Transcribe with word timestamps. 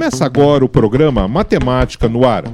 Começa 0.00 0.24
agora 0.24 0.64
o 0.64 0.68
programa 0.68 1.28
Matemática 1.28 2.08
no 2.08 2.26
Ar, 2.26 2.44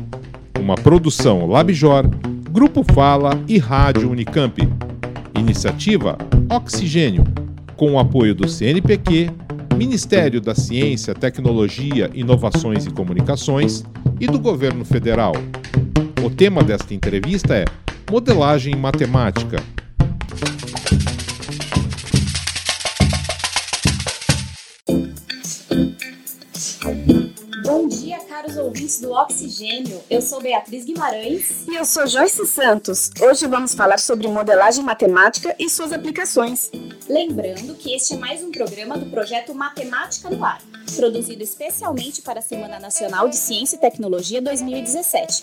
uma 0.58 0.74
produção 0.74 1.46
Labjor, 1.46 2.04
Grupo 2.50 2.84
Fala 2.92 3.40
e 3.46 3.56
Rádio 3.56 4.10
Unicamp. 4.10 4.68
Iniciativa 5.38 6.18
Oxigênio, 6.50 7.22
com 7.76 7.92
o 7.92 8.00
apoio 8.00 8.34
do 8.34 8.48
CNPq, 8.48 9.30
Ministério 9.76 10.40
da 10.40 10.56
Ciência, 10.56 11.14
Tecnologia, 11.14 12.10
Inovações 12.12 12.84
e 12.84 12.90
Comunicações 12.90 13.84
e 14.18 14.26
do 14.26 14.40
Governo 14.40 14.84
Federal. 14.84 15.32
O 16.24 16.28
tema 16.28 16.64
desta 16.64 16.94
entrevista 16.94 17.54
é 17.54 17.64
Modelagem 18.10 18.74
Matemática 18.74 19.62
caros 28.46 28.56
ouvintes 28.56 29.00
do 29.00 29.12
Oxigênio. 29.12 30.00
Eu 30.08 30.22
sou 30.22 30.40
Beatriz 30.40 30.84
Guimarães. 30.84 31.66
E 31.66 31.74
eu 31.74 31.84
sou 31.84 32.06
Joyce 32.06 32.46
Santos. 32.46 33.10
Hoje 33.20 33.46
vamos 33.46 33.74
falar 33.74 33.98
sobre 33.98 34.28
modelagem 34.28 34.84
matemática 34.84 35.54
e 35.58 35.68
suas 35.68 35.92
aplicações. 35.92 36.70
Lembrando 37.08 37.74
que 37.74 37.92
este 37.92 38.14
é 38.14 38.16
mais 38.16 38.42
um 38.42 38.52
programa 38.52 38.96
do 38.96 39.06
projeto 39.06 39.52
Matemática 39.54 40.30
no 40.30 40.44
Ar, 40.44 40.62
produzido 40.94 41.42
especialmente 41.42 42.22
para 42.22 42.38
a 42.38 42.42
Semana 42.42 42.78
Nacional 42.78 43.28
de 43.28 43.36
Ciência 43.36 43.76
e 43.76 43.80
Tecnologia 43.80 44.40
2017. 44.40 45.42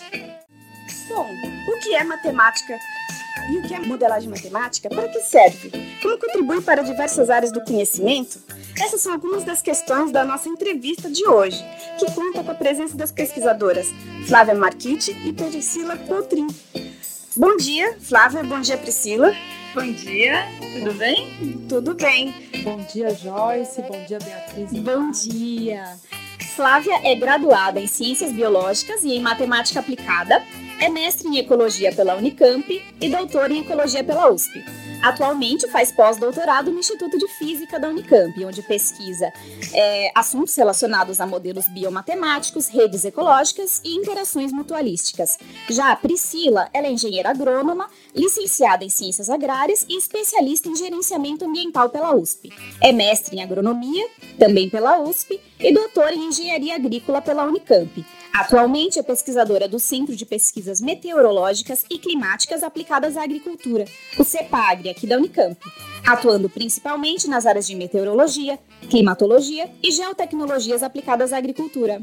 Bom, 1.08 1.26
o 1.68 1.80
que 1.80 1.94
é 1.94 2.04
matemática? 2.04 2.78
E 3.50 3.58
o 3.58 3.62
que 3.68 3.74
é 3.74 3.80
modelagem 3.80 4.28
matemática? 4.28 4.88
Para 4.88 5.08
que 5.08 5.20
serve? 5.20 5.70
Como 6.00 6.18
contribui 6.18 6.62
para 6.62 6.82
diversas 6.82 7.28
áreas 7.28 7.52
do 7.52 7.62
conhecimento? 7.62 8.38
Essas 8.80 9.02
são 9.02 9.12
algumas 9.12 9.44
das 9.44 9.60
questões 9.60 10.10
da 10.10 10.24
nossa 10.24 10.48
entrevista 10.48 11.10
de 11.10 11.26
hoje, 11.26 11.62
que 11.98 12.10
conta 12.12 12.42
com 12.42 12.50
a 12.50 12.54
presença 12.54 12.96
das 12.96 13.12
pesquisadoras 13.12 13.86
Flávia 14.26 14.54
Marquitti 14.54 15.12
e 15.24 15.32
Priscila 15.32 15.96
Coutrin. 15.96 16.46
Bom 17.36 17.56
dia, 17.56 17.96
Flávia. 18.00 18.42
Bom 18.42 18.60
dia, 18.60 18.78
Priscila. 18.78 19.34
Bom 19.74 19.92
dia, 19.92 20.46
tudo 20.72 20.94
bem? 20.94 21.66
Tudo 21.68 21.94
bem. 21.94 22.34
Bom 22.62 22.78
dia, 22.92 23.10
Joyce. 23.10 23.82
Bom 23.82 24.04
dia, 24.06 24.18
Beatriz. 24.18 24.72
Bom 24.72 25.10
dia. 25.10 25.84
Flávia 26.54 27.00
é 27.02 27.14
graduada 27.16 27.80
em 27.80 27.86
Ciências 27.88 28.32
Biológicas 28.32 29.02
e 29.02 29.12
em 29.14 29.20
Matemática 29.20 29.80
Aplicada, 29.80 30.40
é 30.80 30.88
mestre 30.88 31.28
em 31.28 31.38
Ecologia 31.38 31.92
pela 31.92 32.16
Unicamp 32.16 32.82
e 33.00 33.08
doutora 33.08 33.52
em 33.52 33.60
Ecologia 33.60 34.02
pela 34.02 34.30
USP. 34.30 34.64
Atualmente 35.02 35.68
faz 35.68 35.92
pós-doutorado 35.92 36.70
no 36.70 36.78
Instituto 36.78 37.18
de 37.18 37.28
Física 37.28 37.78
da 37.78 37.88
Unicamp, 37.88 38.42
onde 38.42 38.62
pesquisa 38.62 39.30
é, 39.74 40.10
assuntos 40.14 40.54
relacionados 40.56 41.20
a 41.20 41.26
modelos 41.26 41.68
biomatemáticos, 41.68 42.68
redes 42.68 43.04
ecológicas 43.04 43.82
e 43.84 43.94
interações 43.96 44.50
mutualísticas. 44.50 45.38
Já 45.68 45.92
a 45.92 45.96
Priscila, 45.96 46.70
ela 46.72 46.86
é 46.86 46.90
engenheira 46.90 47.28
agrônoma, 47.28 47.90
licenciada 48.14 48.82
em 48.82 48.88
Ciências 48.88 49.28
Agrárias 49.28 49.84
e 49.88 49.98
especialista 49.98 50.70
em 50.70 50.76
Gerenciamento 50.76 51.44
Ambiental 51.44 51.90
pela 51.90 52.14
USP. 52.14 52.50
É 52.80 52.90
mestre 52.90 53.36
em 53.36 53.42
Agronomia, 53.42 54.08
também 54.38 54.70
pela 54.70 55.00
USP, 55.00 55.38
e 55.60 55.72
doutora 55.72 56.14
em 56.14 56.28
Engenharia 56.28 56.76
Agrícola 56.76 57.20
pela 57.20 57.44
Unicamp. 57.44 58.04
Atualmente 58.34 58.98
é 58.98 59.02
pesquisadora 59.04 59.68
do 59.68 59.78
Centro 59.78 60.16
de 60.16 60.26
Pesquisas 60.26 60.80
Meteorológicas 60.80 61.84
e 61.88 62.00
Climáticas 62.00 62.64
Aplicadas 62.64 63.16
à 63.16 63.22
Agricultura, 63.22 63.84
o 64.18 64.24
CEPAGRE, 64.24 64.90
aqui 64.90 65.06
da 65.06 65.16
Unicamp, 65.16 65.56
atuando 66.04 66.50
principalmente 66.50 67.28
nas 67.28 67.46
áreas 67.46 67.64
de 67.64 67.76
meteorologia, 67.76 68.58
climatologia 68.90 69.70
e 69.80 69.92
geotecnologias 69.92 70.82
aplicadas 70.82 71.32
à 71.32 71.36
agricultura. 71.36 72.02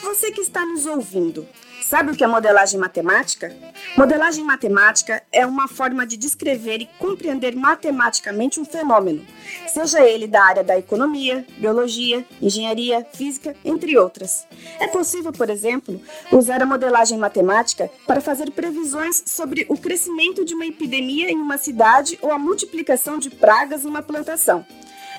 Você 0.00 0.30
que 0.30 0.42
está 0.42 0.64
nos 0.64 0.86
ouvindo, 0.86 1.44
Sabe 1.88 2.12
o 2.12 2.14
que 2.14 2.22
é 2.22 2.26
modelagem 2.26 2.78
matemática? 2.78 3.50
Modelagem 3.96 4.44
matemática 4.44 5.22
é 5.32 5.46
uma 5.46 5.66
forma 5.66 6.06
de 6.06 6.18
descrever 6.18 6.82
e 6.82 6.90
compreender 6.98 7.56
matematicamente 7.56 8.60
um 8.60 8.64
fenômeno, 8.66 9.24
seja 9.66 10.06
ele 10.06 10.26
da 10.26 10.44
área 10.44 10.62
da 10.62 10.78
economia, 10.78 11.46
biologia, 11.56 12.26
engenharia, 12.42 13.06
física, 13.14 13.56
entre 13.64 13.96
outras. 13.96 14.46
É 14.78 14.86
possível, 14.86 15.32
por 15.32 15.48
exemplo, 15.48 15.98
usar 16.30 16.62
a 16.62 16.66
modelagem 16.66 17.16
matemática 17.16 17.90
para 18.06 18.20
fazer 18.20 18.50
previsões 18.50 19.22
sobre 19.24 19.64
o 19.70 19.78
crescimento 19.78 20.44
de 20.44 20.52
uma 20.52 20.66
epidemia 20.66 21.30
em 21.30 21.38
uma 21.38 21.56
cidade 21.56 22.18
ou 22.20 22.30
a 22.30 22.38
multiplicação 22.38 23.18
de 23.18 23.30
pragas 23.30 23.86
em 23.86 23.88
uma 23.88 24.02
plantação. 24.02 24.62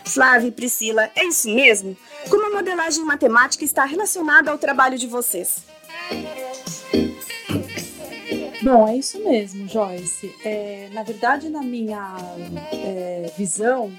Flávia 0.06 0.50
e 0.50 0.52
Priscila, 0.52 1.10
é 1.16 1.26
isso 1.26 1.50
mesmo? 1.50 1.98
Como 2.30 2.46
a 2.46 2.56
modelagem 2.56 3.04
matemática 3.04 3.66
está 3.66 3.86
relacionada 3.86 4.52
ao 4.52 4.58
trabalho 4.60 5.00
de 5.00 5.08
vocês? 5.08 5.68
Bom, 8.62 8.88
é 8.88 8.98
isso 8.98 9.24
mesmo, 9.24 9.68
Joyce. 9.68 10.36
É, 10.44 10.90
na 10.92 11.02
verdade, 11.02 11.50
na 11.50 11.62
minha 11.62 12.16
é, 12.74 13.32
visão, 13.38 13.92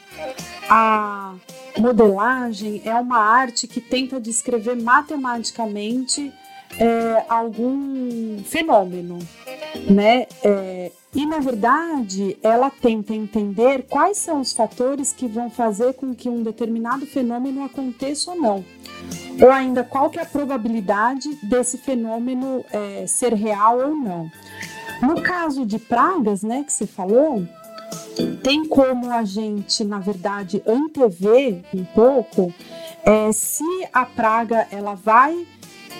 a 0.69 1.35
modelagem 1.79 2.83
é 2.85 2.95
uma 2.95 3.19
arte 3.19 3.67
que 3.67 3.81
tenta 3.81 4.21
descrever 4.21 4.77
matematicamente 4.77 6.31
é, 6.79 7.25
algum 7.29 8.43
fenômeno, 8.45 9.19
né? 9.91 10.27
É, 10.45 10.93
e 11.15 11.27
na 11.27 11.41
verdade, 11.41 12.37
ela 12.43 12.71
tenta 12.71 13.15
entender 13.15 13.87
quais 13.89 14.19
são 14.19 14.41
os 14.41 14.53
fatores 14.53 15.13
que 15.13 15.27
vão 15.27 15.51
fazer 15.51 15.95
com 15.95 16.15
que 16.15 16.29
um 16.29 16.43
determinado 16.43 17.07
fenômeno 17.07 17.65
aconteça 17.65 18.31
ou 18.31 18.37
não. 18.41 18.65
Ou 19.41 19.51
ainda, 19.51 19.83
qual 19.83 20.11
que 20.11 20.19
é 20.19 20.23
a 20.23 20.27
probabilidade 20.27 21.29
desse 21.43 21.79
fenômeno 21.79 22.65
é, 22.71 23.07
ser 23.07 23.35
real 23.35 23.79
ou 23.79 23.95
não. 23.95 24.31
No 25.03 25.23
caso 25.23 25.65
de 25.65 25.79
pragas, 25.79 26.43
né, 26.43 26.63
que 26.63 26.73
você 26.73 26.87
falou, 26.87 27.47
tem 28.43 28.67
como 28.67 29.11
a 29.11 29.25
gente, 29.25 29.83
na 29.85 29.99
verdade, 29.99 30.63
antever 30.67 31.63
um 31.75 31.85
pouco 31.85 32.53
é, 33.05 33.33
se 33.33 33.65
a 33.93 34.05
praga 34.05 34.67
ela 34.71 34.95
vai 34.95 35.47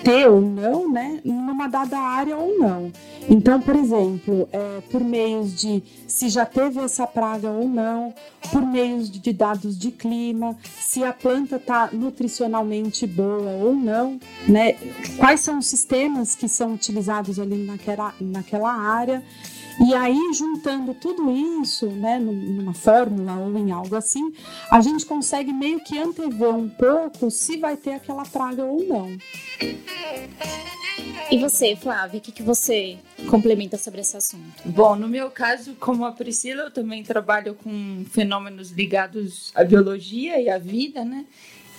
ter 0.03 0.27
ou 0.27 0.41
não, 0.41 0.91
né, 0.91 1.19
numa 1.23 1.67
dada 1.67 1.97
área 1.97 2.35
ou 2.35 2.57
não. 2.57 2.91
Então, 3.29 3.61
por 3.61 3.75
exemplo, 3.75 4.49
é, 4.51 4.81
por 4.89 5.03
meios 5.03 5.55
de 5.55 5.83
se 6.07 6.27
já 6.29 6.45
teve 6.45 6.79
essa 6.79 7.05
praga 7.05 7.49
ou 7.49 7.67
não, 7.67 8.13
por 8.51 8.61
meios 8.61 9.09
de 9.09 9.31
dados 9.31 9.77
de 9.77 9.91
clima, 9.91 10.57
se 10.79 11.03
a 11.03 11.13
planta 11.13 11.55
está 11.55 11.89
nutricionalmente 11.91 13.05
boa 13.07 13.51
ou 13.63 13.75
não, 13.75 14.19
né, 14.47 14.75
quais 15.17 15.41
são 15.41 15.59
os 15.59 15.67
sistemas 15.67 16.35
que 16.35 16.47
são 16.47 16.73
utilizados 16.73 17.39
ali 17.39 17.63
naquela, 17.63 18.13
naquela 18.19 18.73
área. 18.73 19.23
E 19.83 19.93
aí, 19.95 20.31
juntando 20.33 20.93
tudo 20.93 21.31
isso, 21.61 21.87
né, 21.87 22.19
numa 22.19 22.73
fórmula 22.73 23.33
ou 23.37 23.57
em 23.57 23.71
algo 23.71 23.95
assim, 23.95 24.31
a 24.69 24.79
gente 24.79 25.05
consegue 25.05 25.51
meio 25.51 25.83
que 25.83 25.97
antever 25.97 26.53
um 26.53 26.69
pouco 26.69 27.31
se 27.31 27.57
vai 27.57 27.75
ter 27.75 27.93
aquela 27.93 28.23
praga 28.23 28.63
ou 28.63 28.83
não. 28.83 29.17
E 31.31 31.37
você, 31.39 31.75
Flávia, 31.75 32.19
o 32.19 32.21
que, 32.21 32.31
que 32.31 32.43
você 32.43 32.97
complementa 33.29 33.77
sobre 33.77 34.01
esse 34.01 34.15
assunto? 34.15 34.61
Bom, 34.65 34.95
no 34.95 35.07
meu 35.07 35.31
caso, 35.31 35.73
como 35.75 36.05
a 36.05 36.11
Priscila, 36.11 36.63
eu 36.63 36.71
também 36.71 37.03
trabalho 37.03 37.55
com 37.55 38.05
fenômenos 38.11 38.69
ligados 38.71 39.51
à 39.55 39.63
biologia 39.63 40.39
e 40.39 40.49
à 40.49 40.57
vida, 40.57 41.03
né? 41.03 41.25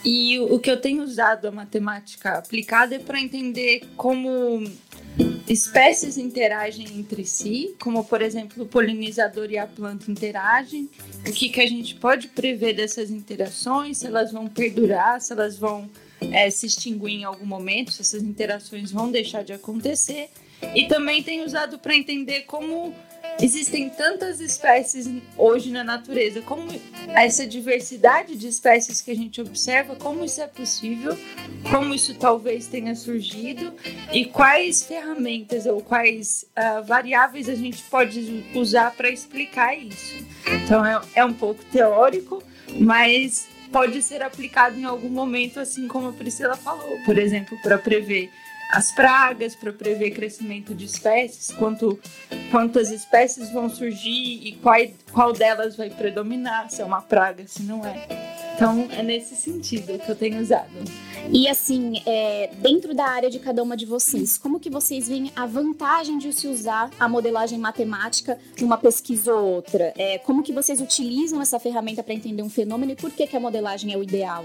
E 0.04 0.40
o 0.40 0.58
que 0.58 0.70
eu 0.70 0.80
tenho 0.80 1.04
usado 1.04 1.46
a 1.46 1.52
matemática 1.52 2.38
aplicada 2.38 2.96
é 2.96 2.98
para 2.98 3.20
entender 3.20 3.86
como 3.96 4.64
espécies 5.52 6.16
interagem 6.16 6.86
entre 6.98 7.24
si, 7.24 7.74
como 7.78 8.04
por 8.04 8.22
exemplo 8.22 8.64
o 8.64 8.66
polinizador 8.66 9.50
e 9.50 9.58
a 9.58 9.66
planta 9.66 10.10
interagem, 10.10 10.88
o 11.26 11.32
que, 11.32 11.50
que 11.50 11.60
a 11.60 11.66
gente 11.66 11.94
pode 11.96 12.28
prever 12.28 12.74
dessas 12.74 13.10
interações, 13.10 13.98
se 13.98 14.06
elas 14.06 14.32
vão 14.32 14.46
perdurar, 14.46 15.20
se 15.20 15.32
elas 15.32 15.58
vão 15.58 15.90
é, 16.20 16.48
se 16.50 16.66
extinguir 16.66 17.20
em 17.20 17.24
algum 17.24 17.46
momento, 17.46 17.92
se 17.92 18.00
essas 18.00 18.22
interações 18.22 18.90
vão 18.90 19.10
deixar 19.10 19.44
de 19.44 19.52
acontecer. 19.52 20.30
E 20.74 20.86
também 20.86 21.22
tem 21.22 21.44
usado 21.44 21.78
para 21.78 21.94
entender 21.94 22.42
como 22.42 22.94
existem 23.40 23.88
tantas 23.90 24.40
espécies 24.40 25.08
hoje 25.36 25.70
na 25.70 25.82
natureza, 25.82 26.42
como 26.42 26.68
essa 27.08 27.46
diversidade 27.46 28.36
de 28.36 28.48
espécies 28.48 29.00
que 29.00 29.10
a 29.10 29.16
gente 29.16 29.40
observa, 29.40 29.96
como 29.96 30.24
isso 30.24 30.40
é 30.40 30.46
possível, 30.46 31.16
como 31.70 31.94
isso 31.94 32.14
talvez 32.14 32.66
tenha 32.66 32.94
surgido 32.94 33.72
e 34.12 34.24
quais 34.24 34.82
ferramentas 34.82 35.66
ou 35.66 35.80
quais 35.80 36.46
uh, 36.56 36.82
variáveis 36.84 37.48
a 37.48 37.54
gente 37.54 37.82
pode 37.84 38.44
usar 38.54 38.92
para 38.92 39.10
explicar 39.10 39.76
isso. 39.76 40.24
Então 40.64 40.84
é, 40.84 41.00
é 41.14 41.24
um 41.24 41.32
pouco 41.32 41.64
teórico, 41.66 42.42
mas 42.78 43.48
pode 43.72 44.02
ser 44.02 44.22
aplicado 44.22 44.78
em 44.78 44.84
algum 44.84 45.08
momento, 45.08 45.58
assim 45.58 45.88
como 45.88 46.08
a 46.08 46.12
Priscila 46.12 46.56
falou, 46.56 46.98
por 47.04 47.18
exemplo, 47.18 47.56
para 47.62 47.78
prever 47.78 48.30
as 48.72 48.90
pragas 48.90 49.54
para 49.54 49.70
prever 49.70 50.12
crescimento 50.12 50.74
de 50.74 50.86
espécies, 50.86 51.54
quanto, 51.54 52.00
quantas 52.50 52.90
espécies 52.90 53.52
vão 53.52 53.68
surgir 53.68 54.46
e 54.46 54.58
qual, 54.62 54.76
qual 55.12 55.32
delas 55.34 55.76
vai 55.76 55.90
predominar, 55.90 56.70
se 56.70 56.80
é 56.80 56.84
uma 56.84 57.02
praga, 57.02 57.46
se 57.46 57.62
não 57.64 57.84
é. 57.84 58.32
Então, 58.54 58.88
é 58.90 59.02
nesse 59.02 59.36
sentido 59.36 59.98
que 59.98 60.10
eu 60.10 60.16
tenho 60.16 60.40
usado. 60.40 60.70
E 61.30 61.48
assim, 61.48 62.02
é, 62.06 62.50
dentro 62.58 62.94
da 62.94 63.04
área 63.04 63.28
de 63.28 63.38
cada 63.38 63.62
uma 63.62 63.76
de 63.76 63.84
vocês, 63.84 64.38
como 64.38 64.58
que 64.58 64.70
vocês 64.70 65.06
veem 65.06 65.30
a 65.36 65.44
vantagem 65.46 66.16
de 66.16 66.32
se 66.32 66.48
usar 66.48 66.90
a 66.98 67.08
modelagem 67.08 67.58
matemática 67.58 68.38
numa 68.58 68.78
pesquisa 68.78 69.34
ou 69.34 69.54
outra? 69.54 69.92
É, 69.96 70.18
como 70.18 70.42
que 70.42 70.52
vocês 70.52 70.80
utilizam 70.80 71.42
essa 71.42 71.58
ferramenta 71.58 72.02
para 72.02 72.14
entender 72.14 72.42
um 72.42 72.50
fenômeno 72.50 72.92
e 72.92 72.96
por 72.96 73.10
que, 73.10 73.26
que 73.26 73.36
a 73.36 73.40
modelagem 73.40 73.92
é 73.92 73.98
o 73.98 74.02
ideal? 74.02 74.44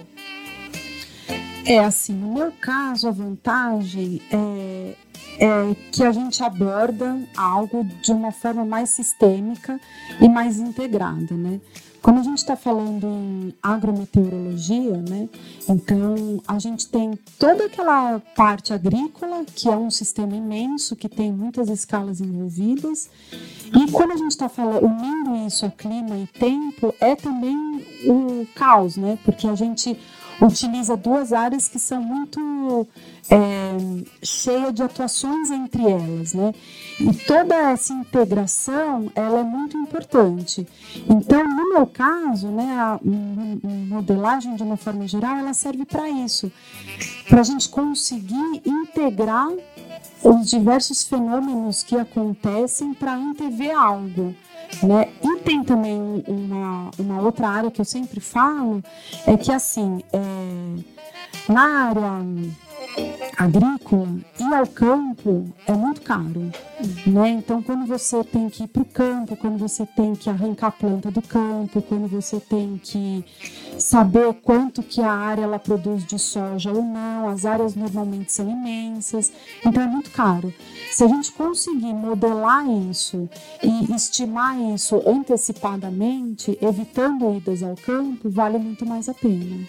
É 1.70 1.80
assim, 1.80 2.14
no 2.14 2.34
meu 2.34 2.54
caso, 2.62 3.10
a 3.10 3.12
vantagem 3.12 4.22
é, 4.32 4.96
é, 5.38 5.76
que 5.92 6.02
a 6.02 6.14
gente 6.14 6.42
aborda 6.42 7.20
algo 7.36 7.84
de 8.02 8.14
uma 8.14 8.32
forma 8.32 8.64
mais 8.64 8.92
sistêmica 8.92 9.78
e 10.22 10.30
mais 10.30 10.60
integrada, 10.60 11.36
né? 11.36 11.60
Quando 12.02 12.20
a 12.20 12.24
gente 12.24 12.38
está 12.38 12.56
falando 12.56 13.06
em 13.06 13.54
agrometeorologia, 13.62 14.96
né, 15.10 15.28
então 15.68 16.42
a 16.48 16.58
gente 16.58 16.88
tem 16.88 17.20
toda 17.38 17.66
aquela 17.66 18.22
parte 18.34 18.72
agrícola, 18.72 19.44
que 19.44 19.68
é 19.68 19.76
um 19.76 19.92
sistema 19.92 20.34
imenso, 20.34 20.96
que 20.96 21.10
tem 21.10 21.34
muitas 21.34 21.68
escalas 21.68 22.22
envolvidas, 22.22 23.10
e 23.76 23.92
quando 23.92 24.12
a 24.12 24.16
gente 24.16 24.32
está 24.32 24.48
falando, 24.48 24.86
unindo 24.86 25.48
isso 25.48 25.66
a 25.66 25.70
clima 25.70 26.18
e 26.18 26.28
tempo, 26.28 26.96
é 27.02 27.14
também 27.14 27.86
o 28.06 28.48
caos, 28.56 28.96
né, 28.96 29.18
porque 29.26 29.46
a 29.46 29.56
gente 29.56 30.00
utiliza 30.42 30.96
duas 30.96 31.34
áreas 31.34 31.68
que 31.68 31.80
são 31.80 32.02
muito 32.02 32.88
é, 33.30 33.78
cheias 34.22 34.74
de 34.74 34.84
atuações 34.84 35.52
entre 35.52 35.84
elas, 35.84 36.34
né? 36.34 36.54
E 37.00 37.14
toda 37.14 37.56
essa 37.56 37.94
integração, 37.94 39.12
ela 39.16 39.40
é 39.40 39.44
muito 39.44 39.78
importante. 39.78 40.68
Então, 41.10 41.44
no 41.44 41.70
meu 41.70 41.88
caso, 41.88 42.48
né, 42.48 42.66
a, 42.78 43.00
modelagem 43.04 44.56
de 44.56 44.64
uma 44.64 44.78
forma 44.78 45.08
geral, 45.08 45.38
ela 45.38 45.54
serve 45.54 45.86
para 45.86 46.10
isso, 46.10 46.52
para 47.28 47.42
a 47.42 47.44
gente 47.44 47.70
conseguir 47.70 48.62
integrar 48.66 49.50
os 50.24 50.50
diversos 50.50 51.04
fenômenos 51.04 51.84
que 51.84 51.96
acontecem 51.96 52.94
para 52.94 53.16
antever 53.16 53.76
algo. 53.78 54.36
Né? 54.84 55.10
E 55.24 55.37
tem 55.48 55.64
também 55.64 55.98
uma, 56.28 56.92
uma 57.00 57.22
outra 57.22 57.48
área 57.48 57.72
que 57.72 57.80
eu 57.80 57.86
sempre 57.86 58.20
falo, 58.20 58.84
é 59.26 59.38
que 59.38 59.50
assim, 59.50 60.04
é, 60.12 60.20
na 61.48 61.88
área 61.88 62.22
agrícola 63.38 64.08
ir 64.40 64.54
ao 64.54 64.66
campo 64.66 65.54
é 65.68 65.72
muito 65.72 66.02
caro, 66.02 66.52
né? 67.06 67.30
Então, 67.30 67.62
quando 67.62 67.86
você 67.86 68.24
tem 68.24 68.50
que 68.50 68.64
ir 68.64 68.68
para 68.68 68.82
o 68.82 68.86
campo, 68.86 69.36
quando 69.36 69.60
você 69.60 69.86
tem 69.86 70.16
que 70.16 70.28
arrancar 70.28 70.68
a 70.68 70.72
planta 70.72 71.12
do 71.12 71.22
campo, 71.22 71.80
quando 71.84 72.08
você 72.08 72.40
tem 72.40 72.82
que 72.84 73.24
saber 73.78 74.34
quanto 74.42 74.82
que 74.82 75.02
a 75.02 75.12
área 75.12 75.44
ela 75.44 75.60
produz 75.60 76.04
de 76.04 76.18
soja 76.18 76.72
ou 76.72 76.82
não, 76.82 77.30
as 77.30 77.46
áreas 77.46 77.76
normalmente 77.76 78.34
são 78.34 78.50
imensas, 78.50 79.32
então 79.64 79.84
é 79.84 79.88
muito 79.88 80.10
caro. 80.10 80.52
Se 80.92 81.04
a 81.04 81.08
gente 81.08 81.32
conseguir 81.34 81.94
modelar 81.94 82.68
isso 82.90 83.30
e 83.62 83.94
estimar 83.94 84.60
isso 84.74 85.00
antecipadamente, 85.06 86.58
evitando 86.60 87.38
idas 87.38 87.62
ao 87.62 87.76
campo, 87.76 88.30
vale 88.32 88.58
muito 88.58 88.84
mais 88.84 89.08
a 89.08 89.14
pena. 89.14 89.68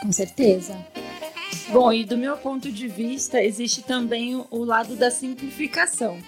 Com 0.00 0.10
certeza. 0.10 0.74
Bom, 1.72 1.90
e 1.90 2.04
do 2.04 2.18
meu 2.18 2.36
ponto 2.36 2.70
de 2.70 2.86
vista, 2.86 3.42
existe 3.42 3.82
também 3.82 4.44
o 4.50 4.62
lado 4.62 4.94
da 4.94 5.10
simplificação. 5.10 6.18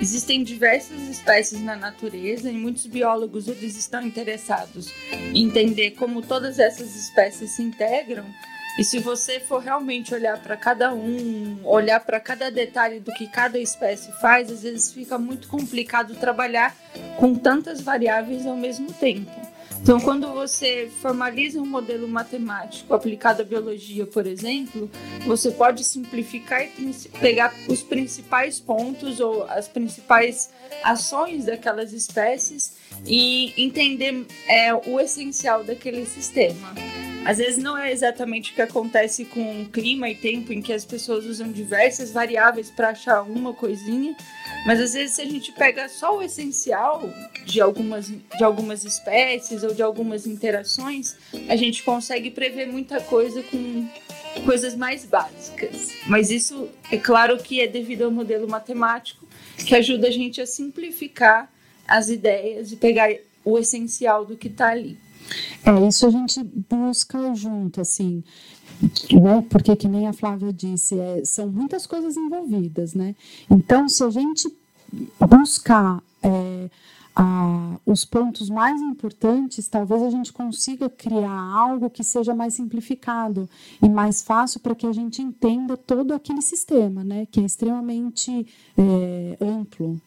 Existem 0.00 0.44
diversas 0.44 1.00
espécies 1.08 1.60
na 1.60 1.74
natureza 1.74 2.48
e 2.48 2.52
muitos 2.52 2.86
biólogos 2.86 3.48
eles 3.48 3.76
estão 3.76 4.00
interessados 4.00 4.92
em 5.34 5.42
entender 5.44 5.92
como 5.92 6.22
todas 6.22 6.60
essas 6.60 6.94
espécies 6.94 7.56
se 7.56 7.62
integram. 7.62 8.24
E 8.78 8.84
se 8.84 9.00
você 9.00 9.40
for 9.40 9.60
realmente 9.60 10.14
olhar 10.14 10.40
para 10.40 10.56
cada 10.56 10.94
um, 10.94 11.58
olhar 11.64 11.98
para 11.98 12.20
cada 12.20 12.48
detalhe 12.48 13.00
do 13.00 13.12
que 13.14 13.26
cada 13.26 13.58
espécie 13.58 14.12
faz, 14.20 14.52
às 14.52 14.62
vezes 14.62 14.92
fica 14.92 15.18
muito 15.18 15.48
complicado 15.48 16.14
trabalhar 16.14 16.76
com 17.16 17.34
tantas 17.34 17.80
variáveis 17.80 18.46
ao 18.46 18.56
mesmo 18.56 18.92
tempo. 18.92 19.55
Então, 19.86 20.00
quando 20.00 20.26
você 20.32 20.90
formaliza 21.00 21.60
um 21.60 21.64
modelo 21.64 22.08
matemático 22.08 22.92
aplicado 22.92 23.42
à 23.42 23.44
biologia, 23.44 24.04
por 24.04 24.26
exemplo, 24.26 24.90
você 25.24 25.48
pode 25.52 25.84
simplificar 25.84 26.64
e 26.64 26.92
pegar 27.20 27.54
os 27.68 27.84
principais 27.84 28.58
pontos 28.58 29.20
ou 29.20 29.44
as 29.44 29.68
principais 29.68 30.50
ações 30.82 31.44
daquelas 31.44 31.92
espécies 31.92 32.72
e 33.06 33.54
entender 33.56 34.26
é, 34.48 34.74
o 34.74 34.98
essencial 34.98 35.62
daquele 35.62 36.04
sistema. 36.04 36.74
Às 37.24 37.38
vezes 37.38 37.58
não 37.58 37.76
é 37.76 37.90
exatamente 37.92 38.52
o 38.52 38.54
que 38.54 38.62
acontece 38.62 39.24
com 39.24 39.64
clima 39.66 40.08
e 40.08 40.14
tempo, 40.14 40.52
em 40.52 40.62
que 40.62 40.72
as 40.72 40.84
pessoas 40.84 41.24
usam 41.24 41.50
diversas 41.50 42.12
variáveis 42.12 42.70
para 42.70 42.90
achar 42.90 43.22
uma 43.22 43.52
coisinha, 43.52 44.16
mas 44.66 44.80
às 44.80 44.92
vezes 44.94 45.14
se 45.14 45.22
a 45.22 45.24
gente 45.24 45.52
pega 45.52 45.88
só 45.88 46.18
o 46.18 46.22
essencial 46.22 47.08
de 47.44 47.60
algumas, 47.60 48.08
de 48.08 48.44
algumas 48.44 48.84
espécies 48.84 49.62
ou 49.62 49.72
de 49.72 49.80
algumas 49.80 50.26
interações, 50.26 51.16
a 51.48 51.54
gente 51.54 51.84
consegue 51.84 52.32
prever 52.32 52.66
muita 52.66 53.00
coisa 53.00 53.42
com 53.44 53.88
coisas 54.44 54.74
mais 54.74 55.04
básicas. 55.04 55.92
Mas 56.08 56.30
isso 56.30 56.68
é 56.90 56.98
claro 56.98 57.38
que 57.38 57.60
é 57.60 57.68
devido 57.68 58.02
ao 58.02 58.10
modelo 58.10 58.48
matemático 58.48 59.24
que 59.56 59.74
ajuda 59.74 60.08
a 60.08 60.10
gente 60.10 60.40
a 60.40 60.46
simplificar 60.46 61.50
as 61.86 62.08
ideias 62.08 62.72
e 62.72 62.76
pegar 62.76 63.08
o 63.44 63.56
essencial 63.58 64.24
do 64.24 64.36
que 64.36 64.48
está 64.48 64.70
ali. 64.70 64.98
É, 65.64 65.88
isso 65.88 66.06
a 66.06 66.10
gente 66.10 66.42
busca 66.42 67.34
junto, 67.34 67.80
assim, 67.80 68.22
né? 69.12 69.44
Porque 69.48 69.74
que 69.76 69.88
nem 69.88 70.06
a 70.06 70.12
Flávia 70.12 70.52
disse, 70.52 70.98
é, 70.98 71.24
são 71.24 71.48
muitas 71.48 71.86
coisas 71.86 72.16
envolvidas, 72.16 72.94
né? 72.94 73.14
Então, 73.50 73.88
se 73.88 74.02
a 74.04 74.10
gente 74.10 74.52
buscar 75.20 76.02
é, 76.22 76.70
a, 77.14 77.76
os 77.86 78.04
pontos 78.04 78.50
mais 78.50 78.80
importantes, 78.80 79.66
talvez 79.68 80.02
a 80.02 80.10
gente 80.10 80.32
consiga 80.32 80.90
criar 80.90 81.30
algo 81.30 81.88
que 81.88 82.04
seja 82.04 82.34
mais 82.34 82.54
simplificado 82.54 83.48
e 83.82 83.88
mais 83.88 84.22
fácil 84.22 84.60
para 84.60 84.74
que 84.74 84.86
a 84.86 84.92
gente 84.92 85.22
entenda 85.22 85.76
todo 85.76 86.12
aquele 86.12 86.42
sistema, 86.42 87.02
né? 87.02 87.26
Que 87.30 87.40
é 87.40 87.44
extremamente 87.44 88.46
é, 88.76 89.36
amplo. 89.40 90.00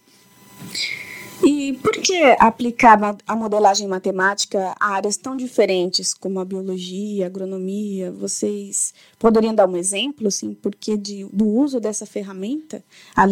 E 1.43 1.73
por 1.81 1.93
que 1.93 2.21
aplicar 2.39 2.99
a 3.25 3.35
modelagem 3.35 3.87
matemática 3.87 4.75
a 4.79 4.95
áreas 4.95 5.15
tão 5.15 5.37
diferentes 5.37 6.13
como 6.13 6.39
a 6.39 6.45
biologia, 6.45 7.25
a 7.25 7.27
agronomia? 7.27 8.11
Vocês 8.11 8.93
poderiam 9.17 9.55
dar 9.55 9.67
um 9.67 9.77
exemplo, 9.77 10.27
assim, 10.27 10.53
porque 10.53 10.97
do 10.97 11.47
uso 11.47 11.79
dessa 11.79 12.05
ferramenta, 12.05 12.83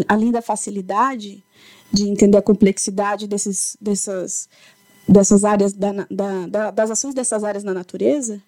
além 0.07 0.31
da 0.31 0.41
facilidade 0.41 1.43
de 1.91 2.09
entender 2.09 2.37
a 2.37 2.41
complexidade 2.41 3.27
desses, 3.27 3.77
dessas, 3.79 4.47
dessas 5.07 5.43
áreas, 5.43 5.73
da, 5.73 5.91
da, 6.09 6.47
da, 6.47 6.71
das 6.71 6.91
ações 6.91 7.13
dessas 7.13 7.43
áreas 7.43 7.63
na 7.63 7.73
natureza? 7.73 8.41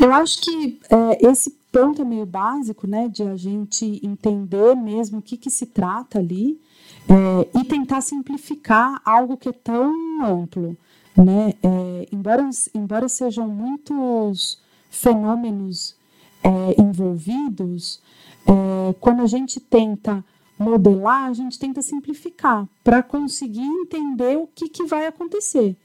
Eu 0.00 0.12
acho 0.12 0.40
que 0.40 0.80
é, 0.90 1.30
esse 1.30 1.50
ponto 1.70 2.02
é 2.02 2.04
meio 2.04 2.26
básico, 2.26 2.86
né, 2.86 3.08
de 3.08 3.22
a 3.22 3.36
gente 3.36 4.00
entender 4.04 4.74
mesmo 4.74 5.18
o 5.18 5.22
que, 5.22 5.36
que 5.36 5.50
se 5.50 5.66
trata 5.66 6.18
ali 6.18 6.60
é, 7.08 7.58
e 7.58 7.64
tentar 7.64 8.00
simplificar 8.00 9.00
algo 9.04 9.36
que 9.36 9.48
é 9.48 9.52
tão 9.52 10.24
amplo. 10.24 10.76
Né? 11.16 11.54
É, 11.62 12.08
embora, 12.12 12.48
embora 12.74 13.08
sejam 13.08 13.48
muitos 13.48 14.60
fenômenos 14.88 15.96
é, 16.42 16.80
envolvidos, 16.80 18.00
é, 18.46 18.94
quando 19.00 19.22
a 19.22 19.26
gente 19.26 19.60
tenta 19.60 20.24
modelar, 20.58 21.28
a 21.28 21.32
gente 21.32 21.58
tenta 21.58 21.82
simplificar 21.82 22.66
para 22.84 23.02
conseguir 23.02 23.64
entender 23.64 24.36
o 24.36 24.46
que, 24.46 24.68
que 24.68 24.84
vai 24.84 25.06
acontecer. 25.06 25.76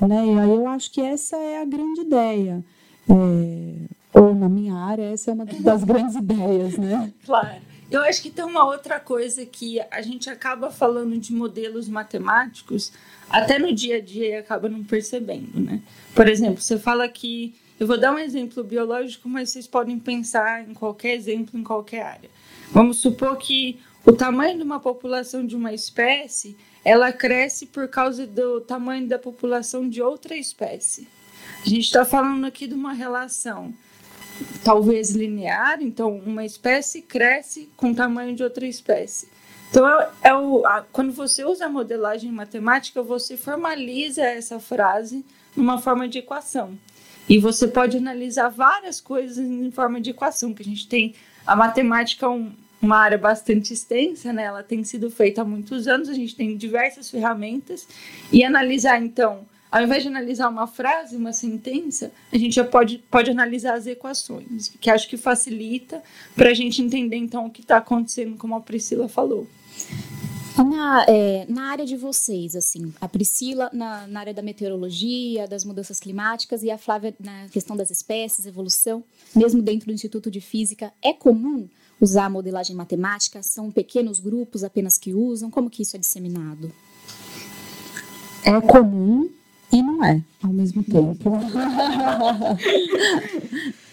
Né? 0.00 0.26
E 0.26 0.38
aí 0.38 0.50
eu 0.50 0.66
acho 0.66 0.90
que 0.90 1.00
essa 1.00 1.36
é 1.36 1.62
a 1.62 1.64
grande 1.64 2.00
ideia. 2.00 2.64
É, 3.08 4.18
ou 4.18 4.34
na 4.34 4.48
minha 4.48 4.74
área, 4.74 5.02
essa 5.04 5.30
é 5.30 5.34
uma 5.34 5.44
das 5.44 5.84
grandes 5.84 6.16
ideias, 6.16 6.76
né? 6.76 7.12
Claro. 7.24 7.73
Eu 7.94 8.02
acho 8.02 8.20
que 8.20 8.30
tem 8.30 8.44
uma 8.44 8.64
outra 8.64 8.98
coisa 8.98 9.46
que 9.46 9.80
a 9.88 10.02
gente 10.02 10.28
acaba 10.28 10.68
falando 10.68 11.16
de 11.16 11.32
modelos 11.32 11.88
matemáticos, 11.88 12.92
até 13.30 13.56
no 13.56 13.72
dia 13.72 13.98
a 13.98 14.00
dia 14.00 14.28
e 14.30 14.34
acaba 14.34 14.68
não 14.68 14.82
percebendo, 14.82 15.60
né? 15.60 15.80
Por 16.12 16.28
exemplo, 16.28 16.60
você 16.60 16.76
fala 16.76 17.08
que. 17.08 17.54
Eu 17.78 17.86
vou 17.86 17.98
dar 17.98 18.12
um 18.12 18.18
exemplo 18.18 18.62
biológico, 18.64 19.28
mas 19.28 19.50
vocês 19.50 19.66
podem 19.66 19.98
pensar 19.98 20.68
em 20.68 20.74
qualquer 20.74 21.14
exemplo, 21.14 21.58
em 21.58 21.62
qualquer 21.62 22.02
área. 22.02 22.30
Vamos 22.72 22.98
supor 22.98 23.36
que 23.36 23.80
o 24.04 24.12
tamanho 24.12 24.58
de 24.58 24.64
uma 24.64 24.80
população 24.80 25.46
de 25.46 25.54
uma 25.54 25.72
espécie 25.72 26.56
ela 26.84 27.12
cresce 27.12 27.66
por 27.66 27.88
causa 27.88 28.26
do 28.26 28.60
tamanho 28.60 29.08
da 29.08 29.18
população 29.18 29.88
de 29.88 30.02
outra 30.02 30.36
espécie. 30.36 31.08
A 31.64 31.68
gente 31.68 31.84
está 31.84 32.04
falando 32.04 32.44
aqui 32.44 32.66
de 32.66 32.74
uma 32.74 32.92
relação 32.92 33.72
talvez 34.64 35.10
linear, 35.10 35.82
então 35.82 36.16
uma 36.18 36.44
espécie 36.44 37.02
cresce 37.02 37.68
com 37.76 37.90
o 37.90 37.94
tamanho 37.94 38.34
de 38.34 38.42
outra 38.42 38.66
espécie. 38.66 39.28
Então, 39.70 39.88
é, 39.88 40.08
é 40.22 40.34
o, 40.34 40.64
a, 40.64 40.82
quando 40.82 41.12
você 41.12 41.44
usa 41.44 41.66
a 41.66 41.68
modelagem 41.68 42.30
matemática, 42.30 43.02
você 43.02 43.36
formaliza 43.36 44.22
essa 44.22 44.60
frase 44.60 45.24
numa 45.56 45.80
forma 45.80 46.08
de 46.08 46.18
equação. 46.18 46.78
E 47.28 47.38
você 47.38 47.66
pode 47.66 47.96
analisar 47.96 48.50
várias 48.50 49.00
coisas 49.00 49.38
em 49.38 49.70
forma 49.70 50.00
de 50.00 50.10
equação, 50.10 50.52
que 50.52 50.62
a 50.62 50.64
gente 50.64 50.86
tem 50.86 51.14
a 51.46 51.56
matemática 51.56 52.28
um, 52.28 52.52
uma 52.80 52.98
área 52.98 53.18
bastante 53.18 53.72
extensa, 53.72 54.32
né? 54.32 54.44
Ela 54.44 54.62
tem 54.62 54.84
sido 54.84 55.10
feita 55.10 55.42
há 55.42 55.44
muitos 55.44 55.88
anos, 55.88 56.08
a 56.08 56.14
gente 56.14 56.36
tem 56.36 56.56
diversas 56.56 57.10
ferramentas 57.10 57.88
e 58.30 58.44
analisar 58.44 59.02
então, 59.02 59.46
ao 59.74 59.82
invés 59.82 60.04
de 60.04 60.08
analisar 60.08 60.48
uma 60.48 60.68
frase, 60.68 61.16
uma 61.16 61.32
sentença, 61.32 62.12
a 62.32 62.38
gente 62.38 62.54
já 62.54 62.62
pode, 62.62 62.98
pode 63.10 63.28
analisar 63.28 63.74
as 63.74 63.88
equações, 63.88 64.68
que 64.80 64.88
acho 64.88 65.08
que 65.08 65.16
facilita 65.16 66.00
para 66.36 66.50
a 66.50 66.54
gente 66.54 66.80
entender 66.80 67.16
então 67.16 67.46
o 67.46 67.50
que 67.50 67.60
está 67.60 67.78
acontecendo, 67.78 68.36
como 68.36 68.54
a 68.54 68.60
Priscila 68.60 69.08
falou. 69.08 69.48
Na, 70.56 71.04
é, 71.08 71.44
na 71.48 71.72
área 71.72 71.84
de 71.84 71.96
vocês, 71.96 72.54
assim, 72.54 72.94
a 73.00 73.08
Priscila 73.08 73.68
na, 73.72 74.06
na, 74.06 74.20
área 74.20 74.32
da 74.32 74.42
meteorologia, 74.42 75.48
das 75.48 75.64
mudanças 75.64 75.98
climáticas 75.98 76.62
e 76.62 76.70
a 76.70 76.78
Flávia 76.78 77.12
na 77.18 77.48
questão 77.48 77.76
das 77.76 77.90
espécies, 77.90 78.46
evolução, 78.46 79.02
mesmo 79.34 79.60
dentro 79.60 79.88
do 79.88 79.92
Instituto 79.92 80.30
de 80.30 80.40
Física, 80.40 80.92
é 81.02 81.12
comum 81.12 81.68
usar 82.00 82.26
a 82.26 82.30
modelagem 82.30 82.76
matemática? 82.76 83.42
São 83.42 83.72
pequenos 83.72 84.20
grupos 84.20 84.62
apenas 84.62 84.96
que 84.96 85.12
usam? 85.12 85.50
Como 85.50 85.68
que 85.68 85.82
isso 85.82 85.96
é 85.96 85.98
disseminado? 85.98 86.70
É 88.44 88.60
comum 88.60 89.28
e 89.74 89.82
não 89.82 90.04
é 90.04 90.22
ao 90.42 90.52
mesmo 90.52 90.84
tempo. 90.84 91.30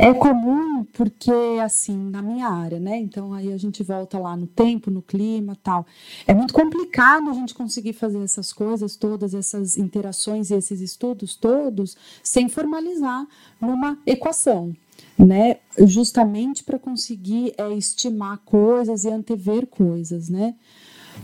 É 0.00 0.14
comum 0.14 0.84
porque, 0.92 1.32
assim, 1.60 1.98
na 1.98 2.22
minha 2.22 2.46
área, 2.46 2.78
né? 2.78 2.96
Então, 2.98 3.34
aí 3.34 3.52
a 3.52 3.56
gente 3.56 3.82
volta 3.82 4.16
lá 4.16 4.36
no 4.36 4.46
tempo, 4.46 4.92
no 4.92 5.02
clima 5.02 5.58
tal. 5.60 5.84
É 6.24 6.32
muito 6.32 6.54
complicado 6.54 7.28
a 7.28 7.32
gente 7.32 7.52
conseguir 7.52 7.94
fazer 7.94 8.22
essas 8.22 8.52
coisas, 8.52 8.94
todas 8.94 9.34
essas 9.34 9.76
interações 9.76 10.50
e 10.50 10.54
esses 10.54 10.80
estudos 10.80 11.34
todos, 11.34 11.96
sem 12.22 12.48
formalizar 12.48 13.26
numa 13.60 13.98
equação, 14.06 14.72
né? 15.18 15.56
Justamente 15.80 16.62
para 16.62 16.78
conseguir 16.78 17.52
é, 17.58 17.72
estimar 17.72 18.38
coisas 18.44 19.02
e 19.02 19.08
antever 19.08 19.66
coisas, 19.66 20.28
né? 20.28 20.54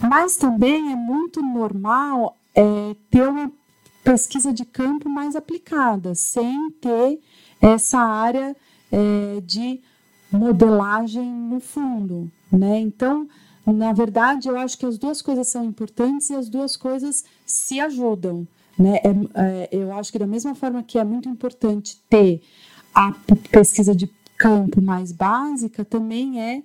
Mas 0.01 0.37
também 0.37 0.91
é 0.91 0.97
muito 0.97 1.41
normal 1.41 2.37
é, 2.53 2.97
ter 3.09 3.29
uma 3.29 3.53
pesquisa 4.05 4.53
de 4.53 4.65
campo 4.67 5.09
mais 5.09 5.35
aplicada, 5.35 6.15
sem 6.15 6.71
ter 6.73 7.19
essa 7.61 7.99
área 7.99 8.55
é, 8.93 9.41
de 9.41 9.81
modelagem 10.31 11.25
no 11.25 11.59
fundo, 11.59 12.31
né? 12.53 12.79
Então, 12.79 13.27
na 13.67 13.93
verdade, 13.95 14.49
eu 14.49 14.59
acho 14.59 14.77
que 14.77 14.85
as 14.85 14.99
duas 14.99 15.23
coisas 15.23 15.49
são 15.49 15.65
importantes 15.65 16.29
e 16.29 16.35
as 16.35 16.51
duas 16.51 16.77
coisas 16.77 17.25
se 17.47 17.81
ajudam, 17.81 18.47
né? 18.79 18.99
É, 19.03 19.11
é, 19.35 19.69
eu 19.73 19.93
acho 19.95 20.13
que 20.13 20.19
da 20.19 20.27
mesma 20.27 20.55
forma 20.55 20.83
que 20.83 20.99
é 20.99 21.05
muito 21.05 21.29
importante 21.29 21.99
ter 22.11 22.43
a 22.95 23.13
pesquisa 23.51 23.95
de 23.95 24.07
campo 24.37 24.83
mais 24.83 25.13
básica, 25.13 25.85
também 25.85 26.41
é, 26.43 26.63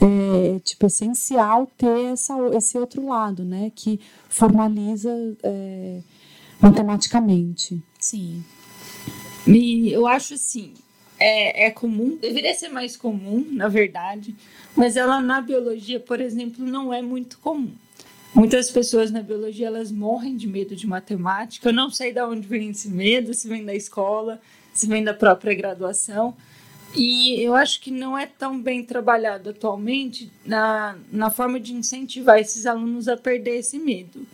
é 0.00 0.58
tipo 0.60 0.86
essencial 0.86 1.70
ter 1.78 2.12
essa, 2.12 2.34
esse 2.56 2.76
outro 2.76 3.06
lado, 3.06 3.44
né? 3.44 3.70
Que 3.74 4.00
formaliza 4.28 5.10
é, 5.44 6.00
matematicamente. 6.60 7.82
Sim. 7.98 8.44
E 9.46 9.92
eu 9.92 10.06
acho 10.06 10.34
assim, 10.34 10.74
é, 11.18 11.66
é 11.66 11.70
comum, 11.70 12.16
deveria 12.20 12.54
ser 12.54 12.68
mais 12.68 12.96
comum, 12.96 13.46
na 13.50 13.68
verdade, 13.68 14.34
mas 14.76 14.96
ela 14.96 15.20
na 15.20 15.40
biologia, 15.40 16.00
por 16.00 16.20
exemplo, 16.20 16.64
não 16.64 16.92
é 16.92 17.02
muito 17.02 17.38
comum. 17.38 17.72
Muitas 18.32 18.70
pessoas 18.70 19.10
na 19.10 19.22
biologia 19.22 19.66
elas 19.66 19.90
morrem 19.90 20.36
de 20.36 20.46
medo 20.46 20.76
de 20.76 20.86
matemática. 20.86 21.68
Eu 21.68 21.72
não 21.72 21.90
sei 21.90 22.12
de 22.12 22.22
onde 22.22 22.46
vem 22.46 22.70
esse 22.70 22.88
medo, 22.88 23.34
se 23.34 23.48
vem 23.48 23.64
da 23.64 23.74
escola, 23.74 24.40
se 24.72 24.86
vem 24.86 25.02
da 25.02 25.12
própria 25.12 25.52
graduação. 25.52 26.36
E 26.94 27.40
eu 27.40 27.54
acho 27.54 27.80
que 27.80 27.90
não 27.90 28.18
é 28.18 28.26
tão 28.26 28.60
bem 28.60 28.82
trabalhado 28.82 29.50
atualmente 29.50 30.30
na, 30.44 30.96
na 31.12 31.30
forma 31.30 31.60
de 31.60 31.72
incentivar 31.72 32.38
esses 32.38 32.66
alunos 32.66 33.06
a 33.06 33.16
perder 33.16 33.58
esse 33.58 33.78
medo. 33.78 34.26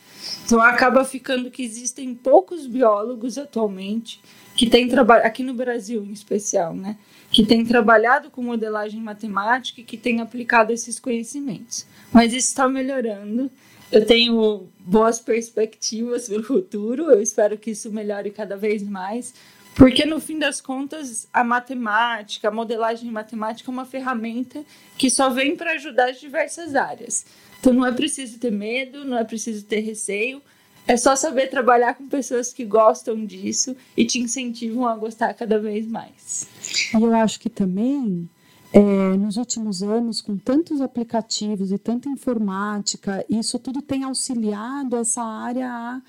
Então 0.45 0.61
acaba 0.63 1.05
ficando 1.05 1.51
que 1.51 1.63
existem 1.63 2.15
poucos 2.15 2.67
biólogos 2.67 3.37
atualmente 3.37 4.21
que 4.57 4.67
tem 4.71 4.89
trabalhado, 4.89 5.27
aqui 5.27 5.43
no 5.43 5.53
Brasil 5.53 6.03
em 6.03 6.13
especial, 6.13 6.75
né? 6.75 6.97
Que 7.31 7.45
tem 7.45 7.65
trabalhado 7.65 8.31
com 8.31 8.43
modelagem 8.43 9.01
matemática 9.01 9.81
e 9.83 9.85
que 9.85 9.99
tem 9.99 10.21
aplicado 10.23 10.73
esses 10.73 10.99
conhecimentos. 10.99 11.87
Mas 12.11 12.33
isso 12.33 12.49
está 12.49 12.67
melhorando. 12.67 13.51
Eu 13.93 14.05
tenho 14.07 14.67
boas 14.81 15.21
perspectivas 15.21 16.29
para 16.29 16.41
o 16.41 16.43
futuro, 16.43 17.11
eu 17.11 17.23
espero 17.23 17.59
que 17.59 17.71
isso 17.71 17.93
melhore 17.93 18.31
cada 18.31 18.57
vez 18.57 18.83
mais, 18.83 19.35
porque 19.77 20.07
no 20.07 20.19
fim 20.19 20.39
das 20.39 20.59
contas, 20.59 21.29
a 21.31 21.45
matemática, 21.45 22.49
a 22.49 22.51
modelagem 22.51 23.11
matemática 23.11 23.71
é 23.71 23.73
uma 23.73 23.85
ferramenta 23.85 24.65
que 24.97 25.11
só 25.11 25.29
vem 25.29 25.55
para 25.55 25.73
ajudar 25.73 26.09
as 26.09 26.19
diversas 26.19 26.75
áreas. 26.75 27.27
Então 27.61 27.75
não 27.75 27.87
é 27.87 27.93
preciso 27.93 28.39
ter 28.39 28.51
medo, 28.51 29.05
não 29.05 29.19
é 29.19 29.23
preciso 29.25 29.67
ter 29.67 29.81
receio, 29.81 30.41
é 30.89 30.97
só 30.97 31.15
saber 31.15 31.49
trabalhar 31.49 31.95
com 31.95 32.09
pessoas 32.09 32.55
que 32.55 32.65
gostam 32.65 33.27
disso 33.27 33.77
e 33.95 34.07
te 34.07 34.19
incentivam 34.19 34.87
a 34.87 34.97
gostar 34.97 35.35
cada 35.35 35.59
vez 35.59 35.87
mais. 35.87 36.49
Eu 36.95 37.15
acho 37.15 37.39
que 37.39 37.51
também, 37.51 38.31
é, 38.73 38.81
nos 38.81 39.37
últimos 39.37 39.83
anos, 39.83 40.23
com 40.23 40.39
tantos 40.39 40.81
aplicativos 40.81 41.71
e 41.71 41.77
tanta 41.77 42.09
informática, 42.09 43.23
isso 43.29 43.59
tudo 43.59 43.83
tem 43.83 44.05
auxiliado 44.05 44.97
essa 44.97 45.23
área 45.23 45.69
a 45.69 46.01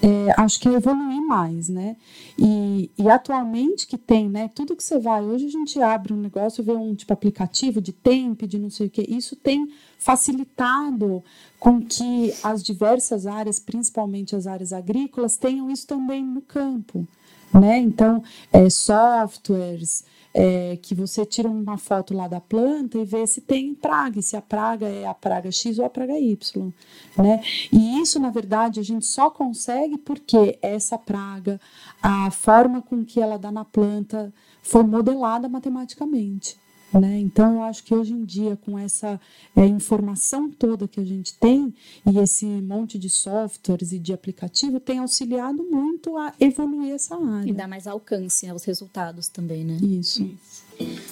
é, 0.00 0.40
acho 0.40 0.60
que 0.60 0.68
evoluir 0.68 1.20
mais, 1.26 1.68
né? 1.68 1.96
E, 2.38 2.90
e, 2.96 3.08
atualmente 3.10 3.86
que 3.86 3.98
tem, 3.98 4.28
né? 4.28 4.48
Tudo 4.54 4.76
que 4.76 4.82
você 4.82 4.98
vai, 4.98 5.22
hoje 5.22 5.46
a 5.46 5.50
gente 5.50 5.80
abre 5.80 6.12
um 6.12 6.16
negócio, 6.16 6.62
vê 6.62 6.72
um 6.72 6.94
tipo 6.94 7.12
aplicativo 7.12 7.80
de 7.80 7.92
tempo, 7.92 8.46
de 8.46 8.58
não 8.58 8.70
sei 8.70 8.86
o 8.86 8.90
que, 8.90 9.02
isso 9.02 9.34
tem 9.34 9.68
facilitado 9.98 11.22
com 11.58 11.82
que 11.82 12.32
as 12.44 12.62
diversas 12.62 13.26
áreas, 13.26 13.58
principalmente 13.58 14.36
as 14.36 14.46
áreas 14.46 14.72
agrícolas, 14.72 15.36
tenham 15.36 15.68
isso 15.68 15.86
também 15.86 16.24
no 16.24 16.42
campo, 16.42 17.06
né? 17.52 17.78
Então, 17.78 18.22
é, 18.52 18.70
softwares, 18.70 20.04
é, 20.34 20.78
que 20.80 20.94
você 20.94 21.24
tira 21.24 21.48
uma 21.48 21.78
foto 21.78 22.14
lá 22.14 22.28
da 22.28 22.40
planta 22.40 22.98
e 22.98 23.04
vê 23.04 23.26
se 23.26 23.40
tem 23.40 23.74
praga, 23.74 24.18
e 24.18 24.22
se 24.22 24.36
a 24.36 24.42
praga 24.42 24.86
é 24.86 25.06
a 25.06 25.14
praga 25.14 25.50
X 25.50 25.78
ou 25.78 25.84
a 25.84 25.90
praga 25.90 26.18
Y, 26.18 26.72
né? 27.16 27.42
E 27.72 28.00
isso, 28.00 28.20
na 28.20 28.30
verdade, 28.30 28.80
a 28.80 28.82
gente 28.82 29.06
só 29.06 29.30
consegue 29.30 29.98
porque 29.98 30.58
essa 30.62 30.98
praga, 30.98 31.60
a 32.02 32.30
forma 32.30 32.82
com 32.82 33.04
que 33.04 33.20
ela 33.20 33.38
dá 33.38 33.50
na 33.50 33.64
planta, 33.64 34.32
foi 34.62 34.82
modelada 34.82 35.48
matematicamente. 35.48 36.56
Né? 36.92 37.18
Então, 37.18 37.56
eu 37.56 37.62
acho 37.62 37.84
que 37.84 37.94
hoje 37.94 38.12
em 38.12 38.24
dia, 38.24 38.56
com 38.56 38.78
essa 38.78 39.20
é, 39.54 39.64
informação 39.64 40.50
toda 40.50 40.88
que 40.88 41.00
a 41.00 41.04
gente 41.04 41.34
tem 41.34 41.74
e 42.06 42.18
esse 42.18 42.46
monte 42.46 42.98
de 42.98 43.10
softwares 43.10 43.92
e 43.92 43.98
de 43.98 44.12
aplicativo, 44.12 44.80
tem 44.80 44.98
auxiliado 44.98 45.62
muito 45.64 46.16
a 46.16 46.32
evoluir 46.40 46.94
essa 46.94 47.14
área. 47.14 47.48
E 47.48 47.52
dar 47.52 47.68
mais 47.68 47.86
alcance 47.86 48.48
aos 48.48 48.64
resultados 48.64 49.28
também, 49.28 49.64
né? 49.64 49.76
Isso. 49.82 50.28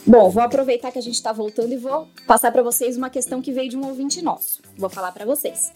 Bom, 0.07 0.31
vou 0.31 0.43
aproveitar 0.43 0.93
que 0.93 0.99
a 0.99 1.03
gente 1.03 1.17
está 1.17 1.33
voltando 1.33 1.73
e 1.73 1.77
vou 1.77 2.07
passar 2.27 2.53
para 2.53 2.63
vocês 2.63 2.97
uma 2.97 3.11
questão 3.11 3.43
que 3.43 3.53
veio 3.53 3.69
de 3.69 3.77
um 3.77 3.85
ouvinte 3.85 4.23
nosso. 4.23 4.63
Vou 4.79 4.89
falar 4.89 5.11
para 5.13 5.27
vocês. 5.27 5.73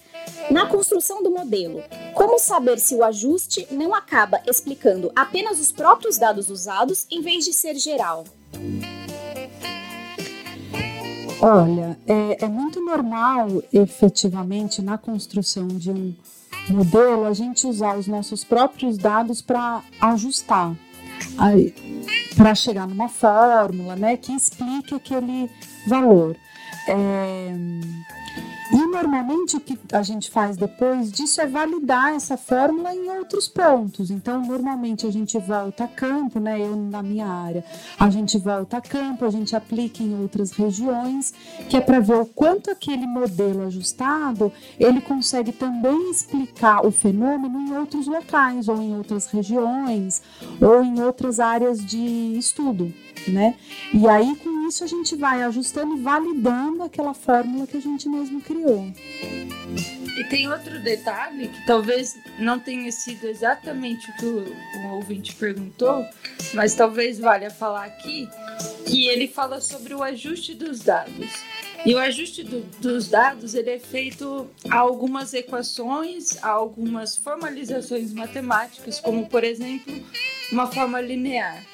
Na 0.51 0.67
construção 0.67 1.23
do 1.23 1.31
modelo, 1.31 1.83
como 2.15 2.39
saber 2.39 2.79
se 2.79 2.95
o 2.95 3.03
ajuste 3.03 3.67
não 3.71 3.95
acaba 3.95 4.41
explicando 4.47 5.11
apenas 5.15 5.59
os 5.59 5.73
próprios 5.73 6.17
dados 6.17 6.49
usados 6.49 7.07
em 7.11 7.21
vez 7.21 7.45
de 7.45 7.53
ser 7.53 7.75
geral? 7.75 8.25
Olha, 11.43 11.99
é, 12.07 12.45
é 12.45 12.49
muito 12.49 12.85
normal, 12.85 13.63
efetivamente, 13.73 14.83
na 14.83 14.99
construção 14.99 15.67
de 15.69 15.91
um 15.91 16.15
modelo, 16.69 17.25
a 17.25 17.33
gente 17.33 17.67
usar 17.67 17.97
os 17.97 18.07
nossos 18.07 18.45
próprios 18.45 18.99
dados 18.99 19.41
para 19.41 19.83
ajustar, 20.01 20.75
para 22.37 22.55
chegar 22.55 22.87
numa 22.87 23.09
fórmula 23.09 23.97
né, 23.97 24.17
que 24.19 24.33
explique 24.33 24.95
aquele 24.95 25.51
valor. 25.87 26.37
É, 26.87 27.55
e 28.73 28.87
normalmente 28.87 29.57
o 29.57 29.61
que 29.61 29.79
a 29.93 30.03
gente 30.03 30.31
faz 30.31 30.57
depois 30.57 31.11
disso 31.11 31.41
é 31.41 31.47
validar 31.47 32.15
essa 32.15 32.37
fórmula 32.37 32.95
em 32.95 33.11
outros 33.11 33.49
pontos. 33.49 34.11
Então, 34.11 34.45
normalmente 34.47 35.07
a 35.07 35.11
gente 35.11 35.39
volta 35.39 35.85
a 35.85 35.89
campo, 35.89 36.39
né? 36.39 36.61
Eu 36.61 36.77
na 36.77 37.03
minha 37.03 37.27
área, 37.27 37.65
a 37.99 38.09
gente 38.09 38.39
volta 38.39 38.77
a 38.77 38.81
campo, 38.81 39.25
a 39.25 39.31
gente 39.31 39.57
aplica 39.57 40.03
em 40.03 40.21
outras 40.21 40.53
regiões, 40.53 41.35
que 41.69 41.77
é 41.77 41.81
para 41.81 42.01
ver 42.01 42.17
o 42.17 42.27
quanto 42.27 42.71
aquele 42.71 43.07
modelo 43.07 43.67
ajustado 43.67 44.53
ele 44.79 45.01
consegue 45.01 45.53
também 45.53 46.11
explicar 46.11 46.87
o 46.87 46.91
fenômeno 46.91 47.59
em 47.61 47.77
outros 47.77 48.07
locais, 48.07 48.69
ou 48.69 48.81
em 48.81 48.97
outras 48.97 49.27
regiões, 49.27 50.23
ou 50.61 50.85
em 50.85 51.03
outras 51.03 51.41
áreas 51.41 51.85
de 51.85 51.99
estudo 52.39 52.93
né? 53.29 53.55
E 53.93 54.09
aí 54.09 54.37
com 54.37 54.67
isso 54.67 54.85
a 54.85 54.87
gente 54.87 55.15
vai 55.17 55.43
ajustando 55.43 55.97
e 55.97 56.01
validando 56.01 56.83
aquela 56.83 57.13
fórmula 57.13 57.67
que 57.67 57.77
a 57.77 57.81
gente 57.81 58.09
mesmo 58.09 58.41
criou. 58.41 58.60
E 60.17 60.25
tem 60.25 60.49
outro 60.49 60.79
detalhe 60.81 61.49
que 61.49 61.67
talvez 61.67 62.19
não 62.39 62.59
tenha 62.59 62.91
sido 62.93 63.25
exatamente 63.25 64.11
o 64.11 64.17
que 64.17 64.27
o, 64.27 64.55
o 64.85 64.95
ouvinte 64.97 65.35
perguntou, 65.35 66.05
mas 66.53 66.75
talvez 66.75 67.19
valha 67.19 67.51
falar 67.51 67.87
aqui, 67.87 68.29
que 68.87 69.09
ele 69.09 69.27
fala 69.29 69.61
sobre 69.61 69.95
o 69.95 70.03
ajuste 70.03 70.55
dos 70.55 70.81
dados. 70.81 71.31
E 71.87 71.95
o 71.95 71.99
ajuste 71.99 72.43
do, 72.43 72.61
dos 72.81 73.09
dados 73.09 73.55
ele 73.55 73.71
é 73.71 73.79
feito 73.79 74.47
a 74.69 74.77
algumas 74.77 75.33
equações, 75.33 76.37
a 76.43 76.49
algumas 76.49 77.17
formalizações 77.17 78.13
matemáticas, 78.13 79.01
como 79.01 79.27
por 79.27 79.43
exemplo 79.43 79.95
uma 80.53 80.67
forma 80.67 81.01
linear. 81.01 81.65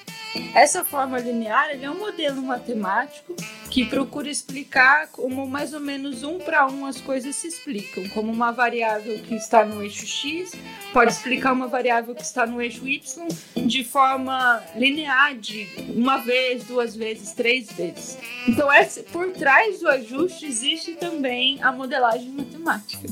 Essa 0.54 0.84
forma 0.84 1.18
linear 1.18 1.70
é 1.70 1.90
um 1.90 1.98
modelo 1.98 2.42
matemático 2.42 3.34
que 3.70 3.84
procura 3.84 4.28
explicar 4.30 5.08
como 5.08 5.46
mais 5.46 5.74
ou 5.74 5.80
menos 5.80 6.22
um 6.22 6.38
para 6.38 6.66
um 6.66 6.86
as 6.86 7.00
coisas 7.00 7.36
se 7.36 7.48
explicam, 7.48 8.08
como 8.10 8.32
uma 8.32 8.50
variável 8.50 9.18
que 9.22 9.34
está 9.34 9.64
no 9.64 9.82
eixo 9.82 10.06
x 10.06 10.52
pode 10.92 11.12
explicar 11.12 11.52
uma 11.52 11.68
variável 11.68 12.14
que 12.14 12.22
está 12.22 12.46
no 12.46 12.60
eixo 12.60 12.86
y 12.88 13.28
de 13.66 13.84
forma 13.84 14.62
linear, 14.74 15.36
de 15.36 15.68
uma 15.94 16.18
vez, 16.18 16.64
duas 16.64 16.96
vezes, 16.96 17.32
três 17.32 17.70
vezes. 17.72 18.16
Então, 18.48 18.72
essa, 18.72 19.02
por 19.02 19.30
trás 19.32 19.80
do 19.80 19.88
ajuste 19.88 20.46
existe 20.46 20.92
também 20.94 21.62
a 21.62 21.70
modelagem 21.72 22.30
matemática. 22.30 23.06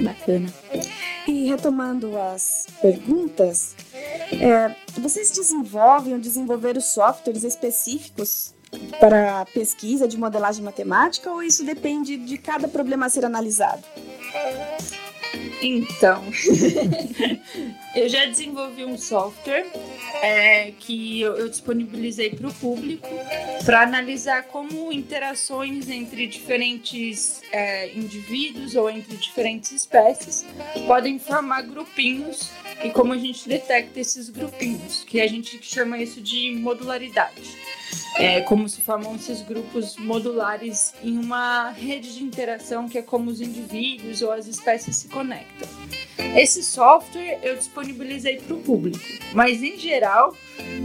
Bacana. 0.00 0.52
E 1.26 1.48
retomando 1.48 2.18
as 2.18 2.66
perguntas, 2.80 3.76
é, 3.94 4.74
vocês 5.00 5.30
desenvolvem 5.30 6.14
ou 6.14 6.18
desenvolveram 6.18 6.80
softwares 6.80 7.44
específicos 7.44 8.54
para 8.98 9.44
pesquisa 9.46 10.08
de 10.08 10.16
modelagem 10.16 10.64
matemática 10.64 11.30
ou 11.30 11.42
isso 11.42 11.64
depende 11.64 12.16
de 12.16 12.38
cada 12.38 12.66
problema 12.66 13.06
a 13.06 13.08
ser 13.08 13.24
analisado? 13.24 13.82
Então, 15.62 16.24
eu 17.94 18.08
já 18.08 18.26
desenvolvi 18.26 18.84
um 18.84 18.98
software 18.98 19.66
é, 20.20 20.72
que 20.72 21.20
eu, 21.20 21.36
eu 21.36 21.48
disponibilizei 21.48 22.30
para 22.30 22.48
o 22.48 22.54
público 22.54 23.08
para 23.64 23.82
analisar 23.82 24.44
como 24.44 24.92
interações 24.92 25.88
entre 25.88 26.26
diferentes 26.26 27.40
é, 27.52 27.92
indivíduos 27.92 28.74
ou 28.74 28.90
entre 28.90 29.16
diferentes 29.16 29.70
espécies 29.72 30.44
podem 30.86 31.18
formar 31.18 31.62
grupinhos 31.62 32.50
e 32.84 32.90
como 32.90 33.12
a 33.12 33.18
gente 33.18 33.48
detecta 33.48 34.00
esses 34.00 34.28
grupinhos, 34.28 35.04
que 35.04 35.20
a 35.20 35.26
gente 35.26 35.58
chama 35.62 35.98
isso 35.98 36.20
de 36.20 36.52
modularidade 36.56 37.56
é, 38.16 38.40
como 38.42 38.68
se 38.68 38.80
formam 38.80 39.14
esses 39.16 39.42
grupos 39.42 39.96
modulares 39.96 40.94
em 41.02 41.18
uma 41.18 41.70
rede 41.70 42.14
de 42.14 42.22
interação 42.22 42.88
que 42.88 42.98
é 42.98 43.02
como 43.02 43.30
os 43.30 43.40
indivíduos 43.40 44.22
ou 44.22 44.32
as 44.32 44.46
espécies 44.46 44.96
se 44.96 45.08
conectam. 45.08 45.68
Esse 46.36 46.62
software 46.62 47.38
eu 47.42 47.56
disponibilizei 47.56 48.38
para 48.38 48.54
o 48.54 48.60
público, 48.60 49.04
mas 49.34 49.62
em 49.62 49.78
geral 49.78 50.36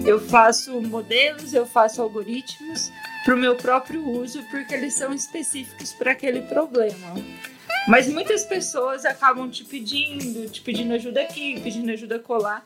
eu 0.05 0.19
faço 0.19 0.81
modelos, 0.81 1.53
eu 1.53 1.65
faço 1.65 2.01
algoritmos 2.01 2.91
para 3.23 3.35
o 3.35 3.37
meu 3.37 3.55
próprio 3.55 4.07
uso 4.07 4.43
porque 4.49 4.73
eles 4.73 4.93
são 4.93 5.13
específicos 5.13 5.93
para 5.93 6.11
aquele 6.11 6.41
problema. 6.41 7.15
Mas 7.87 8.09
muitas 8.09 8.43
pessoas 8.43 9.05
acabam 9.05 9.49
te 9.49 9.63
pedindo, 9.63 10.49
te 10.49 10.59
pedindo 10.59 10.93
ajuda 10.93 11.21
aqui, 11.21 11.59
pedindo 11.61 11.89
ajuda 11.89 12.19
colar. 12.19 12.63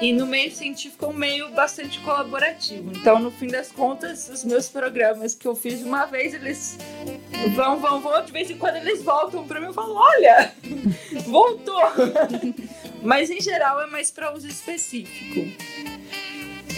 E 0.00 0.14
no 0.14 0.26
meio 0.26 0.50
científico 0.50 1.04
é 1.04 1.08
um 1.08 1.12
meio 1.12 1.50
bastante 1.50 2.00
colaborativo. 2.00 2.90
Então, 2.96 3.18
no 3.18 3.30
fim 3.30 3.48
das 3.48 3.70
contas, 3.70 4.30
os 4.30 4.44
meus 4.44 4.68
programas 4.68 5.34
que 5.34 5.46
eu 5.46 5.54
fiz 5.54 5.82
uma 5.82 6.06
vez, 6.06 6.32
eles 6.32 6.78
vão, 7.54 7.78
vão, 7.78 8.00
vão, 8.00 8.24
de 8.24 8.32
vez 8.32 8.50
em 8.50 8.56
quando 8.56 8.76
eles 8.76 9.02
voltam 9.02 9.46
para 9.46 9.60
mim 9.60 9.68
e 9.70 9.74
falam: 9.74 9.94
olha, 9.94 10.52
voltou. 11.26 11.82
Mas 13.02 13.30
em 13.30 13.40
geral 13.40 13.80
é 13.82 13.86
mais 13.86 14.10
para 14.10 14.34
uso 14.34 14.48
específico. 14.48 15.40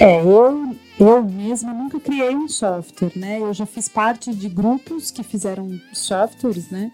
É, 0.00 0.20
eu, 0.20 0.76
eu 0.98 1.24
mesma 1.24 1.72
nunca 1.72 1.98
criei 1.98 2.34
um 2.34 2.48
software, 2.48 3.12
né? 3.16 3.40
Eu 3.40 3.54
já 3.54 3.66
fiz 3.66 3.88
parte 3.88 4.34
de 4.34 4.48
grupos 4.48 5.10
que 5.10 5.22
fizeram 5.22 5.80
softwares, 5.92 6.70
né? 6.70 6.92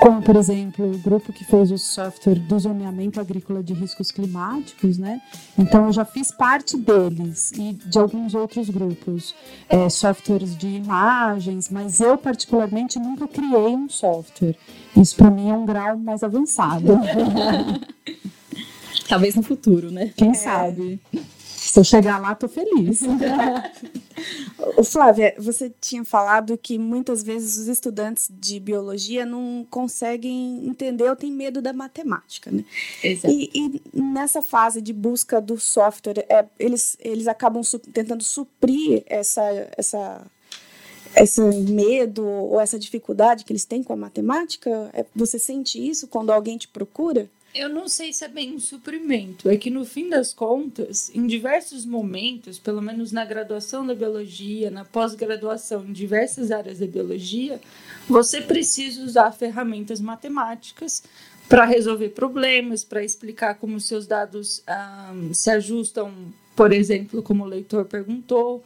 Como 0.00 0.22
por 0.22 0.34
exemplo 0.34 0.90
o 0.90 0.98
grupo 0.98 1.32
que 1.32 1.44
fez 1.44 1.70
o 1.70 1.76
software 1.76 2.38
do 2.38 2.58
zoneamento 2.58 3.20
agrícola 3.20 3.62
de 3.62 3.74
riscos 3.74 4.10
climáticos, 4.10 4.96
né? 4.96 5.20
Então 5.58 5.86
eu 5.86 5.92
já 5.92 6.04
fiz 6.06 6.32
parte 6.32 6.76
deles 6.76 7.52
e 7.52 7.74
de 7.74 7.98
alguns 7.98 8.34
outros 8.34 8.70
grupos, 8.70 9.34
é, 9.68 9.88
softwares 9.90 10.56
de 10.56 10.68
imagens, 10.68 11.68
mas 11.68 12.00
eu 12.00 12.16
particularmente 12.16 12.98
nunca 12.98 13.28
criei 13.28 13.76
um 13.76 13.88
software. 13.88 14.56
Isso 14.96 15.14
para 15.14 15.30
mim 15.30 15.50
é 15.50 15.54
um 15.54 15.66
grau 15.66 15.98
mais 15.98 16.22
avançado. 16.22 16.98
Talvez 19.06 19.34
no 19.34 19.42
futuro, 19.42 19.90
né? 19.90 20.12
Quem 20.16 20.30
é. 20.30 20.34
sabe? 20.34 21.00
Se 21.70 21.78
eu 21.78 21.84
chegar 21.84 22.20
lá, 22.20 22.34
tô 22.34 22.48
feliz. 22.48 23.02
o 24.76 24.82
Flávia, 24.82 25.36
você 25.38 25.70
tinha 25.80 26.04
falado 26.04 26.58
que 26.58 26.76
muitas 26.76 27.22
vezes 27.22 27.56
os 27.58 27.68
estudantes 27.68 28.28
de 28.28 28.58
biologia 28.58 29.24
não 29.24 29.64
conseguem 29.70 30.66
entender 30.66 31.08
ou 31.08 31.14
têm 31.14 31.30
medo 31.30 31.62
da 31.62 31.72
matemática, 31.72 32.50
né? 32.50 32.64
Exato. 33.04 33.32
E, 33.32 33.48
e 33.54 33.82
nessa 33.94 34.42
fase 34.42 34.82
de 34.82 34.92
busca 34.92 35.40
do 35.40 35.60
software, 35.60 36.26
é, 36.28 36.44
eles, 36.58 36.96
eles 36.98 37.28
acabam 37.28 37.62
su 37.62 37.78
tentando 37.78 38.24
suprir 38.24 39.04
essa, 39.06 39.40
essa 39.76 40.26
esse 41.14 41.40
medo 41.40 42.26
ou 42.26 42.60
essa 42.60 42.80
dificuldade 42.80 43.44
que 43.44 43.52
eles 43.52 43.64
têm 43.64 43.80
com 43.80 43.92
a 43.92 43.96
matemática? 43.96 44.90
É, 44.92 45.06
você 45.14 45.38
sente 45.38 45.78
isso 45.78 46.08
quando 46.08 46.32
alguém 46.32 46.58
te 46.58 46.66
procura? 46.66 47.30
Eu 47.52 47.68
não 47.68 47.88
sei 47.88 48.12
se 48.12 48.24
é 48.24 48.28
bem 48.28 48.54
um 48.54 48.60
suprimento. 48.60 49.50
É 49.50 49.56
que 49.56 49.70
no 49.70 49.84
fim 49.84 50.08
das 50.08 50.32
contas, 50.32 51.10
em 51.12 51.26
diversos 51.26 51.84
momentos, 51.84 52.60
pelo 52.60 52.80
menos 52.80 53.10
na 53.10 53.24
graduação 53.24 53.84
da 53.84 53.94
biologia, 53.94 54.70
na 54.70 54.84
pós-graduação, 54.84 55.84
em 55.84 55.92
diversas 55.92 56.52
áreas 56.52 56.78
da 56.78 56.86
biologia, 56.86 57.60
você 58.08 58.40
precisa 58.40 59.02
usar 59.02 59.32
ferramentas 59.32 60.00
matemáticas 60.00 61.02
para 61.48 61.64
resolver 61.64 62.10
problemas, 62.10 62.84
para 62.84 63.02
explicar 63.02 63.56
como 63.56 63.80
seus 63.80 64.06
dados 64.06 64.62
ah, 64.68 65.12
se 65.32 65.50
ajustam, 65.50 66.14
por 66.54 66.72
exemplo, 66.72 67.20
como 67.20 67.42
o 67.42 67.48
leitor 67.48 67.84
perguntou, 67.84 68.62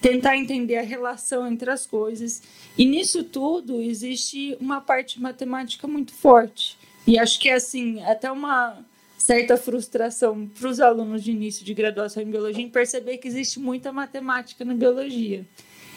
tentar 0.00 0.36
entender 0.36 0.76
a 0.76 0.82
relação 0.82 1.44
entre 1.44 1.68
as 1.68 1.84
coisas. 1.84 2.40
E 2.76 2.84
nisso 2.84 3.24
tudo 3.24 3.82
existe 3.82 4.56
uma 4.60 4.80
parte 4.80 5.20
matemática 5.20 5.88
muito 5.88 6.12
forte. 6.12 6.78
E 7.06 7.18
acho 7.18 7.38
que, 7.40 7.48
assim, 7.48 8.02
até 8.02 8.30
uma 8.30 8.78
certa 9.16 9.56
frustração 9.56 10.46
para 10.46 10.68
os 10.68 10.80
alunos 10.80 11.24
de 11.24 11.32
início 11.32 11.64
de 11.64 11.74
graduação 11.74 12.22
em 12.22 12.30
biologia 12.30 12.64
em 12.64 12.68
perceber 12.68 13.18
que 13.18 13.28
existe 13.28 13.58
muita 13.58 13.92
matemática 13.92 14.64
na 14.64 14.74
biologia. 14.74 15.44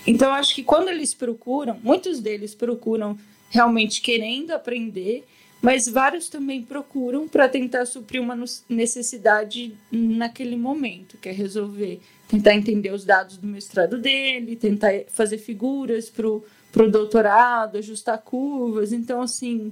Então, 0.06 0.34
acho 0.34 0.56
que 0.56 0.64
quando 0.64 0.90
eles 0.90 1.14
procuram, 1.14 1.80
muitos 1.84 2.20
deles 2.20 2.56
procuram 2.56 3.18
realmente 3.50 4.02
querendo 4.02 4.52
aprender, 4.52 5.24
mas 5.62 5.88
vários 5.88 6.28
também 6.28 6.64
procuram 6.64 7.28
para 7.28 7.48
tentar 7.48 7.86
suprir 7.86 8.20
uma 8.20 8.36
necessidade 8.68 9.76
naquele 9.92 10.56
momento, 10.56 11.18
que 11.18 11.30
é 11.30 11.32
resolver, 11.32 12.00
tentar 12.28 12.56
entender 12.56 12.92
os 12.92 13.06
dados 13.06 13.38
do 13.38 13.46
mestrado 13.46 14.00
dele, 14.00 14.56
tentar 14.56 14.92
fazer 15.10 15.38
figuras 15.38 16.10
para 16.10 16.28
o 16.28 16.90
doutorado, 16.90 17.78
ajustar 17.78 18.18
curvas. 18.18 18.92
Então, 18.92 19.22
assim, 19.22 19.72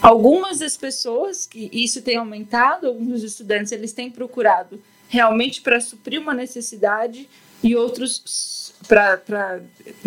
algumas 0.00 0.58
das 0.58 0.76
pessoas, 0.76 1.46
que 1.46 1.70
isso 1.72 2.02
tem 2.02 2.16
aumentado, 2.16 2.86
alguns 2.86 3.08
dos 3.08 3.22
estudantes, 3.22 3.72
eles 3.72 3.92
têm 3.92 4.10
procurado 4.10 4.80
realmente 5.08 5.60
para 5.60 5.80
suprir 5.80 6.20
uma 6.20 6.32
necessidade 6.32 7.28
e 7.62 7.76
outros 7.76 8.72
pra, 8.88 9.18
pra, 9.18 9.60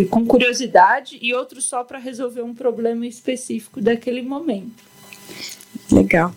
com 0.10 0.25
curiosidade 0.25 1.17
e 1.21 1.34
outros 1.34 1.65
só 1.65 1.84
para 1.84 1.99
resolver 1.99 2.41
um 2.41 2.53
problema 2.53 3.05
específico 3.05 3.79
daquele 3.79 4.21
momento. 4.21 4.84
Legal. 5.91 6.34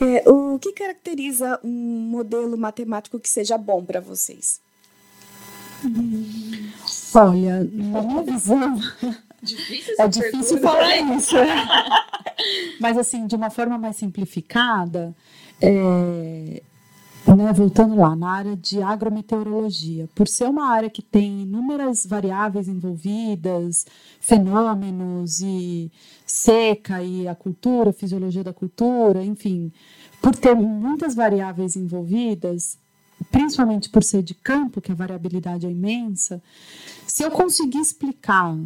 É, 0.00 0.28
o 0.28 0.58
que 0.58 0.72
caracteriza 0.72 1.60
um 1.62 1.70
modelo 1.70 2.56
matemático 2.56 3.20
que 3.20 3.28
seja 3.28 3.58
bom 3.58 3.84
para 3.84 4.00
vocês? 4.00 4.60
Olha, 7.14 7.64
na 7.72 8.02
minha 8.02 8.22
visão, 8.22 8.78
Difícil 9.42 9.94
é 9.98 10.08
difícil 10.08 10.58
falar 10.58 10.96
isso. 11.16 11.34
Né? 11.36 11.68
Mas, 12.80 12.96
assim, 12.96 13.26
de 13.26 13.34
uma 13.34 13.50
forma 13.50 13.78
mais 13.78 13.96
simplificada, 13.96 15.14
é, 15.60 16.62
né, 17.26 17.52
voltando 17.52 17.96
lá, 17.96 18.16
na 18.16 18.30
área 18.30 18.56
de 18.56 18.82
agrometeorologia, 18.82 20.08
por 20.14 20.26
ser 20.26 20.48
uma 20.48 20.70
área 20.70 20.90
que 20.90 21.02
tem 21.02 21.42
inúmeras 21.42 22.06
variáveis 22.06 22.68
envolvidas, 22.68 23.86
fenômenos 24.20 25.40
e 25.40 25.90
seca 26.26 27.02
e 27.02 27.28
a 27.28 27.34
cultura, 27.34 27.90
a 27.90 27.94
fisiologia 27.94 28.44
da 28.44 28.52
cultura, 28.52 29.24
enfim, 29.24 29.72
por 30.20 30.34
ter 30.34 30.54
muitas 30.54 31.14
variáveis 31.14 31.76
envolvidas, 31.76 32.78
principalmente 33.30 33.88
por 33.90 34.02
ser 34.02 34.22
de 34.22 34.34
campo, 34.34 34.80
que 34.80 34.92
a 34.92 34.94
variabilidade 34.94 35.66
é 35.66 35.70
imensa, 35.70 36.42
se 37.06 37.22
eu 37.22 37.30
conseguir 37.30 37.80
explicar 37.80 38.56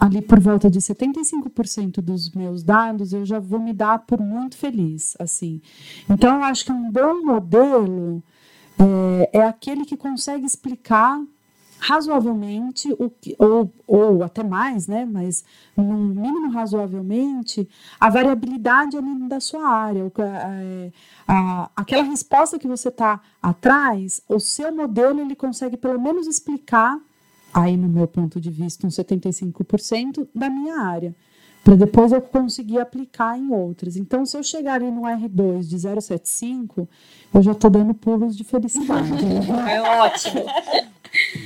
ali 0.00 0.22
por 0.22 0.40
volta 0.40 0.70
de 0.70 0.80
75% 0.80 2.00
dos 2.00 2.30
meus 2.30 2.62
dados, 2.62 3.12
eu 3.12 3.26
já 3.26 3.38
vou 3.38 3.60
me 3.60 3.74
dar 3.74 3.98
por 3.98 4.18
muito 4.18 4.56
feliz, 4.56 5.14
assim. 5.18 5.60
Então, 6.08 6.36
eu 6.36 6.44
acho 6.44 6.64
que 6.64 6.72
um 6.72 6.90
bom 6.90 7.22
modelo 7.22 8.22
é, 8.78 9.38
é 9.38 9.42
aquele 9.42 9.84
que 9.84 9.98
consegue 9.98 10.46
explicar 10.46 11.22
razoavelmente, 11.78 12.94
o 12.98 13.08
que, 13.08 13.34
ou, 13.38 13.72
ou 13.86 14.22
até 14.22 14.42
mais, 14.42 14.86
né, 14.86 15.06
mas 15.06 15.42
no 15.74 15.96
mínimo 15.96 16.50
razoavelmente, 16.50 17.66
a 17.98 18.10
variabilidade 18.10 18.98
ali 18.98 19.28
da 19.28 19.40
sua 19.40 19.66
área, 19.66 20.04
a, 21.26 21.32
a, 21.32 21.70
aquela 21.74 22.02
resposta 22.02 22.58
que 22.58 22.68
você 22.68 22.88
está 22.88 23.20
atrás, 23.42 24.20
o 24.28 24.38
seu 24.38 24.74
modelo 24.74 25.20
ele 25.20 25.34
consegue 25.34 25.76
pelo 25.76 25.98
menos 25.98 26.26
explicar, 26.26 26.98
aí 27.52 27.76
no 27.76 27.88
meu 27.88 28.06
ponto 28.06 28.40
de 28.40 28.50
vista, 28.50 28.86
uns 28.86 28.96
75% 28.96 30.28
da 30.34 30.48
minha 30.48 30.80
área 30.80 31.14
para 31.62 31.76
depois 31.76 32.10
eu 32.10 32.22
conseguir 32.22 32.78
aplicar 32.78 33.38
em 33.38 33.52
outras. 33.52 33.96
Então, 33.96 34.24
se 34.24 34.36
eu 34.36 34.42
chegar 34.42 34.74
ali 34.74 34.90
no 34.90 35.02
R2 35.02 35.60
de 35.68 35.78
075, 35.78 36.88
eu 37.34 37.42
já 37.42 37.52
estou 37.52 37.70
dando 37.70 37.94
pulos 37.94 38.36
de 38.36 38.44
felicidade. 38.44 39.10
É 39.70 39.82
ótimo. 39.82 40.44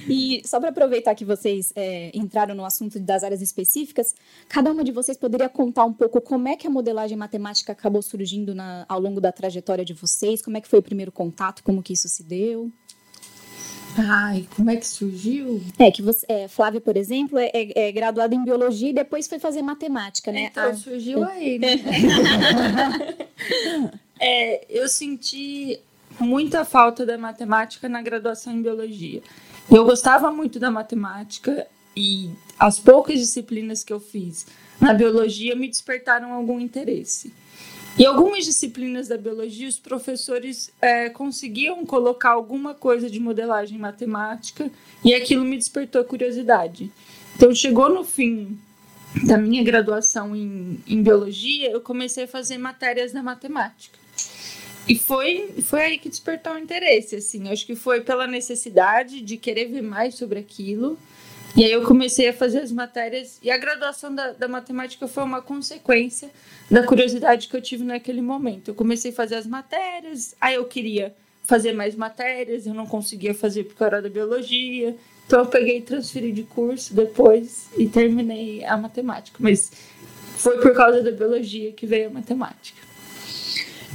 E 0.09 0.43
só 0.45 0.61
para 0.61 0.69
aproveitar 0.69 1.15
que 1.15 1.25
vocês 1.25 1.73
é, 1.75 2.11
entraram 2.15 2.55
no 2.55 2.65
assunto 2.65 3.01
das 3.01 3.25
áreas 3.25 3.41
específicas, 3.41 4.15
cada 4.49 4.71
uma 4.71 4.85
de 4.85 4.93
vocês 4.93 5.17
poderia 5.17 5.49
contar 5.49 5.85
um 5.85 5.93
pouco 5.93 6.21
como 6.21 6.47
é 6.49 6.57
que 6.57 6.67
a 6.67 6.71
modelagem 6.71 7.17
matemática 7.17 7.73
acabou 7.73 8.03
surgindo 8.03 8.55
na, 8.55 8.85
ao 8.89 9.01
longo 9.01 9.21
da 9.21 9.33
trajetória 9.33 9.85
de 9.85 9.95
vocês, 9.95 10.43
como 10.43 10.57
é 10.57 10.61
que 10.61 10.69
foi 10.69 10.79
o 10.79 10.83
primeiro 10.83 11.11
contato, 11.11 11.65
como 11.65 11.83
que 11.83 11.95
isso 11.95 12.09
se 12.09 12.23
deu? 12.23 12.71
Ai, 13.97 14.47
como 14.57 14.71
é 14.71 14.77
que 14.77 14.87
surgiu? 14.87 15.63
É 15.79 15.91
que 15.91 16.03
você, 16.03 16.27
é, 16.29 16.49
Flávia, 16.49 16.81
por 16.81 16.97
exemplo, 16.97 17.39
é, 17.39 17.51
é, 17.55 17.89
é, 17.89 17.93
graduada 17.93 18.35
em 18.35 18.45
biologia 18.45 18.91
e 18.91 18.93
depois 18.93 19.29
foi 19.29 19.39
fazer 19.39 19.63
matemática, 19.63 20.33
né? 20.33 20.49
Então, 20.51 20.71
ah. 20.71 20.75
surgiu 20.75 21.25
aí, 21.25 21.59
né? 21.59 21.77
é, 24.21 24.67
eu 24.69 24.89
senti 24.89 25.79
muita 26.19 26.65
falta 26.65 27.07
da 27.07 27.17
matemática 27.17 27.89
na 27.89 28.03
graduação 28.03 28.53
em 28.53 28.63
biologia. 28.63 29.23
Eu 29.71 29.85
gostava 29.85 30.31
muito 30.31 30.59
da 30.59 30.71
matemática 30.71 31.67
e 31.97 32.31
as 32.59 32.79
poucas 32.79 33.19
disciplinas 33.19 33.85
que 33.85 33.93
eu 33.93 34.01
fiz 34.01 34.47
na 34.81 34.93
biologia 34.93 35.55
me 35.55 35.69
despertaram 35.69 36.33
algum 36.33 36.59
interesse. 36.59 37.33
Em 37.97 38.07
algumas 38.07 38.45
disciplinas 38.45 39.07
da 39.07 39.17
biologia, 39.17 39.69
os 39.69 39.79
professores 39.79 40.73
é, 40.83 41.09
conseguiam 41.09 41.87
colocar 41.87 42.31
alguma 42.31 42.75
coisa 42.75 43.09
de 43.09 43.21
modelagem 43.21 43.79
matemática 43.79 44.69
e 45.05 45.15
aquilo 45.15 45.45
me 45.45 45.57
despertou 45.57 46.03
curiosidade. 46.05 46.91
Então, 47.37 47.55
chegou 47.55 47.89
no 47.89 48.03
fim 48.03 48.59
da 49.25 49.39
minha 49.39 49.63
graduação 49.63 50.35
em, 50.35 50.83
em 50.89 51.03
biologia, 51.03 51.71
eu 51.71 51.81
comecei 51.81 52.25
a 52.25 52.29
fazer 52.29 52.59
matérias 52.59 53.13
da 53.13 53.23
matemática. 53.23 53.97
E 54.89 54.99
foi, 54.99 55.55
foi 55.63 55.83
aí 55.83 55.99
que 55.99 56.09
despertou 56.09 56.55
o 56.55 56.59
interesse, 56.59 57.17
assim. 57.17 57.49
Acho 57.49 57.65
que 57.65 57.77
foi 57.77 58.01
pela 58.01 58.27
necessidade 58.27 59.21
de 59.21 59.37
querer 59.37 59.67
ver 59.67 59.83
mais 59.83 60.17
sobre 60.17 60.39
aquilo. 60.39 60.99
E 61.57 61.65
aí 61.65 61.71
eu 61.71 61.85
comecei 61.85 62.29
a 62.29 62.33
fazer 62.33 62.61
as 62.61 62.73
matérias. 62.73 63.39
E 63.43 63.51
a 63.51 63.57
graduação 63.57 64.13
da, 64.13 64.33
da 64.33 64.49
matemática 64.49 65.07
foi 65.07 65.23
uma 65.23 65.41
consequência 65.41 66.31
da 66.71 66.85
curiosidade 66.85 67.47
que 67.49 67.57
eu 67.57 67.63
tive 67.63 67.85
naquele 67.85 68.21
momento. 68.21 68.69
Eu 68.69 68.75
comecei 68.75 69.13
a 69.13 69.15
fazer 69.15 69.37
as 69.37 69.47
matérias, 69.47 70.35
aí 70.41 70.57
eu 70.57 70.65
queria 70.65 71.15
fazer 71.45 71.73
mais 71.73 71.95
matérias, 71.95 72.67
eu 72.67 72.75
não 72.75 72.87
conseguia 72.87 73.35
fazer 73.35 73.65
por 73.65 73.77
causa 73.77 74.03
da 74.03 74.09
biologia. 74.09 74.97
Então 75.27 75.41
eu 75.41 75.47
peguei 75.47 75.79
e 75.79 75.83
transferi 75.83 76.33
de 76.33 76.43
curso 76.43 76.93
depois 76.93 77.69
e 77.79 77.89
terminei 77.89 78.65
a 78.65 78.77
matemática. 78.77 79.37
Mas 79.41 79.71
foi 80.37 80.61
por 80.61 80.75
causa 80.75 81.03
da 81.03 81.13
biologia 81.13 81.73
que 81.73 81.87
veio 81.87 82.09
a 82.09 82.11
matemática. 82.11 82.83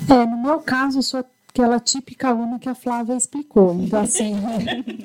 É, 0.09 0.25
no 0.25 0.41
meu 0.41 0.59
caso, 0.59 0.99
eu 0.99 1.03
sou 1.03 1.25
aquela 1.49 1.79
típica 1.79 2.29
aluna 2.29 2.59
que 2.59 2.69
a 2.69 2.75
Flávia 2.75 3.15
explicou. 3.15 3.73
Então, 3.73 4.01
assim, 4.01 4.35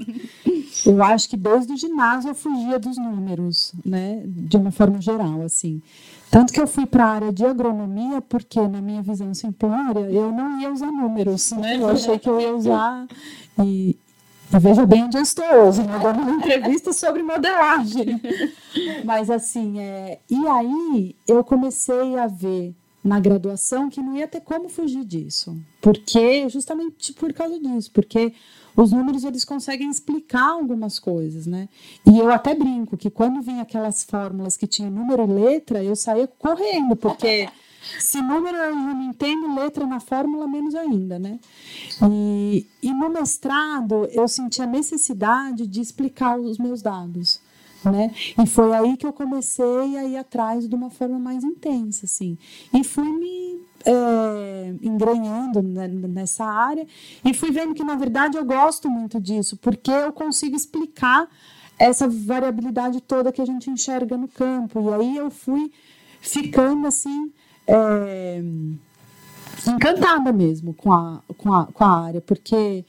eu 0.86 1.02
acho 1.02 1.28
que 1.28 1.36
desde 1.36 1.72
o 1.72 1.76
ginásio 1.76 2.30
eu 2.30 2.34
fugia 2.34 2.78
dos 2.78 2.96
números, 2.96 3.72
né? 3.84 4.22
De 4.24 4.56
uma 4.56 4.70
forma 4.70 5.00
geral, 5.00 5.42
assim. 5.42 5.82
Tanto 6.30 6.52
que 6.52 6.60
eu 6.60 6.66
fui 6.66 6.84
para 6.84 7.04
a 7.04 7.10
área 7.10 7.32
de 7.32 7.44
agronomia, 7.44 8.20
porque 8.20 8.60
na 8.60 8.80
minha 8.80 9.02
visão 9.02 9.32
simplória 9.32 10.00
eu 10.10 10.32
não 10.32 10.60
ia 10.60 10.72
usar 10.72 10.90
números, 10.90 11.52
né? 11.52 11.76
Eu 11.76 11.88
achei 11.88 12.18
que 12.18 12.28
eu 12.28 12.40
ia 12.40 12.54
usar 12.54 13.06
e, 13.60 13.96
e 14.52 14.58
veja 14.58 14.84
bem 14.84 15.04
onde 15.04 15.16
eu 15.16 15.22
estou 15.22 15.44
hoje, 15.44 15.82
né? 15.82 15.98
dando 16.02 16.22
uma 16.22 16.32
entrevista 16.32 16.92
sobre 16.92 17.22
modelagem. 17.22 18.20
Mas 19.04 19.30
assim, 19.30 19.78
é... 19.78 20.18
e 20.28 20.46
aí 20.48 21.16
eu 21.26 21.42
comecei 21.44 22.18
a 22.18 22.26
ver 22.26 22.74
na 23.04 23.20
graduação 23.20 23.90
que 23.90 24.00
não 24.00 24.16
ia 24.16 24.26
ter 24.26 24.40
como 24.40 24.70
fugir 24.70 25.04
disso, 25.04 25.54
porque 25.82 26.48
justamente 26.48 27.12
por 27.12 27.34
causa 27.34 27.60
disso, 27.60 27.90
porque 27.92 28.32
os 28.74 28.90
números 28.90 29.24
eles 29.24 29.44
conseguem 29.44 29.90
explicar 29.90 30.52
algumas 30.52 30.98
coisas, 30.98 31.46
né? 31.46 31.68
E 32.06 32.18
eu 32.18 32.32
até 32.32 32.54
brinco 32.54 32.96
que 32.96 33.10
quando 33.10 33.42
vinha 33.42 33.62
aquelas 33.62 34.02
fórmulas 34.04 34.56
que 34.56 34.66
tinha 34.66 34.90
número 34.90 35.24
e 35.24 35.26
letra, 35.26 35.84
eu 35.84 35.94
saía 35.94 36.26
correndo, 36.26 36.96
porque 36.96 37.46
se 38.00 38.22
número 38.22 38.56
eu 38.56 38.74
não 38.74 39.02
entendo, 39.02 39.54
letra 39.54 39.86
na 39.86 40.00
fórmula, 40.00 40.48
menos 40.48 40.74
ainda, 40.74 41.18
né? 41.18 41.38
E, 42.10 42.66
e 42.82 42.92
no 42.92 43.10
mestrado, 43.10 44.08
eu 44.12 44.26
senti 44.26 44.62
a 44.62 44.66
necessidade 44.66 45.66
de 45.66 45.80
explicar 45.80 46.40
os 46.40 46.56
meus 46.56 46.80
dados. 46.80 47.38
Né? 47.84 48.12
E 48.42 48.46
foi 48.46 48.72
aí 48.72 48.96
que 48.96 49.06
eu 49.06 49.12
comecei 49.12 49.96
a 49.98 50.04
ir 50.04 50.16
atrás 50.16 50.68
de 50.68 50.74
uma 50.74 50.90
forma 50.90 51.18
mais 51.18 51.44
intensa, 51.44 52.06
assim. 52.06 52.38
E 52.72 52.82
fui 52.82 53.04
me 53.04 53.60
é, 53.84 54.74
engrenhando 54.82 55.62
nessa 55.62 56.44
área 56.44 56.86
e 57.24 57.34
fui 57.34 57.50
vendo 57.50 57.74
que, 57.74 57.84
na 57.84 57.96
verdade, 57.96 58.36
eu 58.36 58.44
gosto 58.44 58.88
muito 58.88 59.20
disso, 59.20 59.56
porque 59.58 59.90
eu 59.90 60.12
consigo 60.12 60.56
explicar 60.56 61.28
essa 61.78 62.08
variabilidade 62.08 63.00
toda 63.00 63.32
que 63.32 63.42
a 63.42 63.46
gente 63.46 63.68
enxerga 63.70 64.16
no 64.16 64.28
campo. 64.28 64.80
E 64.80 64.94
aí 64.94 65.16
eu 65.16 65.30
fui 65.30 65.70
ficando, 66.20 66.86
assim, 66.86 67.32
é, 67.66 68.42
encantada 69.66 70.32
mesmo 70.32 70.72
com 70.74 70.92
a, 70.92 71.20
com 71.36 71.52
a, 71.52 71.66
com 71.66 71.84
a 71.84 72.04
área, 72.04 72.20
porque 72.20 72.84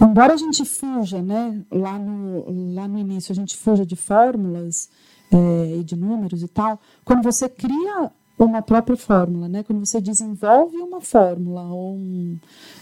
embora 0.00 0.34
a 0.34 0.36
gente 0.36 0.64
fuja, 0.64 1.22
né, 1.22 1.62
lá 1.70 1.98
no, 1.98 2.74
lá 2.74 2.88
no 2.88 2.98
início 2.98 3.32
a 3.32 3.34
gente 3.34 3.56
fuja 3.56 3.84
de 3.84 3.96
fórmulas 3.96 4.88
é, 5.30 5.76
e 5.78 5.84
de 5.84 5.96
números 5.96 6.42
e 6.42 6.48
tal, 6.48 6.80
quando 7.04 7.22
você 7.22 7.48
cria 7.48 8.10
uma 8.38 8.62
própria 8.62 8.96
fórmula, 8.96 9.48
né? 9.48 9.62
Quando 9.62 9.84
você 9.84 10.00
desenvolve 10.00 10.76
uma 10.76 11.00
fórmula 11.00 11.62
um, 11.62 12.38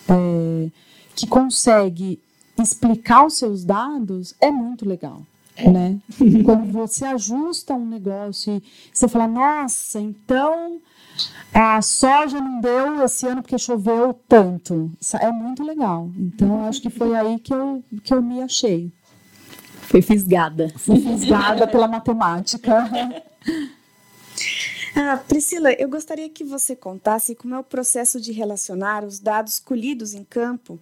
é, 0.08 0.70
que 1.14 1.26
consegue 1.26 2.20
explicar 2.58 3.26
os 3.26 3.34
seus 3.34 3.64
dados, 3.64 4.34
é 4.40 4.50
muito 4.50 4.88
legal. 4.88 5.22
É. 5.56 5.68
Né? 5.70 5.98
Quando 6.44 6.72
você 6.72 7.04
ajusta 7.04 7.74
um 7.74 7.86
negócio 7.86 8.54
e 8.54 8.62
você 8.92 9.06
fala, 9.08 9.26
nossa, 9.26 10.00
então 10.00 10.80
a 11.52 11.80
soja 11.82 12.40
não 12.40 12.60
deu 12.60 13.04
esse 13.04 13.26
ano 13.26 13.42
porque 13.42 13.58
choveu 13.58 14.14
tanto. 14.28 14.90
É 15.20 15.30
muito 15.30 15.64
legal. 15.64 16.10
Então, 16.16 16.64
acho 16.66 16.80
que 16.80 16.90
foi 16.90 17.14
aí 17.16 17.38
que 17.38 17.52
eu, 17.52 17.82
que 18.02 18.14
eu 18.14 18.22
me 18.22 18.42
achei. 18.42 18.92
Foi 19.82 20.00
fisgada. 20.00 20.72
Fui 20.76 21.00
fisgada 21.00 21.66
pela 21.66 21.88
matemática. 21.88 22.88
Ah, 24.94 25.16
Priscila, 25.16 25.72
eu 25.72 25.88
gostaria 25.88 26.28
que 26.28 26.42
você 26.42 26.74
contasse 26.74 27.34
como 27.34 27.54
é 27.54 27.58
o 27.58 27.64
processo 27.64 28.20
de 28.20 28.32
relacionar 28.32 29.04
os 29.04 29.20
dados 29.20 29.58
colhidos 29.58 30.14
em 30.14 30.24
campo 30.24 30.78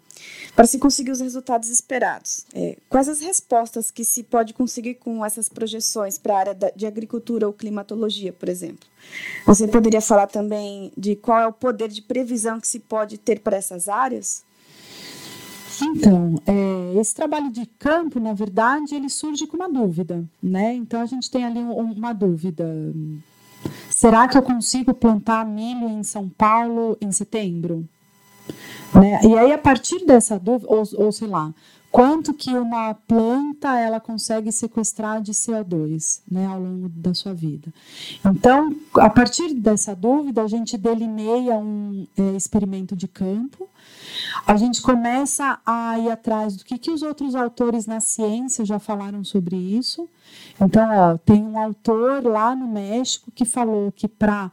para 0.57 0.67
se 0.67 0.79
conseguir 0.79 1.11
os 1.11 1.21
resultados 1.21 1.69
esperados. 1.69 2.47
É, 2.55 2.77
quais 2.89 3.09
as 3.09 3.21
respostas 3.21 3.91
que 3.91 4.05
se 4.05 4.23
pode 4.23 4.55
conseguir 4.55 4.95
com 4.95 5.25
essas 5.25 5.49
projeções 5.49 6.19
para 6.19 6.35
a 6.35 6.39
área 6.39 6.59
de 6.75 6.87
agricultura 6.87 7.47
ou 7.47 7.53
climatologia, 7.53 8.33
por 8.33 8.49
exemplo? 8.49 8.89
Você 9.47 9.69
poderia 9.69 10.01
falar 10.01 10.27
também 10.27 10.91
de 10.97 11.15
qual 11.15 11.41
é 11.41 11.47
o 11.47 11.53
poder 11.53 11.89
de 11.89 12.01
previsão 12.01 12.59
que 12.61 12.69
se 12.69 12.81
pode 12.81 13.19
ter 13.19 13.41
para 13.41 13.57
essas 13.57 13.89
áreas? 13.89 14.43
Então, 15.81 16.35
é, 16.45 17.01
esse 17.01 17.15
trabalho 17.15 17.53
de 17.53 17.65
campo, 17.79 18.19
na 18.19 18.33
verdade, 18.33 18.95
ele 18.95 19.09
surge 19.09 19.47
com 19.47 19.57
uma 19.57 19.69
dúvida, 19.69 20.25
né? 20.43 20.75
Então, 20.75 21.01
a 21.01 21.07
gente 21.07 21.31
tem 21.31 21.45
ali 21.45 21.61
uma 21.61 22.13
dúvida 22.13 22.65
Será 23.91 24.29
que 24.29 24.39
eu 24.39 24.43
consigo 24.43 24.95
plantar 24.95 25.45
milho 25.45 25.89
em 25.89 26.03
São 26.03 26.29
Paulo 26.29 26.97
em 27.01 27.11
setembro? 27.11 27.89
Né? 28.95 29.21
E 29.25 29.37
aí, 29.37 29.53
a 29.53 29.59
partir 29.59 30.05
dessa 30.05 30.39
dúvida, 30.39 30.73
ou, 30.73 30.83
ou 30.97 31.13
sei 31.13 31.29
lá, 31.29 31.53
quanto 31.91 32.35
que 32.35 32.51
uma 32.55 32.95
planta 32.95 33.79
ela 33.79 33.99
consegue 33.99 34.53
sequestrar 34.53 35.21
de 35.21 35.33
CO2 35.33 36.21
né, 36.31 36.47
ao 36.47 36.61
longo 36.61 36.89
da 36.89 37.15
sua 37.15 37.35
vida. 37.35 37.73
Então, 38.25 38.75
a 38.95 39.11
partir 39.11 39.55
dessa 39.55 39.95
dúvida, 39.95 40.43
a 40.43 40.49
gente 40.49 40.77
delineia 40.77 41.57
um 41.57 42.07
é, 42.17 42.37
experimento 42.37 42.95
de 42.95 43.09
campo, 43.09 43.69
a 44.47 44.57
gente 44.57 44.81
começa 44.83 45.59
a 45.65 45.99
ir 45.99 46.11
atrás 46.11 46.57
do 46.57 46.65
que, 46.65 46.79
que 46.79 46.91
os 46.91 47.03
outros 47.03 47.35
autores 47.35 47.87
na 47.87 48.01
ciência 48.01 48.65
já 48.65 48.79
falaram 48.79 49.23
sobre 49.25 49.57
isso. 49.57 50.09
Então, 50.61 50.89
ó, 50.91 51.19
tem 51.19 51.43
um 51.43 51.59
autor 51.59 52.25
lá 52.25 52.55
no 52.55 52.67
México 52.67 53.31
que 53.35 53.45
falou 53.45 53.93
que 53.93 54.09
para 54.09 54.51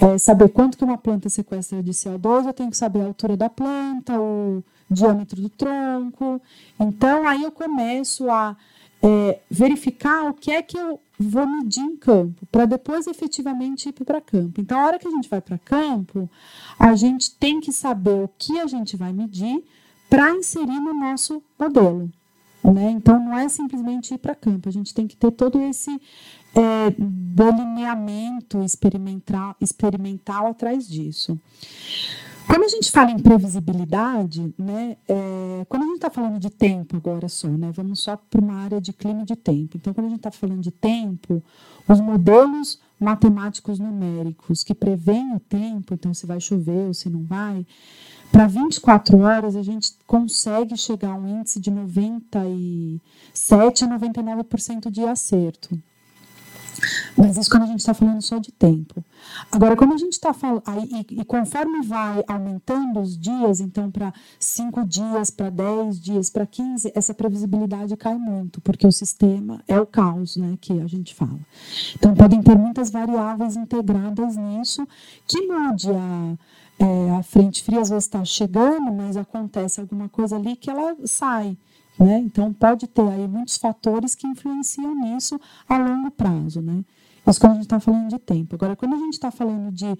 é, 0.00 0.18
saber 0.18 0.48
quanto 0.48 0.76
que 0.76 0.84
uma 0.84 0.98
planta 0.98 1.28
sequestra 1.28 1.82
de 1.82 1.92
CO2, 1.92 2.46
eu 2.46 2.52
tenho 2.52 2.70
que 2.70 2.76
saber 2.76 3.02
a 3.02 3.06
altura 3.06 3.36
da 3.36 3.48
planta, 3.48 4.18
o 4.18 4.62
diâmetro 4.90 5.40
do 5.40 5.48
tronco. 5.48 6.40
Então, 6.78 7.26
aí 7.26 7.42
eu 7.42 7.52
começo 7.52 8.30
a 8.30 8.56
é, 9.02 9.40
verificar 9.50 10.28
o 10.30 10.34
que 10.34 10.52
é 10.52 10.62
que 10.62 10.78
eu 10.78 11.00
vou 11.18 11.46
medir 11.46 11.80
em 11.80 11.96
campo, 11.96 12.46
para 12.50 12.64
depois 12.64 13.06
efetivamente 13.06 13.88
ir 13.88 13.92
para 13.92 14.20
campo. 14.20 14.60
Então, 14.60 14.78
a 14.78 14.86
hora 14.86 14.98
que 14.98 15.08
a 15.08 15.10
gente 15.10 15.28
vai 15.28 15.40
para 15.40 15.58
campo, 15.58 16.30
a 16.78 16.94
gente 16.94 17.34
tem 17.34 17.60
que 17.60 17.72
saber 17.72 18.24
o 18.24 18.30
que 18.38 18.58
a 18.58 18.66
gente 18.66 18.96
vai 18.96 19.12
medir 19.12 19.64
para 20.08 20.30
inserir 20.30 20.80
no 20.80 20.94
nosso 20.94 21.42
modelo. 21.58 22.10
Né? 22.64 22.90
Então, 22.90 23.18
não 23.18 23.36
é 23.36 23.48
simplesmente 23.48 24.14
ir 24.14 24.18
para 24.18 24.34
campo, 24.34 24.68
a 24.68 24.72
gente 24.72 24.94
tem 24.94 25.06
que 25.06 25.16
ter 25.16 25.32
todo 25.32 25.60
esse 25.60 25.90
é, 26.54 26.94
delineamento 26.96 28.62
experimental, 28.62 29.56
experimental 29.60 30.46
atrás 30.46 30.86
disso. 30.86 31.38
Quando 32.46 32.64
a 32.64 32.68
gente 32.68 32.90
fala 32.90 33.10
em 33.10 33.18
previsibilidade, 33.18 34.54
né, 34.58 34.96
é, 35.08 35.64
quando 35.68 35.82
a 35.82 35.86
gente 35.86 35.96
está 35.96 36.10
falando 36.10 36.38
de 36.38 36.50
tempo 36.50 36.96
agora 36.96 37.28
só, 37.28 37.48
né, 37.48 37.70
vamos 37.72 38.00
só 38.00 38.16
para 38.16 38.40
uma 38.40 38.54
área 38.54 38.80
de 38.80 38.92
clima 38.92 39.22
e 39.22 39.24
de 39.24 39.36
tempo. 39.36 39.76
Então, 39.76 39.94
quando 39.94 40.06
a 40.06 40.10
gente 40.10 40.18
está 40.18 40.30
falando 40.30 40.60
de 40.60 40.70
tempo, 40.70 41.42
os 41.88 42.00
modelos 42.00 42.80
matemáticos 42.98 43.78
numéricos 43.78 44.62
que 44.62 44.74
prevêem 44.74 45.34
o 45.34 45.40
tempo, 45.40 45.94
então 45.94 46.14
se 46.14 46.26
vai 46.26 46.40
chover 46.40 46.86
ou 46.86 46.94
se 46.94 47.10
não 47.10 47.24
vai, 47.24 47.66
para 48.30 48.46
24 48.46 49.18
horas 49.18 49.56
a 49.56 49.62
gente 49.62 49.94
consegue 50.06 50.76
chegar 50.76 51.10
a 51.10 51.16
um 51.16 51.26
índice 51.26 51.60
de 51.60 51.70
97 51.70 53.84
a 53.84 53.88
99% 53.88 54.90
de 54.90 55.04
acerto. 55.04 55.78
Mas 57.16 57.36
isso 57.36 57.50
quando 57.50 57.64
a 57.64 57.66
gente 57.66 57.80
está 57.80 57.94
falando 57.94 58.20
só 58.22 58.38
de 58.38 58.50
tempo. 58.50 59.04
Agora, 59.50 59.76
como 59.76 59.94
a 59.94 59.96
gente 59.96 60.14
está 60.14 60.32
falando, 60.32 60.62
e, 60.90 61.20
e, 61.20 61.24
conforme 61.24 61.82
vai 61.82 62.24
aumentando 62.26 63.00
os 63.00 63.16
dias, 63.18 63.60
então 63.60 63.90
para 63.90 64.12
5 64.38 64.84
dias, 64.84 65.30
para 65.30 65.50
10 65.50 66.00
dias, 66.00 66.30
para 66.30 66.46
15, 66.46 66.92
essa 66.94 67.14
previsibilidade 67.14 67.96
cai 67.96 68.16
muito, 68.16 68.60
porque 68.60 68.86
o 68.86 68.92
sistema 68.92 69.62
é 69.68 69.78
o 69.78 69.86
caos 69.86 70.36
né, 70.36 70.56
que 70.60 70.80
a 70.80 70.86
gente 70.86 71.14
fala. 71.14 71.38
Então, 71.94 72.14
podem 72.14 72.42
ter 72.42 72.56
muitas 72.56 72.90
variáveis 72.90 73.56
integradas 73.56 74.36
nisso 74.36 74.86
que 75.26 75.46
mude 75.46 75.90
a. 75.90 76.36
É, 76.78 77.10
a 77.12 77.22
frente 77.22 77.62
fria 77.62 77.80
às 77.80 77.90
vezes 77.90 78.06
está 78.06 78.24
chegando, 78.24 78.92
mas 78.92 79.16
acontece 79.16 79.80
alguma 79.80 80.08
coisa 80.08 80.34
ali 80.34 80.56
que 80.56 80.68
ela 80.68 80.96
sai. 81.04 81.56
Né? 81.98 82.18
Então, 82.18 82.52
pode 82.52 82.86
ter 82.86 83.02
aí 83.02 83.28
muitos 83.28 83.56
fatores 83.56 84.14
que 84.14 84.26
influenciam 84.26 84.94
nisso 84.94 85.38
a 85.68 85.76
longo 85.78 86.10
prazo. 86.10 86.60
Né? 86.60 86.84
Isso 87.26 87.40
quando 87.40 87.52
a 87.52 87.54
gente 87.56 87.64
está 87.64 87.80
falando 87.80 88.08
de 88.08 88.18
tempo. 88.18 88.54
Agora, 88.54 88.74
quando 88.76 88.94
a 88.94 88.98
gente 88.98 89.14
está 89.14 89.30
falando 89.30 89.70
de 89.70 89.96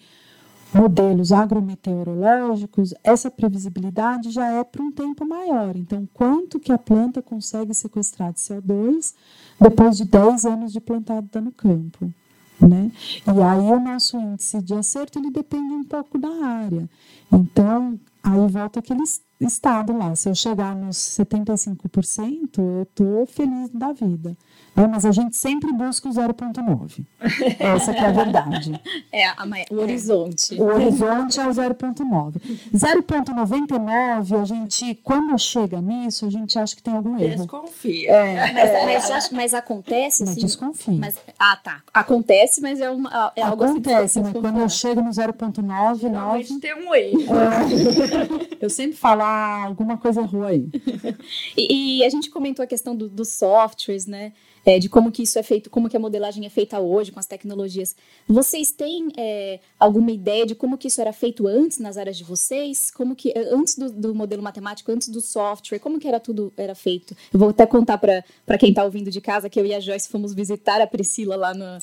modelos 0.75 1.33
agrometeorológicos, 1.33 2.95
essa 3.05 3.31
previsibilidade 3.31 4.31
já 4.31 4.49
é 4.51 4.65
para 4.65 4.83
um 4.83 4.91
tempo 4.91 5.27
maior. 5.27 5.77
Então, 5.77 6.09
quanto 6.13 6.59
que 6.59 6.73
a 6.73 6.79
planta 6.79 7.21
consegue 7.21 7.75
sequestrar 7.75 8.33
de 8.33 8.41
CO2 8.41 9.15
depois 9.61 9.97
de 9.97 10.05
10 10.05 10.47
anos 10.47 10.73
de 10.73 10.81
plantada 10.81 11.41
no 11.41 11.53
campo? 11.53 12.13
Né? 12.61 12.91
E 13.27 13.43
aí 13.43 13.71
o 13.71 13.81
nosso 13.81 14.17
índice 14.17 14.63
de 14.63 14.75
acerto 14.75 15.19
ele 15.19 15.31
depende 15.31 15.75
um 15.75 15.85
pouco 15.85 16.17
da 16.17 16.29
área. 16.45 16.89
Então, 17.31 17.99
aí 18.23 18.47
volta 18.49 18.79
aqueles 18.79 19.21
estado 19.45 19.97
lá. 19.97 20.15
Se 20.15 20.29
eu 20.29 20.35
chegar 20.35 20.75
nos 20.75 20.97
75%, 20.97 22.59
eu 22.59 22.83
estou 22.83 23.27
feliz 23.27 23.71
da 23.71 23.93
vida. 23.93 24.37
É, 24.75 24.87
mas 24.87 25.05
a 25.05 25.13
gente 25.13 25.37
sempre 25.37 25.71
busca 25.73 26.09
o 26.09 26.13
0,9. 26.13 27.05
Essa 27.61 27.93
que 27.93 28.01
é 28.01 28.07
a 28.07 28.11
verdade. 28.11 28.81
É 29.13 29.27
a, 29.29 29.37
o 29.71 29.81
horizonte. 29.81 30.61
O 30.63 30.65
horizonte 30.65 31.41
é 31.41 31.47
o 31.47 31.51
0,9. 31.51 32.41
0,99, 32.73 34.41
a 34.41 34.45
gente, 34.45 34.95
quando 35.03 35.37
chega 35.39 35.81
nisso, 35.81 36.25
a 36.27 36.31
gente 36.31 36.59
acha 36.59 36.75
que 36.75 36.83
tem 36.83 36.95
algum 36.95 37.19
erro. 37.19 37.37
Desconfia. 37.37 38.11
É. 38.11 38.53
Mas, 38.53 39.11
mas, 39.11 39.31
mas, 39.31 39.55
acontece, 39.55 40.25
mas 40.25 40.35
sim. 40.35 40.41
Desconfia. 40.41 40.99
Mas, 40.99 41.19
ah, 41.39 41.57
tá. 41.57 41.83
Acontece, 41.93 42.61
mas 42.61 42.81
é, 42.81 42.91
uma, 42.91 43.33
é 43.37 43.43
algo 43.43 43.65
Acontece, 43.65 44.21
assim, 44.21 44.23
mas 44.23 44.41
quando 44.41 44.61
eu 44.61 44.69
chego 44.69 45.03
no 45.03 45.11
0,9, 45.11 46.09
9... 46.09 46.61
tem 46.61 46.75
um 46.75 46.95
erro. 46.95 47.35
É. 47.35 48.53
Eu 48.63 48.71
sempre 48.71 48.97
falo, 48.97 49.23
alguma 49.65 49.97
coisa 49.97 50.23
aí. 50.47 50.69
e, 51.57 51.99
e, 51.99 52.05
a 52.05 52.09
gente 52.09 52.31
comentou 52.31 52.63
a 52.63 52.67
questão 52.67 52.95
dos 52.97 53.11
do 53.11 53.25
softwares, 53.25 54.07
né? 54.07 54.33
É, 54.65 54.79
de 54.79 54.89
como 54.89 55.11
que 55.11 55.23
isso 55.23 55.39
é 55.39 55.43
feito, 55.43 55.69
como 55.69 55.89
que 55.89 55.97
a 55.97 56.01
modelagem 56.01 56.47
é 56.47 56.49
feita 56.49 56.79
hoje 56.81 57.11
com 57.11 57.19
as 57.19 57.27
tecnologias. 57.27 57.97
Vocês 58.29 58.71
têm 58.71 59.09
é, 59.17 59.61
alguma 59.79 60.11
ideia 60.11 60.47
de 60.47 60.55
como 60.55 60.79
que 60.79 60.89
isso 60.89 61.01
era 61.01 61.13
feito 61.13 61.47
antes 61.47 61.79
nas 61.79 61.97
áreas 61.97 62.17
de 62.17 62.25
vocês? 62.25 62.91
Como 62.91 63.17
que 63.17 63.33
antes 63.37 63.77
do, 63.77 63.91
do, 63.91 64.15
modelo 64.15 64.43
matemático, 64.43 64.91
antes 64.91 65.09
do 65.09 65.21
software, 65.21 65.79
como 65.79 65.99
que 65.99 66.07
era 66.07 66.21
tudo 66.21 66.53
era 66.57 66.75
feito? 66.75 67.17
Eu 67.33 67.39
vou 67.39 67.49
até 67.49 67.67
contar 67.67 67.99
para 67.99 68.59
quem 68.59 68.71
está 68.71 68.85
ouvindo 68.85 69.11
de 69.11 69.21
casa 69.21 69.49
que 69.49 69.59
eu 69.59 69.67
e 69.67 69.75
a 69.75 69.81
Joyce 69.81 70.09
fomos 70.09 70.33
visitar 70.33 70.81
a 70.81 70.87
Priscila 70.87 71.37
lá 71.37 71.55
no 71.55 71.79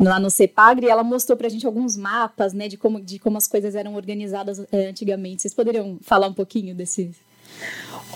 lá 0.00 0.18
no 0.18 0.28
CEPAGRE 0.28 0.86
e 0.86 0.90
ela 0.90 1.04
mostrou 1.04 1.36
para 1.36 1.46
a 1.46 1.50
gente 1.50 1.64
alguns 1.64 1.96
mapas, 1.96 2.52
né, 2.52 2.66
de 2.66 2.76
como 2.76 3.00
de 3.00 3.18
como 3.18 3.36
as 3.36 3.46
coisas 3.46 3.74
eram 3.76 3.94
organizadas 3.94 4.60
é, 4.72 4.86
antigamente. 4.88 5.42
Vocês 5.42 5.54
poderiam 5.54 5.98
falar 6.02 6.26
um 6.26 6.34
pouquinho 6.34 6.74
desses 6.74 7.14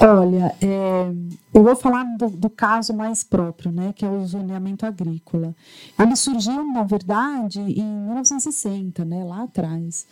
Olha, 0.00 0.54
é, 0.62 1.10
eu 1.52 1.62
vou 1.64 1.74
falar 1.74 2.04
do, 2.16 2.30
do, 2.30 2.48
caso 2.48 2.94
mais 2.94 3.24
próprio, 3.24 3.72
né, 3.72 3.92
que 3.92 4.04
é 4.04 4.08
o 4.08 4.24
zoneamento 4.24 4.86
agrícola. 4.86 5.54
Ele 5.98 6.14
surgiu, 6.14 6.64
na 6.72 6.84
verdade, 6.84 7.60
em 7.60 7.82
1960, 7.82 9.04
né, 9.04 9.24
lá 9.24 9.42
atrás. 9.42 10.06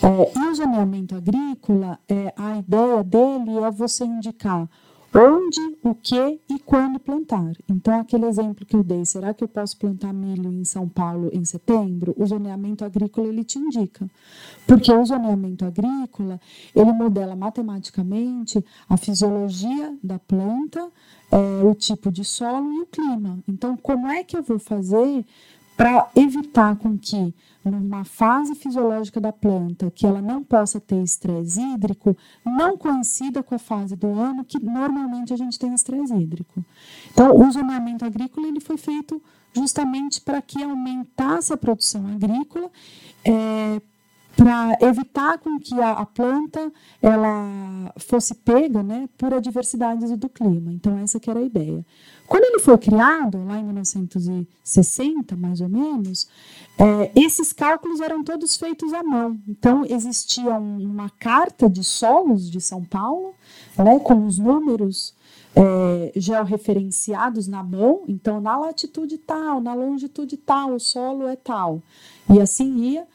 É, 0.00 0.38
e 0.38 0.46
o 0.46 0.54
zoneamento 0.54 1.16
agrícola, 1.16 1.98
é, 2.08 2.32
a 2.36 2.58
ideia 2.58 3.02
dele 3.02 3.58
é 3.58 3.70
você 3.72 4.04
indicar 4.04 4.68
onde, 5.14 5.60
o 5.82 5.94
que 5.94 6.40
e 6.48 6.58
quando 6.58 6.98
plantar. 6.98 7.52
Então, 7.68 8.00
aquele 8.00 8.26
exemplo 8.26 8.66
que 8.66 8.74
eu 8.74 8.82
dei, 8.82 9.04
será 9.04 9.32
que 9.32 9.44
eu 9.44 9.48
posso 9.48 9.78
plantar 9.78 10.12
milho 10.12 10.52
em 10.52 10.64
São 10.64 10.88
Paulo 10.88 11.30
em 11.32 11.44
setembro? 11.44 12.14
O 12.18 12.26
zoneamento 12.26 12.84
agrícola 12.84 13.28
ele 13.28 13.44
te 13.44 13.58
indica, 13.58 14.06
porque 14.66 14.92
o 14.92 15.04
zoneamento 15.04 15.64
agrícola 15.64 16.40
ele 16.74 16.92
modela 16.92 17.36
matematicamente 17.36 18.64
a 18.88 18.96
fisiologia 18.96 19.96
da 20.02 20.18
planta, 20.18 20.90
é, 21.30 21.64
o 21.64 21.74
tipo 21.74 22.10
de 22.10 22.24
solo 22.24 22.72
e 22.72 22.80
o 22.80 22.86
clima. 22.86 23.38
Então, 23.46 23.76
como 23.76 24.08
é 24.08 24.24
que 24.24 24.36
eu 24.36 24.42
vou 24.42 24.58
fazer 24.58 25.24
para 25.76 26.08
evitar 26.14 26.76
com 26.76 26.98
que 26.98 27.34
numa 27.70 28.04
fase 28.04 28.54
fisiológica 28.54 29.20
da 29.20 29.32
planta 29.32 29.90
que 29.90 30.06
ela 30.06 30.20
não 30.20 30.42
possa 30.42 30.80
ter 30.80 31.02
estresse 31.02 31.60
hídrico, 31.60 32.16
não 32.44 32.76
coincida 32.76 33.42
com 33.42 33.54
a 33.54 33.58
fase 33.58 33.96
do 33.96 34.08
ano 34.18 34.44
que 34.44 34.58
normalmente 34.62 35.32
a 35.32 35.36
gente 35.36 35.58
tem 35.58 35.74
estresse 35.74 36.14
hídrico. 36.14 36.64
Então, 37.12 37.34
o 37.34 37.50
zoneamento 37.50 38.04
agrícola 38.04 38.46
ele 38.46 38.60
foi 38.60 38.76
feito 38.76 39.22
justamente 39.52 40.20
para 40.20 40.42
que 40.42 40.62
aumentasse 40.62 41.52
a 41.52 41.56
produção 41.56 42.06
agrícola, 42.08 42.70
é, 43.24 43.80
para 44.36 44.76
evitar 44.80 45.38
com 45.38 45.58
que 45.58 45.74
a, 45.80 45.92
a, 45.92 46.06
planta 46.06 46.72
ela 47.00 47.92
fosse 47.96 48.34
pega 48.34 48.82
né, 48.82 49.08
por 49.16 49.32
adversidades 49.32 50.10
do 50.16 50.28
clima. 50.28 50.72
Então, 50.72 50.98
essa 50.98 51.20
que 51.20 51.30
era 51.30 51.40
a 51.40 51.44
ideia. 51.44 51.84
Quando 52.26 52.44
ele 52.44 52.58
foi 52.58 52.76
criado, 52.78 53.44
lá 53.44 53.58
em 53.58 53.64
1960, 53.64 55.36
mais 55.36 55.60
ou 55.60 55.68
menos, 55.68 56.28
é, 56.78 57.12
esses 57.14 57.52
cálculos 57.52 58.00
eram 58.00 58.24
todos 58.24 58.56
feitos 58.56 58.92
à 58.92 59.02
mão. 59.02 59.38
Então, 59.46 59.84
existia 59.84 60.54
uma 60.58 61.10
carta 61.10 61.68
de 61.68 61.84
solos 61.84 62.50
de 62.50 62.60
São 62.60 62.82
Paulo, 62.84 63.34
né, 63.78 63.98
com 64.00 64.26
os 64.26 64.38
números 64.38 65.14
é, 65.54 66.12
georreferenciados 66.16 67.46
na 67.46 67.62
mão. 67.62 68.02
Então, 68.08 68.40
na 68.40 68.56
latitude 68.56 69.18
tal, 69.18 69.60
na 69.60 69.74
longitude 69.74 70.36
tal, 70.36 70.74
o 70.74 70.80
solo 70.80 71.28
é 71.28 71.36
tal. 71.36 71.82
E 72.28 72.40
assim 72.40 72.76
ia. 72.78 73.06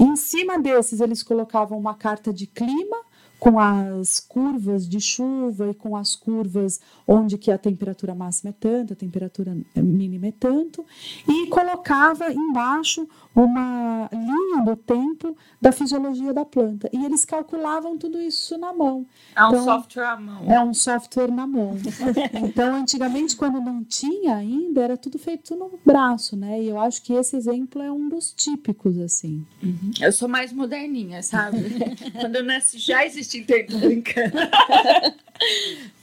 Em 0.00 0.16
cima 0.16 0.58
desses, 0.58 0.98
eles 0.98 1.22
colocavam 1.22 1.78
uma 1.78 1.94
carta 1.94 2.32
de 2.32 2.46
clima 2.46 2.96
com 3.38 3.58
as 3.58 4.18
curvas 4.18 4.88
de 4.88 4.98
chuva 4.98 5.70
e 5.70 5.74
com 5.74 5.94
as 5.94 6.16
curvas 6.16 6.80
onde 7.06 7.36
que 7.36 7.50
a 7.50 7.58
temperatura 7.58 8.14
máxima 8.14 8.48
é 8.50 8.54
tanto, 8.58 8.94
a 8.94 8.96
temperatura 8.96 9.54
mínima 9.76 10.28
é 10.28 10.32
tanto, 10.32 10.84
e 11.28 11.46
colocava 11.48 12.32
embaixo 12.32 13.06
uma 13.34 14.08
linha 14.12 14.64
do 14.64 14.76
tempo 14.76 15.36
da 15.60 15.70
fisiologia 15.72 16.32
da 16.32 16.44
planta. 16.44 16.88
E 16.92 17.04
eles 17.04 17.24
calculavam 17.24 17.96
tudo 17.96 18.20
isso 18.20 18.58
na 18.58 18.72
mão. 18.72 19.06
É 19.34 19.44
um 19.44 19.48
então, 19.48 19.64
software 19.64 20.04
à 20.04 20.16
mão. 20.16 20.52
É 20.52 20.60
um 20.60 20.74
software 20.74 21.30
na 21.30 21.46
mão. 21.46 21.76
então, 22.44 22.74
antigamente, 22.74 23.36
quando 23.36 23.60
não 23.60 23.84
tinha 23.84 24.36
ainda, 24.36 24.82
era 24.82 24.96
tudo 24.96 25.18
feito 25.18 25.54
no 25.54 25.78
braço, 25.84 26.36
né? 26.36 26.60
E 26.60 26.68
eu 26.68 26.80
acho 26.80 27.02
que 27.02 27.12
esse 27.12 27.36
exemplo 27.36 27.80
é 27.82 27.90
um 27.90 28.08
dos 28.08 28.32
típicos, 28.32 28.98
assim. 28.98 29.46
Uhum. 29.62 29.90
Eu 30.00 30.12
sou 30.12 30.28
mais 30.28 30.52
moderninha, 30.52 31.22
sabe? 31.22 31.58
quando 32.18 32.36
eu 32.36 32.44
nasci, 32.44 32.78
já 32.78 33.04
existia 33.06 33.40
entendo, 33.40 33.78
brincando. 33.78 34.36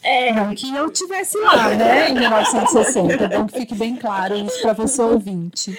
É, 0.01 0.33
não 0.33 0.55
que 0.55 0.73
eu 0.73 0.89
tivesse 0.89 1.37
lá, 1.37 1.69
né, 1.75 2.09
em 2.09 2.13
1960. 2.13 3.13
É 3.13 3.27
bom 3.27 3.45
que 3.45 3.59
fique 3.59 3.75
bem 3.75 3.95
claro 3.95 4.35
isso 4.35 4.61
para 4.61 4.73
você 4.73 5.01
ouvinte. 5.01 5.77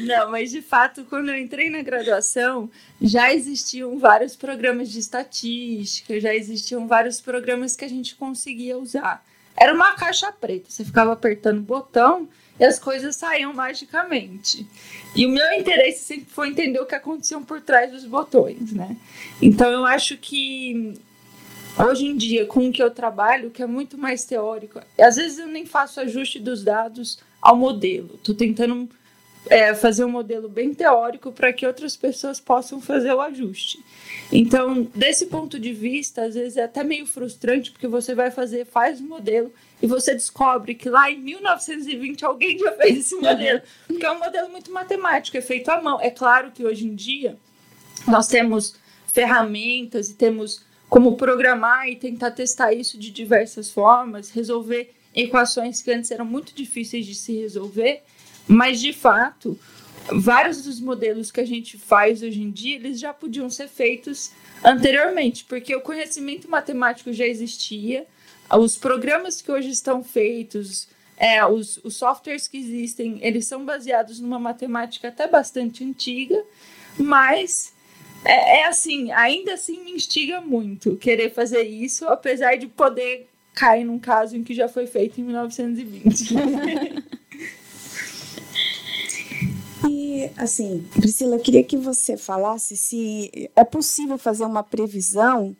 Não, 0.00 0.30
mas 0.30 0.50
de 0.50 0.60
fato, 0.60 1.04
quando 1.04 1.28
eu 1.28 1.36
entrei 1.36 1.70
na 1.70 1.82
graduação, 1.82 2.68
já 3.00 3.32
existiam 3.32 3.98
vários 3.98 4.34
programas 4.34 4.90
de 4.90 4.98
estatística, 4.98 6.20
já 6.20 6.34
existiam 6.34 6.86
vários 6.86 7.20
programas 7.20 7.76
que 7.76 7.84
a 7.84 7.88
gente 7.88 8.16
conseguia 8.16 8.76
usar. 8.76 9.24
Era 9.56 9.74
uma 9.74 9.92
caixa 9.92 10.32
preta, 10.32 10.70
você 10.70 10.84
ficava 10.84 11.12
apertando 11.12 11.58
o 11.58 11.62
botão 11.62 12.28
e 12.58 12.64
as 12.64 12.78
coisas 12.78 13.16
saíam 13.16 13.52
magicamente. 13.52 14.66
E 15.14 15.26
o 15.26 15.30
meu 15.30 15.52
interesse 15.52 16.04
sempre 16.04 16.26
foi 16.28 16.48
entender 16.48 16.80
o 16.80 16.86
que 16.86 16.94
acontecia 16.94 17.38
por 17.40 17.60
trás 17.60 17.90
dos 17.90 18.04
botões, 18.04 18.72
né? 18.72 18.96
Então 19.40 19.70
eu 19.70 19.84
acho 19.84 20.16
que 20.16 20.94
hoje 21.84 22.06
em 22.06 22.16
dia, 22.16 22.46
com 22.46 22.68
o 22.68 22.72
que 22.72 22.82
eu 22.82 22.90
trabalho, 22.90 23.50
que 23.50 23.62
é 23.62 23.66
muito 23.66 23.98
mais 23.98 24.24
teórico, 24.24 24.80
às 24.98 25.16
vezes 25.16 25.38
eu 25.38 25.46
nem 25.46 25.66
faço 25.66 26.00
ajuste 26.00 26.38
dos 26.38 26.62
dados 26.62 27.18
ao 27.40 27.56
modelo. 27.56 28.14
Estou 28.14 28.34
tentando 28.34 28.88
é, 29.48 29.74
fazer 29.74 30.04
um 30.04 30.10
modelo 30.10 30.48
bem 30.48 30.74
teórico 30.74 31.32
para 31.32 31.52
que 31.52 31.66
outras 31.66 31.96
pessoas 31.96 32.38
possam 32.38 32.80
fazer 32.80 33.12
o 33.12 33.20
ajuste. 33.20 33.82
Então, 34.30 34.86
desse 34.94 35.26
ponto 35.26 35.58
de 35.58 35.72
vista, 35.72 36.22
às 36.22 36.34
vezes 36.34 36.56
é 36.56 36.64
até 36.64 36.84
meio 36.84 37.06
frustrante, 37.06 37.70
porque 37.70 37.88
você 37.88 38.14
vai 38.14 38.30
fazer, 38.30 38.66
faz 38.66 39.00
o 39.00 39.04
modelo 39.04 39.52
e 39.82 39.86
você 39.86 40.12
descobre 40.14 40.74
que 40.74 40.88
lá 40.88 41.10
em 41.10 41.18
1920 41.18 42.24
alguém 42.24 42.58
já 42.58 42.72
fez 42.72 42.98
esse 42.98 43.16
modelo. 43.16 43.60
Porque 43.86 44.04
é 44.04 44.10
um 44.10 44.18
modelo 44.18 44.50
muito 44.50 44.70
matemático, 44.70 45.36
é 45.36 45.40
feito 45.40 45.70
à 45.70 45.80
mão. 45.80 45.98
É 46.00 46.10
claro 46.10 46.50
que 46.50 46.64
hoje 46.64 46.86
em 46.86 46.94
dia 46.94 47.36
nós 48.06 48.28
temos 48.28 48.74
ferramentas 49.06 50.10
e 50.10 50.14
temos 50.14 50.62
como 50.90 51.16
programar 51.16 51.88
e 51.88 51.94
tentar 51.94 52.32
testar 52.32 52.74
isso 52.74 52.98
de 52.98 53.12
diversas 53.12 53.70
formas, 53.70 54.30
resolver 54.30 54.92
equações 55.14 55.80
que 55.80 55.90
antes 55.92 56.10
eram 56.10 56.24
muito 56.24 56.52
difíceis 56.52 57.06
de 57.06 57.14
se 57.14 57.32
resolver, 57.40 58.02
mas 58.46 58.80
de 58.80 58.92
fato 58.92 59.58
vários 60.12 60.62
dos 60.62 60.80
modelos 60.80 61.30
que 61.30 61.40
a 61.40 61.46
gente 61.46 61.78
faz 61.78 62.22
hoje 62.22 62.42
em 62.42 62.50
dia, 62.50 62.74
eles 62.74 62.98
já 62.98 63.14
podiam 63.14 63.48
ser 63.48 63.68
feitos 63.68 64.32
anteriormente, 64.64 65.44
porque 65.44 65.74
o 65.76 65.80
conhecimento 65.80 66.50
matemático 66.50 67.12
já 67.12 67.24
existia, 67.24 68.04
os 68.58 68.76
programas 68.76 69.40
que 69.40 69.52
hoje 69.52 69.70
estão 69.70 70.02
feitos, 70.02 70.88
é, 71.16 71.44
os, 71.46 71.78
os 71.84 71.94
softwares 71.96 72.48
que 72.48 72.58
existem, 72.58 73.20
eles 73.22 73.46
são 73.46 73.64
baseados 73.64 74.18
numa 74.18 74.40
matemática 74.40 75.06
até 75.08 75.28
bastante 75.28 75.84
antiga, 75.84 76.42
mas 76.98 77.72
é, 78.24 78.60
é, 78.60 78.66
assim, 78.66 79.10
ainda 79.12 79.54
assim 79.54 79.82
me 79.84 79.92
instiga 79.92 80.40
muito 80.40 80.96
querer 80.96 81.30
fazer 81.30 81.62
isso, 81.62 82.06
apesar 82.06 82.56
de 82.56 82.66
poder 82.66 83.28
cair 83.54 83.84
num 83.84 83.98
caso 83.98 84.36
em 84.36 84.44
que 84.44 84.54
já 84.54 84.68
foi 84.68 84.86
feito 84.86 85.20
em 85.20 85.24
1920. 85.24 86.34
E, 89.88 90.30
assim, 90.36 90.86
Priscila, 90.92 91.36
eu 91.36 91.40
queria 91.40 91.64
que 91.64 91.76
você 91.76 92.16
falasse 92.16 92.76
se 92.76 93.50
é 93.56 93.64
possível 93.64 94.18
fazer 94.18 94.44
uma 94.44 94.62
previsão 94.62 95.56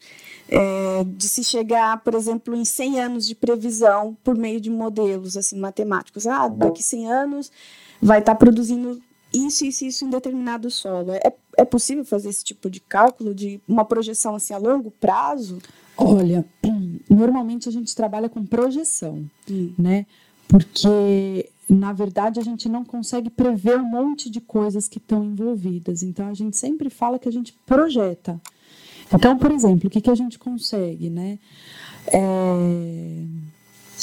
é, 0.49 1.05
de 1.05 1.29
se 1.29 1.43
chegar, 1.43 2.03
por 2.03 2.15
exemplo, 2.15 2.55
em 2.55 2.65
100 2.65 3.01
anos 3.01 3.27
de 3.27 3.35
previsão 3.35 4.17
por 4.23 4.37
meio 4.37 4.61
de 4.61 4.69
modelos 4.69 5.37
assim 5.37 5.59
matemáticos. 5.59 6.27
Ah, 6.27 6.49
daqui 6.49 6.83
100 6.83 7.11
anos 7.11 7.53
vai 8.03 8.19
estar 8.19 8.35
tá 8.35 8.39
produzindo 8.39 9.01
isso, 9.33 9.65
isso, 9.65 9.85
isso 9.85 10.05
em 10.05 10.11
determinado 10.11 10.71
solo. 10.71 11.13
É, 11.13 11.33
é 11.57 11.65
possível 11.65 12.05
fazer 12.05 12.29
esse 12.29 12.45
tipo 12.45 12.69
de 12.69 12.81
cálculo, 12.81 13.35
de 13.35 13.61
uma 13.67 13.85
projeção 13.85 14.35
assim 14.35 14.53
a 14.53 14.59
longo 14.59 14.91
prazo? 14.91 15.59
Olha, 15.97 16.45
normalmente 17.09 17.69
a 17.69 17.73
gente 17.73 17.95
trabalha 17.95 18.29
com 18.29 18.45
projeção, 18.45 19.25
hum. 19.49 19.73
né? 19.79 20.07
Porque 20.49 21.49
na 21.71 21.93
verdade, 21.93 22.41
a 22.41 22.43
gente 22.43 22.69
não 22.69 22.85
consegue 22.85 23.31
prever 23.31 23.79
um 23.79 23.89
monte 23.89 24.29
de 24.29 24.41
coisas 24.41 24.89
que 24.89 24.99
estão 24.99 25.25
envolvidas. 25.25 26.03
Então, 26.03 26.27
a 26.27 26.35
gente 26.35 26.57
sempre 26.57 26.91
fala 26.91 27.17
que 27.17 27.29
a 27.29 27.33
gente 27.33 27.53
projeta. 27.65 28.41
Então, 29.13 29.39
por 29.39 29.53
exemplo, 29.53 29.87
o 29.87 29.91
que, 29.91 30.01
que 30.01 30.11
a 30.11 30.15
gente 30.15 30.37
consegue, 30.37 31.09
né? 31.09 31.39
É, 32.09 33.25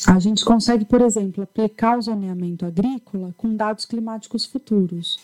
a 0.08 0.20
gente 0.20 0.46
consegue, 0.46 0.86
por 0.86 1.02
exemplo, 1.02 1.44
aplicar 1.44 1.98
o 1.98 2.02
zoneamento 2.02 2.66
agrícola 2.66 3.36
com 3.36 3.54
dados 3.54 3.84
climáticos 3.84 4.46
futuros. 4.46 5.20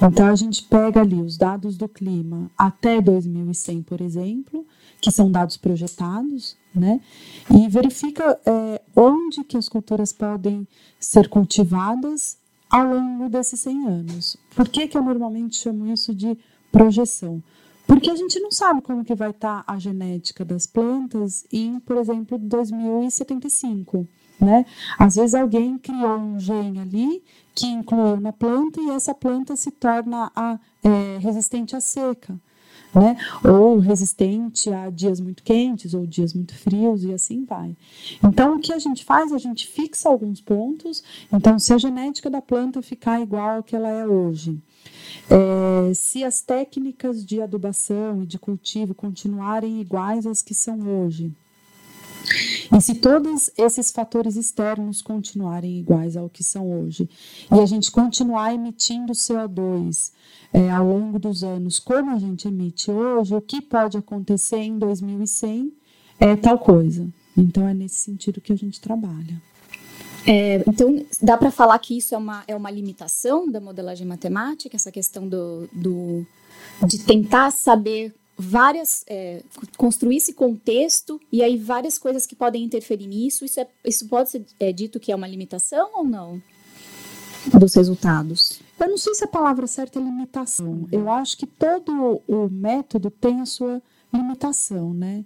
Então, 0.00 0.28
a 0.28 0.36
gente 0.36 0.62
pega 0.62 1.00
ali 1.00 1.20
os 1.20 1.36
dados 1.36 1.76
do 1.76 1.88
clima 1.88 2.48
até 2.56 3.00
2100, 3.00 3.82
por 3.82 4.00
exemplo, 4.00 4.64
que 5.00 5.10
são 5.10 5.32
dados 5.32 5.56
projetados, 5.56 6.56
né? 6.72 7.00
E 7.50 7.68
verifica 7.68 8.38
é, 8.46 8.80
onde 8.94 9.42
que 9.42 9.56
as 9.56 9.68
culturas 9.68 10.12
podem 10.12 10.64
ser 11.00 11.28
cultivadas 11.28 12.38
ao 12.70 12.86
longo 12.86 13.28
desses 13.28 13.58
100 13.58 13.88
anos. 13.88 14.36
Por 14.54 14.68
que, 14.68 14.86
que 14.86 14.96
eu 14.96 15.02
normalmente 15.02 15.56
chamo 15.56 15.92
isso 15.92 16.14
de 16.14 16.38
projeção? 16.70 17.42
Porque 17.84 18.08
a 18.08 18.14
gente 18.14 18.38
não 18.38 18.52
sabe 18.52 18.80
como 18.80 19.04
que 19.04 19.16
vai 19.16 19.30
estar 19.30 19.64
a 19.66 19.76
genética 19.76 20.44
das 20.44 20.68
plantas 20.68 21.44
em, 21.52 21.80
por 21.80 21.96
exemplo, 21.96 22.38
2075, 22.38 24.06
né? 24.40 24.64
Às 24.98 25.16
vezes 25.16 25.34
alguém 25.34 25.78
criou 25.78 26.16
um 26.16 26.38
gene 26.38 26.80
ali 26.80 27.22
que 27.54 27.66
incluiu 27.66 28.20
na 28.20 28.32
planta 28.32 28.80
e 28.80 28.90
essa 28.90 29.14
planta 29.14 29.54
se 29.56 29.70
torna 29.70 30.30
a, 30.34 30.58
é, 30.82 31.18
resistente 31.18 31.76
à 31.76 31.80
seca 31.80 32.40
né? 32.94 33.16
Ou 33.44 33.78
resistente 33.78 34.70
a 34.70 34.90
dias 34.90 35.20
muito 35.20 35.42
quentes 35.42 35.94
ou 35.94 36.06
dias 36.06 36.34
muito 36.34 36.54
frios 36.54 37.04
e 37.04 37.12
assim 37.12 37.44
vai. 37.44 37.76
Então, 38.22 38.56
o 38.56 38.60
que 38.60 38.72
a 38.72 38.78
gente 38.78 39.04
faz? 39.04 39.32
A 39.32 39.38
gente 39.38 39.66
fixa 39.66 40.08
alguns 40.08 40.40
pontos. 40.40 41.02
Então, 41.32 41.58
se 41.58 41.72
a 41.72 41.78
genética 41.78 42.28
da 42.28 42.42
planta 42.42 42.82
ficar 42.82 43.20
igual 43.20 43.56
ao 43.56 43.62
que 43.62 43.76
ela 43.76 43.88
é 43.88 44.06
hoje, 44.06 44.60
é, 45.28 45.94
se 45.94 46.24
as 46.24 46.40
técnicas 46.40 47.24
de 47.24 47.40
adubação 47.40 48.22
e 48.22 48.26
de 48.26 48.38
cultivo 48.38 48.94
continuarem 48.94 49.80
iguais 49.80 50.26
às 50.26 50.42
que 50.42 50.54
são 50.54 50.80
hoje, 50.80 51.32
e 52.72 52.80
se 52.80 52.94
todos 52.94 53.50
esses 53.56 53.90
fatores 53.90 54.36
externos 54.36 55.02
continuarem 55.02 55.78
iguais 55.78 56.16
ao 56.16 56.28
que 56.28 56.44
são 56.44 56.70
hoje, 56.80 57.08
e 57.50 57.58
a 57.58 57.66
gente 57.66 57.90
continuar 57.90 58.54
emitindo 58.54 59.12
CO2 59.12 60.12
é, 60.52 60.70
ao 60.70 60.86
longo 60.86 61.18
dos 61.18 61.42
anos, 61.42 61.78
como 61.78 62.10
a 62.10 62.18
gente 62.18 62.48
emite 62.48 62.90
hoje, 62.90 63.34
o 63.34 63.40
que 63.40 63.60
pode 63.60 63.96
acontecer 63.96 64.58
em 64.58 64.78
2100 64.78 65.72
é 66.18 66.36
tal 66.36 66.58
coisa. 66.58 67.08
Então, 67.36 67.66
é 67.66 67.72
nesse 67.72 67.96
sentido 67.96 68.40
que 68.40 68.52
a 68.52 68.56
gente 68.56 68.80
trabalha. 68.80 69.40
É, 70.26 70.62
então, 70.68 71.04
dá 71.22 71.36
para 71.36 71.50
falar 71.50 71.78
que 71.78 71.96
isso 71.96 72.14
é 72.14 72.18
uma, 72.18 72.44
é 72.46 72.54
uma 72.54 72.70
limitação 72.70 73.50
da 73.50 73.60
modelagem 73.60 74.06
matemática, 74.06 74.76
essa 74.76 74.92
questão 74.92 75.26
do, 75.26 75.68
do 75.72 76.26
de 76.86 76.98
tentar 76.98 77.50
saber 77.50 78.14
várias 78.40 79.04
é, 79.06 79.42
construir 79.76 80.16
esse 80.16 80.32
contexto 80.32 81.20
e 81.30 81.42
aí 81.42 81.56
várias 81.56 81.98
coisas 81.98 82.26
que 82.26 82.34
podem 82.34 82.64
interferir 82.64 83.06
nisso 83.06 83.44
isso 83.44 83.60
é, 83.60 83.68
isso 83.84 84.08
pode 84.08 84.30
ser 84.30 84.44
é, 84.58 84.72
dito 84.72 84.98
que 84.98 85.12
é 85.12 85.16
uma 85.16 85.28
limitação 85.28 85.90
ou 85.94 86.04
não 86.04 86.42
dos 87.58 87.74
resultados 87.74 88.60
eu 88.80 88.88
não 88.88 88.96
sei 88.96 89.14
se 89.14 89.24
a 89.24 89.28
palavra 89.28 89.66
certa 89.66 89.98
é 89.98 90.02
limitação. 90.02 90.88
Eu 90.90 91.10
acho 91.10 91.36
que 91.36 91.46
todo 91.46 92.22
o 92.26 92.48
método 92.48 93.10
tem 93.10 93.40
a 93.40 93.46
sua 93.46 93.82
limitação, 94.12 94.94
né? 94.94 95.22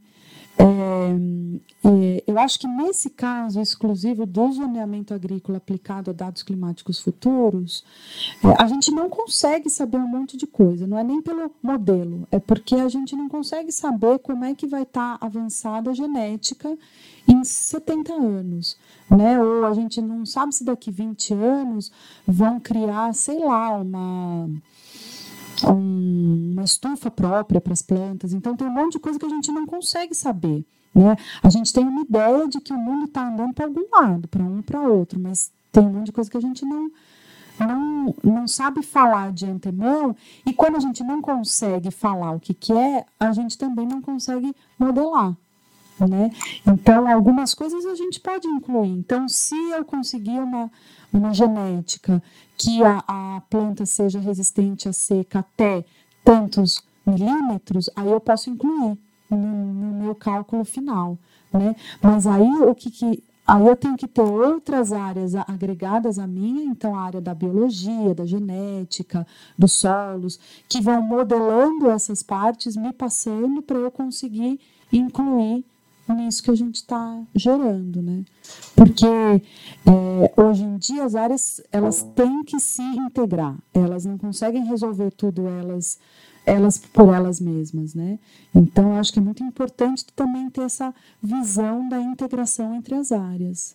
É, 0.57 1.89
é, 1.89 2.25
eu 2.27 2.39
acho 2.39 2.59
que 2.59 2.67
nesse 2.67 3.11
caso 3.11 3.61
exclusivo 3.61 4.25
do 4.25 4.53
zoneamento 4.53 5.13
agrícola 5.13 5.59
aplicado 5.59 6.11
a 6.11 6.15
dados 6.15 6.43
climáticos 6.43 7.01
futuros, 7.01 7.85
é, 8.43 8.63
a 8.63 8.67
gente 8.67 8.91
não 8.91 9.09
consegue 9.09 9.69
saber 9.69 9.99
um 9.99 10.07
monte 10.07 10.37
de 10.37 10.47
coisa, 10.47 10.87
não 10.87 10.99
é 10.99 11.03
nem 11.03 11.21
pelo 11.21 11.51
modelo, 11.63 12.27
é 12.31 12.39
porque 12.39 12.77
a 12.77 12.89
gente 12.89 13.17
não 13.17 13.29
consegue 13.29 13.73
saber 13.73 14.19
como 14.21 14.45
é 14.45 14.55
que 14.55 14.67
vai 14.67 14.83
estar 14.83 15.19
tá 15.19 15.27
avançada 15.27 15.91
a 15.91 15.95
genética 15.95 16.77
em 17.27 17.43
70 17.43 18.13
anos, 18.13 18.77
né? 19.11 19.43
Ou 19.43 19.67
a 19.67 19.73
gente 19.73 20.01
não 20.01 20.25
sabe 20.25 20.55
se 20.55 20.65
daqui 20.65 20.91
20 20.91 21.35
anos 21.35 21.91
vão 22.27 22.61
criar, 22.61 23.13
sei 23.15 23.41
lá, 23.41 23.77
uma 23.77 24.49
um, 25.73 26.53
uma 26.53 26.65
estufa 26.65 27.11
própria 27.11 27.61
para 27.61 27.73
as 27.73 27.83
plantas. 27.83 28.33
Então, 28.33 28.57
tem 28.57 28.67
um 28.67 28.73
monte 28.73 28.93
de 28.93 28.99
coisa 28.99 29.19
que 29.19 29.27
a 29.27 29.29
gente 29.29 29.51
não 29.53 29.67
consegue 29.67 30.15
saber. 30.15 30.65
Né? 30.95 31.17
A 31.43 31.49
gente 31.49 31.73
tem 31.73 31.85
uma 31.87 32.03
ideia 32.03 32.47
de 32.49 32.61
que 32.61 32.73
o 32.73 32.79
mundo 32.79 33.07
está 33.07 33.29
andando 33.29 33.53
para 33.53 33.67
algum 33.67 33.85
lado, 33.93 34.29
para 34.29 34.43
um 34.43 34.63
para 34.63 34.81
outro, 34.81 35.19
mas 35.19 35.53
tem 35.73 35.85
um 35.85 35.93
monte 35.93 36.07
de 36.07 36.13
coisa 36.13 36.31
que 36.31 36.37
a 36.37 36.41
gente 36.41 36.65
não, 36.65 36.91
não, 37.59 38.15
não 38.23 38.49
sabe 38.49 38.83
falar 38.83 39.33
de 39.33 39.45
antemão. 39.45 40.15
E 40.47 40.53
quando 40.53 40.77
a 40.77 40.81
gente 40.81 41.03
não 41.03 41.21
consegue 41.21 41.91
falar 41.91 42.33
o 42.33 42.41
que, 42.41 42.55
que 42.55 42.73
é, 42.73 43.05
a 43.19 43.33
gente 43.33 43.59
também 43.59 43.87
não 43.87 44.01
consegue 44.01 44.55
modelar. 44.79 45.37
Né? 45.99 46.31
Então, 46.67 47.09
algumas 47.11 47.55
coisas 47.55 47.87
a 47.87 47.95
gente 47.95 48.21
pode 48.21 48.49
incluir. 48.49 48.91
Então, 48.91 49.29
se 49.29 49.55
eu 49.71 49.85
conseguir 49.85 50.41
uma, 50.41 50.71
uma 51.13 51.33
genética 51.33 52.23
que 52.57 52.83
a, 52.83 53.05
a 53.07 53.43
planta 53.49 53.87
seja 53.87 54.19
resistente 54.19 54.89
à 54.89 54.93
seca 54.93 55.39
até 55.39 55.85
tantos 56.25 56.83
milímetros, 57.07 57.89
aí 57.95 58.11
eu 58.11 58.21
posso 58.21 58.51
incluir. 58.51 58.99
no, 59.31 59.37
no 59.37 59.95
meu 60.03 60.15
cálculo 60.15 60.65
final, 60.65 61.19
né? 61.53 61.77
Mas 62.03 62.27
aí 62.27 62.49
o 62.63 62.75
que, 62.75 62.91
que 62.91 63.23
Aí 63.47 63.67
eu 63.67 63.77
tenho 63.77 63.95
que 63.95 64.09
ter 64.09 64.23
outras 64.23 64.91
áreas 64.91 65.35
agregadas 65.35 66.19
à 66.19 66.27
minha, 66.27 66.65
então 66.65 66.97
a 66.97 67.03
área 67.03 67.21
da 67.21 67.35
biologia, 67.35 68.15
da 68.15 68.25
genética, 68.25 69.27
dos 69.59 69.73
solos, 69.73 70.41
que 70.67 70.81
vão 70.81 71.03
modelando 71.03 71.91
essas 71.91 72.23
partes, 72.23 72.75
me 72.75 72.91
passando 72.91 73.61
para 73.61 73.77
eu 73.77 73.91
conseguir 73.91 74.59
incluir 74.91 75.63
nisso 76.13 76.43
que 76.43 76.51
a 76.51 76.55
gente 76.55 76.77
está 76.77 77.23
gerando, 77.35 78.03
né? 78.03 78.25
Porque 78.77 79.07
é, 79.07 80.41
hoje 80.41 80.65
em 80.65 80.77
dia 80.77 81.05
as 81.05 81.15
áreas 81.15 81.63
elas 81.73 82.03
têm 82.15 82.45
que 82.45 82.59
se 82.61 82.83
integrar, 82.83 83.57
elas 83.73 84.05
não 84.05 84.19
conseguem 84.19 84.65
resolver 84.67 85.11
tudo 85.13 85.47
elas 85.47 85.99
elas 86.47 86.77
por 86.79 87.15
elas 87.15 87.41
mesmas, 87.41 87.95
né? 87.95 88.19
Então, 88.55 88.99
acho 88.99 89.13
que 89.13 89.19
é 89.19 89.23
muito 89.23 89.43
importante 89.43 90.05
também 90.15 90.51
ter 90.51 90.63
essa 90.63 90.95
visão 91.23 91.89
da 91.89 91.99
integração 92.01 92.75
entre 92.75 92.95
as 92.95 93.13
áreas. 93.13 93.75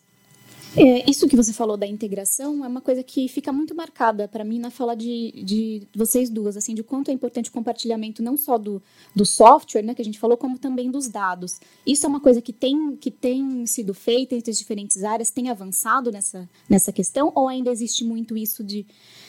É, 0.78 1.10
isso 1.10 1.28
que 1.28 1.36
você 1.36 1.52
falou 1.52 1.76
da 1.76 1.88
integração 1.88 2.64
é 2.64 2.68
uma 2.68 2.82
coisa 2.82 3.02
que 3.02 3.28
fica 3.28 3.52
muito 3.52 3.74
marcada 3.74 4.28
para 4.28 4.44
mim 4.44 4.60
na 4.60 4.70
fala 4.70 4.96
de, 4.96 5.32
de 5.44 5.88
vocês 5.96 6.30
duas, 6.30 6.56
assim, 6.56 6.76
de 6.76 6.84
quanto 6.84 7.10
é 7.10 7.14
importante 7.14 7.50
o 7.50 7.54
compartilhamento 7.54 8.22
não 8.22 8.38
só 8.38 8.58
do, 8.58 8.82
do 9.16 9.26
software, 9.26 9.82
né, 9.82 9.96
que 9.96 10.02
a 10.02 10.06
gente 10.06 10.20
falou, 10.20 10.38
como 10.38 10.60
também 10.60 10.92
dos 10.92 11.08
dados. 11.08 11.60
Isso 11.86 12.06
é 12.06 12.10
uma 12.10 12.20
coisa 12.20 12.40
que 12.40 12.54
tem, 12.54 12.96
que 12.96 13.10
tem 13.10 13.66
sido 13.66 13.94
feita 13.94 14.36
entre 14.36 14.52
as 14.52 14.60
diferentes 14.60 15.04
áreas, 15.04 15.32
tem 15.32 15.50
avançado 15.50 16.12
nessa, 16.12 16.48
nessa 16.70 16.92
questão, 16.92 17.32
ou 17.34 17.48
ainda 17.48 17.72
existe 17.72 18.04
muito 18.04 18.38
isso 18.38 18.64
de 18.64 18.86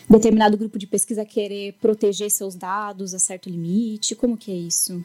determinado 0.08 0.58
grupo 0.58 0.78
de 0.78 0.86
pesquisa 0.86 1.24
querer 1.24 1.74
proteger 1.80 2.30
seus 2.30 2.54
dados 2.54 3.14
a 3.14 3.18
certo 3.18 3.48
limite? 3.48 4.14
Como 4.14 4.36
que 4.36 4.50
é 4.50 4.56
isso? 4.56 5.02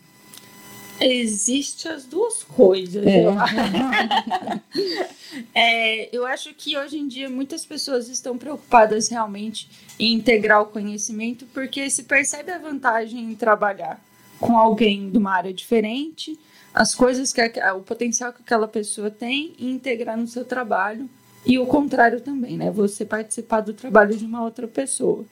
Existe 0.99 1.87
as 1.87 2.05
duas 2.05 2.43
coisas, 2.43 3.05
é. 3.05 3.25
eu 3.25 3.37
acho. 3.37 3.55
é, 5.53 6.15
eu 6.15 6.25
acho 6.25 6.53
que 6.53 6.77
hoje 6.77 6.97
em 6.97 7.07
dia 7.07 7.29
muitas 7.29 7.65
pessoas 7.65 8.07
estão 8.07 8.37
preocupadas 8.37 9.09
realmente 9.09 9.69
em 9.99 10.13
integrar 10.13 10.61
o 10.61 10.67
conhecimento 10.67 11.45
porque 11.53 11.89
se 11.89 12.03
percebe 12.03 12.51
a 12.51 12.57
vantagem 12.57 13.19
em 13.19 13.35
trabalhar 13.35 13.99
com 14.39 14.57
alguém 14.57 15.09
de 15.09 15.17
uma 15.17 15.31
área 15.31 15.53
diferente, 15.53 16.37
as 16.73 16.93
coisas 16.93 17.31
que 17.31 17.41
o 17.75 17.81
potencial 17.81 18.33
que 18.33 18.41
aquela 18.41 18.67
pessoa 18.67 19.09
tem 19.09 19.53
e 19.57 19.69
integrar 19.69 20.17
no 20.17 20.27
seu 20.27 20.43
trabalho 20.43 21.09
e 21.45 21.59
o 21.59 21.65
contrário 21.65 22.19
também, 22.21 22.57
né? 22.57 22.71
Você 22.71 23.05
participar 23.05 23.61
do 23.61 23.73
trabalho 23.73 24.15
de 24.17 24.25
uma 24.25 24.43
outra 24.43 24.67
pessoa. 24.67 25.25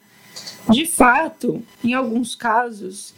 De 0.70 0.86
fato, 0.86 1.62
em 1.82 1.92
alguns 1.92 2.34
casos, 2.34 3.14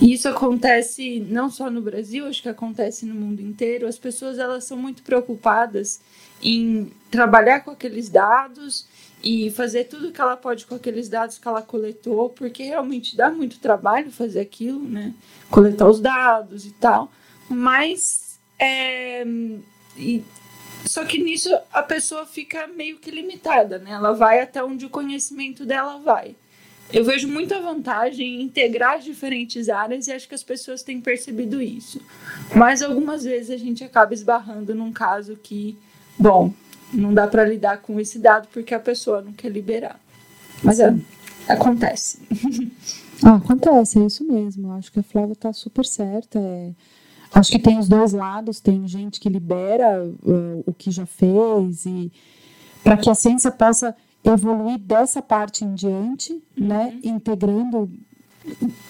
isso 0.00 0.28
acontece 0.28 1.20
não 1.20 1.50
só 1.50 1.70
no 1.70 1.80
Brasil, 1.80 2.26
acho 2.26 2.42
que 2.42 2.48
acontece 2.48 3.04
no 3.04 3.14
mundo 3.14 3.40
inteiro. 3.40 3.86
As 3.86 3.98
pessoas 3.98 4.38
elas 4.38 4.64
são 4.64 4.76
muito 4.76 5.02
preocupadas 5.02 6.00
em 6.42 6.92
trabalhar 7.10 7.60
com 7.60 7.70
aqueles 7.70 8.08
dados 8.08 8.86
e 9.22 9.50
fazer 9.50 9.84
tudo 9.84 10.10
que 10.10 10.20
ela 10.20 10.36
pode 10.36 10.66
com 10.66 10.74
aqueles 10.74 11.08
dados 11.08 11.38
que 11.38 11.46
ela 11.46 11.62
coletou, 11.62 12.30
porque 12.30 12.64
realmente 12.64 13.16
dá 13.16 13.30
muito 13.30 13.60
trabalho 13.60 14.10
fazer 14.10 14.40
aquilo, 14.40 14.82
né? 14.82 15.14
Coletar 15.48 15.88
os 15.88 16.00
dados 16.00 16.66
e 16.66 16.72
tal. 16.72 17.12
Mas 17.48 18.40
é, 18.58 19.24
e 19.96 20.24
só 20.86 21.04
que 21.04 21.22
nisso 21.22 21.48
a 21.72 21.82
pessoa 21.82 22.26
fica 22.26 22.66
meio 22.66 22.98
que 22.98 23.10
limitada, 23.10 23.78
né? 23.78 23.92
Ela 23.92 24.12
vai 24.12 24.40
até 24.40 24.62
onde 24.62 24.86
o 24.86 24.90
conhecimento 24.90 25.64
dela 25.64 25.98
vai. 25.98 26.34
Eu 26.92 27.04
vejo 27.04 27.26
muita 27.28 27.60
vantagem 27.60 28.40
em 28.40 28.42
integrar 28.42 28.98
as 28.98 29.04
diferentes 29.04 29.68
áreas 29.68 30.06
e 30.06 30.12
acho 30.12 30.28
que 30.28 30.34
as 30.34 30.42
pessoas 30.42 30.82
têm 30.82 31.00
percebido 31.00 31.60
isso. 31.62 32.00
Mas 32.54 32.82
algumas 32.82 33.24
vezes 33.24 33.50
a 33.50 33.56
gente 33.56 33.82
acaba 33.82 34.12
esbarrando 34.12 34.74
num 34.74 34.92
caso 34.92 35.36
que, 35.36 35.76
bom, 36.18 36.52
não 36.92 37.14
dá 37.14 37.26
para 37.26 37.44
lidar 37.44 37.78
com 37.78 37.98
esse 37.98 38.18
dado 38.18 38.48
porque 38.52 38.74
a 38.74 38.80
pessoa 38.80 39.22
não 39.22 39.32
quer 39.32 39.48
liberar. 39.50 39.98
Mas 40.62 40.80
é, 40.80 40.94
acontece. 41.48 42.18
Ah, 43.24 43.36
acontece, 43.36 44.00
é 44.00 44.06
isso 44.06 44.24
mesmo. 44.24 44.72
Acho 44.72 44.90
que 44.90 44.98
a 44.98 45.02
Flávia 45.04 45.34
está 45.34 45.52
super 45.52 45.86
certa. 45.86 46.40
É 46.40 46.72
Acho 47.34 47.50
que 47.50 47.58
tem 47.58 47.78
os 47.78 47.88
dois 47.88 48.12
lados, 48.12 48.60
tem 48.60 48.86
gente 48.86 49.18
que 49.18 49.28
libera 49.28 50.04
uh, 50.04 50.62
o 50.66 50.72
que 50.74 50.90
já 50.90 51.06
fez 51.06 51.86
e 51.86 52.12
para 52.84 52.96
que 52.96 53.08
a 53.08 53.14
ciência 53.14 53.50
possa 53.50 53.96
evoluir 54.24 54.78
dessa 54.78 55.20
parte 55.20 55.64
em 55.64 55.74
diante, 55.74 56.32
uhum. 56.32 56.66
né, 56.66 56.98
integrando 57.02 57.90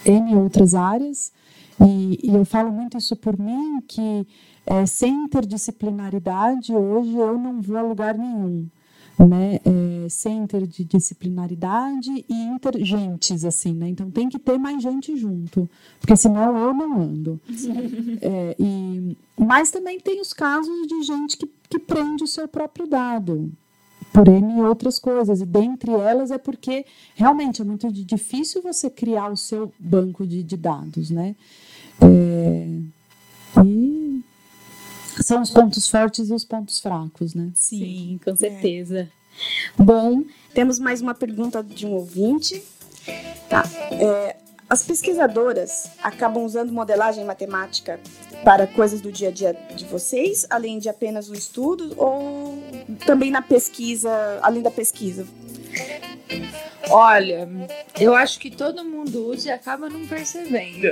em 0.05 0.37
outras 0.37 0.75
áreas. 0.75 1.33
E, 1.81 2.19
e, 2.23 2.35
eu 2.35 2.45
falo 2.45 2.71
muito 2.71 2.97
isso 2.97 3.17
por 3.17 3.39
mim 3.39 3.81
que 3.89 4.27
é, 4.67 4.87
sem 4.87 5.25
interdisciplinaridade 5.25 6.73
hoje 6.73 7.15
eu 7.17 7.39
não 7.39 7.61
vou 7.61 7.77
a 7.77 7.83
lugar 7.83 8.17
nenhum 8.17 8.69
né, 9.19 9.61
é, 9.65 10.09
sem 10.09 10.39
interdisciplinaridade 10.39 12.25
e 12.29 12.35
intergentes, 12.35 13.45
assim, 13.45 13.75
né? 13.75 13.89
Então 13.89 14.11
tem 14.11 14.29
que 14.29 14.39
ter 14.39 14.59
mais 14.59 14.83
gente 14.83 15.17
junto, 15.17 15.69
porque 16.01 16.17
senão 16.17 16.57
eu 16.57 16.75
não 16.75 17.01
ando. 17.01 17.41
É, 18.21 18.57
e, 18.59 19.17
mas 19.39 19.71
também 19.71 19.99
tem 20.01 20.21
os 20.21 20.33
casos 20.33 20.87
de 20.87 21.03
gente 21.03 21.37
que, 21.37 21.51
que 21.69 21.79
prende 21.79 22.25
o 22.25 22.27
seu 22.27 22.49
próprio 22.49 22.87
dado, 22.87 23.53
por 24.13 24.29
N 24.29 24.63
outras 24.63 24.99
coisas, 24.99 25.41
e 25.41 25.47
dentre 25.47 25.91
elas 25.91 26.31
é 26.31 26.39
porque 26.39 26.85
realmente 27.15 27.63
é 27.63 27.65
muito 27.65 27.91
difícil 27.91 28.63
você 28.63 28.91
criar 28.91 29.33
o 29.33 29.37
seu 29.37 29.73
banco 29.79 30.27
de, 30.27 30.43
de 30.43 30.57
dados, 30.57 31.11
né? 31.11 31.35
É, 32.01 32.69
e 33.65 34.23
são 35.23 35.41
os 35.43 35.51
pontos 35.51 35.89
fortes 35.89 36.29
e 36.29 36.35
os 36.35 36.45
pontos 36.45 36.79
fracos, 36.79 37.35
né? 37.35 37.51
Sim, 37.55 37.79
Sim. 37.79 38.21
com 38.25 38.37
certeza. 38.37 39.01
É. 39.01 39.83
Bom, 39.83 40.25
temos 40.53 40.79
mais 40.79 41.01
uma 41.01 41.15
pergunta 41.15 41.63
de 41.63 41.87
um 41.87 41.93
ouvinte. 41.93 42.63
Tá. 43.49 43.65
É, 43.91 44.37
as 44.73 44.83
pesquisadoras 44.83 45.91
acabam 46.03 46.43
usando 46.43 46.73
modelagem 46.73 47.27
matemática 47.27 48.01
para 48.43 48.67
coisas 48.67 49.03
do 49.03 49.13
dia 49.13 49.29
a 49.29 49.31
dia 49.31 49.53
de 49.77 49.85
vocês, 49.85 50.47
além 50.49 50.79
de 50.79 50.89
apenas 50.89 51.29
o 51.29 51.35
estudo, 51.35 51.93
ou 51.99 52.57
também 53.05 53.31
na 53.31 53.43
pesquisa, 53.43 54.11
além 54.41 54.63
da 54.63 54.71
pesquisa? 54.71 55.27
Olha, 56.89 57.47
eu 58.01 58.15
acho 58.15 58.41
que 58.41 58.51
todo 58.51 58.83
mundo 58.83 59.29
usa 59.29 59.49
e 59.49 59.53
acaba 59.53 59.91
não 59.91 60.07
percebendo. 60.07 60.89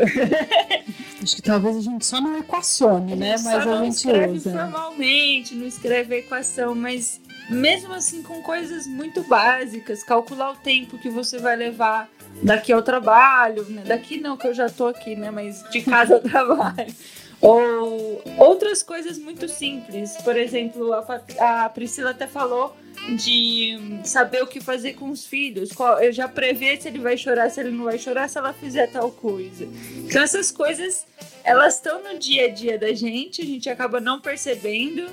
acho 1.22 1.36
que 1.36 1.42
talvez 1.42 1.78
a 1.78 1.80
gente 1.80 2.04
só 2.04 2.20
não 2.20 2.38
equacione, 2.38 3.16
né? 3.16 3.36
Mas 3.42 3.66
a 3.66 3.82
gente 3.82 3.96
escreve 3.96 4.36
usa. 4.36 4.50
formalmente, 4.50 5.54
não 5.54 5.66
escreve 5.66 6.16
a 6.16 6.18
equação, 6.18 6.74
mas 6.74 7.18
mesmo 7.48 7.94
assim 7.94 8.22
com 8.22 8.42
coisas 8.42 8.86
muito 8.86 9.22
básicas, 9.22 10.02
calcular 10.02 10.50
o 10.52 10.56
tempo 10.56 10.98
que 10.98 11.08
você 11.08 11.38
vai 11.38 11.56
levar 11.56 12.10
daqui 12.42 12.72
ao 12.72 12.82
trabalho, 12.82 13.64
né? 13.68 13.82
daqui 13.86 14.20
não 14.20 14.36
que 14.36 14.46
eu 14.46 14.54
já 14.54 14.68
tô 14.68 14.86
aqui, 14.86 15.14
né, 15.16 15.30
mas 15.30 15.62
de 15.70 15.82
casa 15.82 16.14
ao 16.14 16.20
trabalho. 16.22 16.94
Ou 17.41 18.22
outras 18.36 18.82
coisas 18.82 19.18
muito 19.18 19.49
simples. 19.49 20.16
Por 20.18 20.36
exemplo, 20.36 20.93
a, 20.93 21.64
a 21.64 21.68
Priscila 21.68 22.11
até 22.11 22.26
falou 22.26 22.76
de 23.16 23.78
saber 24.05 24.43
o 24.43 24.47
que 24.47 24.61
fazer 24.61 24.95
com 24.95 25.11
os 25.11 25.24
filhos. 25.24 25.70
Eu 26.01 26.12
já 26.12 26.28
prevê 26.28 26.78
se 26.78 26.88
ele 26.88 26.99
vai 26.99 27.16
chorar, 27.16 27.51
se 27.51 27.61
ele 27.61 27.70
não 27.70 27.84
vai 27.84 27.99
chorar, 27.99 28.28
se 28.28 28.38
ela 28.38 28.53
fizer 28.53 28.88
tal 28.88 29.11
coisa. 29.11 29.66
Então 29.97 30.22
essas 30.22 30.51
coisas, 30.51 31.07
elas 31.43 31.76
estão 31.76 32.03
no 32.03 32.18
dia 32.18 32.47
a 32.47 32.49
dia 32.49 32.78
da 32.78 32.93
gente, 32.93 33.41
a 33.41 33.45
gente 33.45 33.70
acaba 33.70 34.01
não 34.01 34.20
percebendo, 34.20 35.09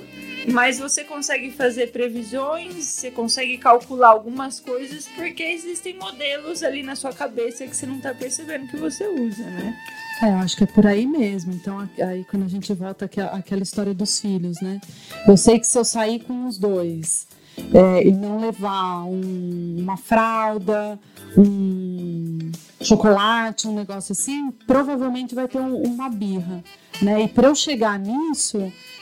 mas 0.52 0.78
você 0.78 1.02
consegue 1.02 1.50
fazer 1.50 1.90
previsões, 1.90 2.84
você 2.84 3.10
consegue 3.10 3.56
calcular 3.56 4.08
algumas 4.08 4.60
coisas, 4.60 5.08
porque 5.08 5.42
existem 5.42 5.94
modelos 5.94 6.62
ali 6.62 6.82
na 6.82 6.94
sua 6.94 7.12
cabeça 7.12 7.66
que 7.66 7.74
você 7.74 7.86
não 7.86 7.96
está 7.96 8.14
percebendo 8.14 8.68
que 8.68 8.76
você 8.76 9.06
usa, 9.06 9.44
né? 9.44 9.76
É, 10.22 10.30
acho 10.34 10.56
que 10.56 10.64
é 10.64 10.66
por 10.66 10.86
aí 10.86 11.06
mesmo. 11.06 11.52
Então, 11.52 11.88
aí 11.98 12.24
quando 12.24 12.44
a 12.44 12.48
gente 12.48 12.72
volta 12.74 13.04
àquela 13.32 13.62
história 13.62 13.94
dos 13.94 14.20
filhos, 14.20 14.60
né? 14.60 14.80
Eu 15.26 15.36
sei 15.36 15.58
que 15.58 15.66
se 15.66 15.78
eu 15.78 15.84
sair 15.84 16.20
com 16.20 16.46
os 16.46 16.58
dois 16.58 17.26
é, 17.72 18.06
e 18.06 18.12
não 18.12 18.40
levar 18.40 19.04
um, 19.04 19.76
uma 19.78 19.96
fralda, 19.96 20.98
um 21.36 22.50
chocolate, 22.80 23.68
um 23.68 23.74
negócio 23.74 24.12
assim, 24.12 24.50
provavelmente 24.66 25.34
vai 25.34 25.48
ter 25.48 25.60
um, 25.60 25.82
uma 25.82 26.08
birra, 26.08 26.62
né? 27.02 27.22
E 27.22 27.28
para 27.28 27.48
eu 27.48 27.54
chegar 27.54 27.98
nisso, 27.98 28.58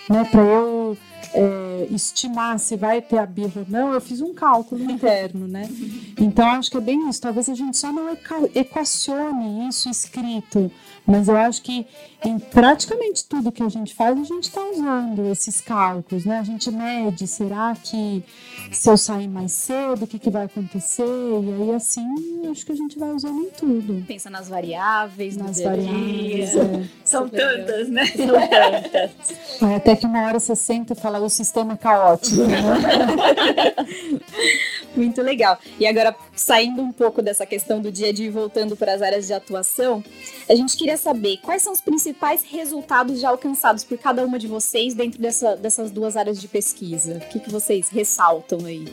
né? 0.08 0.24
Para 0.30 0.42
eu 0.42 0.96
é, 1.32 1.75
é, 1.76 1.86
estimar 1.90 2.58
se 2.58 2.76
vai 2.76 3.02
ter 3.02 3.18
a 3.18 3.26
birra 3.26 3.60
ou 3.60 3.66
não, 3.68 3.92
eu 3.92 4.00
fiz 4.00 4.20
um 4.20 4.32
cálculo 4.32 4.82
interno, 4.90 5.46
né? 5.46 5.68
Então 6.18 6.46
acho 6.50 6.70
que 6.70 6.76
é 6.76 6.80
bem 6.80 7.08
isso. 7.08 7.20
Talvez 7.20 7.48
a 7.48 7.54
gente 7.54 7.76
só 7.76 7.92
não 7.92 8.16
equacione 8.54 9.68
isso 9.68 9.88
escrito, 9.90 10.70
mas 11.06 11.28
eu 11.28 11.36
acho 11.36 11.62
que 11.62 11.86
em 12.24 12.38
praticamente 12.38 13.24
tudo 13.24 13.52
que 13.52 13.62
a 13.62 13.68
gente 13.68 13.94
faz, 13.94 14.18
a 14.18 14.24
gente 14.24 14.44
está 14.44 14.60
usando 14.64 15.26
esses 15.30 15.60
cálculos, 15.60 16.24
né? 16.24 16.38
A 16.38 16.42
gente 16.42 16.70
mede, 16.70 17.26
será 17.26 17.74
que 17.80 18.24
se 18.72 18.88
eu 18.88 18.96
sair 18.96 19.28
mais 19.28 19.52
cedo, 19.52 20.04
o 20.04 20.06
que, 20.06 20.18
que 20.18 20.30
vai 20.30 20.46
acontecer? 20.46 21.04
E 21.04 21.62
aí, 21.62 21.74
assim, 21.74 22.04
acho 22.50 22.64
que 22.64 22.72
a 22.72 22.76
gente 22.76 22.98
vai 22.98 23.10
usando 23.10 23.38
em 23.42 23.50
tudo. 23.50 24.04
Pensa 24.06 24.30
nas 24.30 24.48
variáveis, 24.48 25.36
nas 25.36 25.60
variáveis. 25.60 26.56
É. 26.56 26.88
São 27.04 27.28
tantas, 27.28 27.88
né? 27.88 28.06
São 28.06 28.26
tantas. 28.26 29.62
É, 29.62 29.74
até 29.76 29.94
que 29.94 30.06
uma 30.06 30.22
hora 30.24 30.40
você 30.40 30.56
senta 30.56 30.94
e 30.94 30.96
fala, 30.96 31.20
o 31.20 31.28
sistema 31.28 31.65
é 31.72 31.76
caótico, 31.76 32.42
né? 32.42 32.56
Muito 34.94 35.20
legal. 35.20 35.58
E 35.78 35.86
agora, 35.86 36.14
saindo 36.34 36.80
um 36.80 36.90
pouco 36.90 37.20
dessa 37.20 37.44
questão 37.44 37.80
do 37.80 37.92
dia 37.92 38.08
a 38.08 38.12
dia 38.12 38.26
e 38.26 38.30
voltando 38.30 38.76
para 38.76 38.94
as 38.94 39.02
áreas 39.02 39.26
de 39.26 39.34
atuação, 39.34 40.02
a 40.48 40.54
gente 40.54 40.76
queria 40.76 40.96
saber 40.96 41.38
quais 41.38 41.62
são 41.62 41.72
os 41.72 41.80
principais 41.80 42.42
resultados 42.42 43.20
já 43.20 43.28
alcançados 43.28 43.84
por 43.84 43.98
cada 43.98 44.24
uma 44.24 44.38
de 44.38 44.46
vocês 44.46 44.94
dentro 44.94 45.20
dessa, 45.20 45.56
dessas 45.56 45.90
duas 45.90 46.16
áreas 46.16 46.40
de 46.40 46.48
pesquisa. 46.48 47.16
O 47.16 47.28
que, 47.28 47.40
que 47.40 47.50
vocês 47.50 47.88
ressaltam 47.88 48.64
aí? 48.64 48.86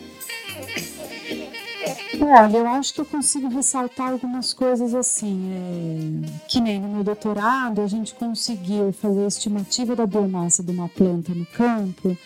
Olha, 2.22 2.58
eu 2.58 2.68
acho 2.68 2.94
que 2.94 3.02
eu 3.02 3.06
consigo 3.06 3.48
ressaltar 3.48 4.12
algumas 4.12 4.54
coisas 4.54 4.94
assim. 4.94 5.52
É, 5.54 6.48
que 6.48 6.62
nem 6.62 6.80
no 6.80 6.88
meu 6.88 7.04
doutorado, 7.04 7.82
a 7.82 7.88
gente 7.88 8.14
conseguiu 8.16 8.94
fazer 8.94 9.26
a 9.26 9.28
estimativa 9.28 9.96
da 9.96 10.06
biomassa 10.06 10.64
de 10.64 10.72
uma 10.72 10.90
planta 10.90 11.34
no 11.34 11.46
campo 11.46 12.18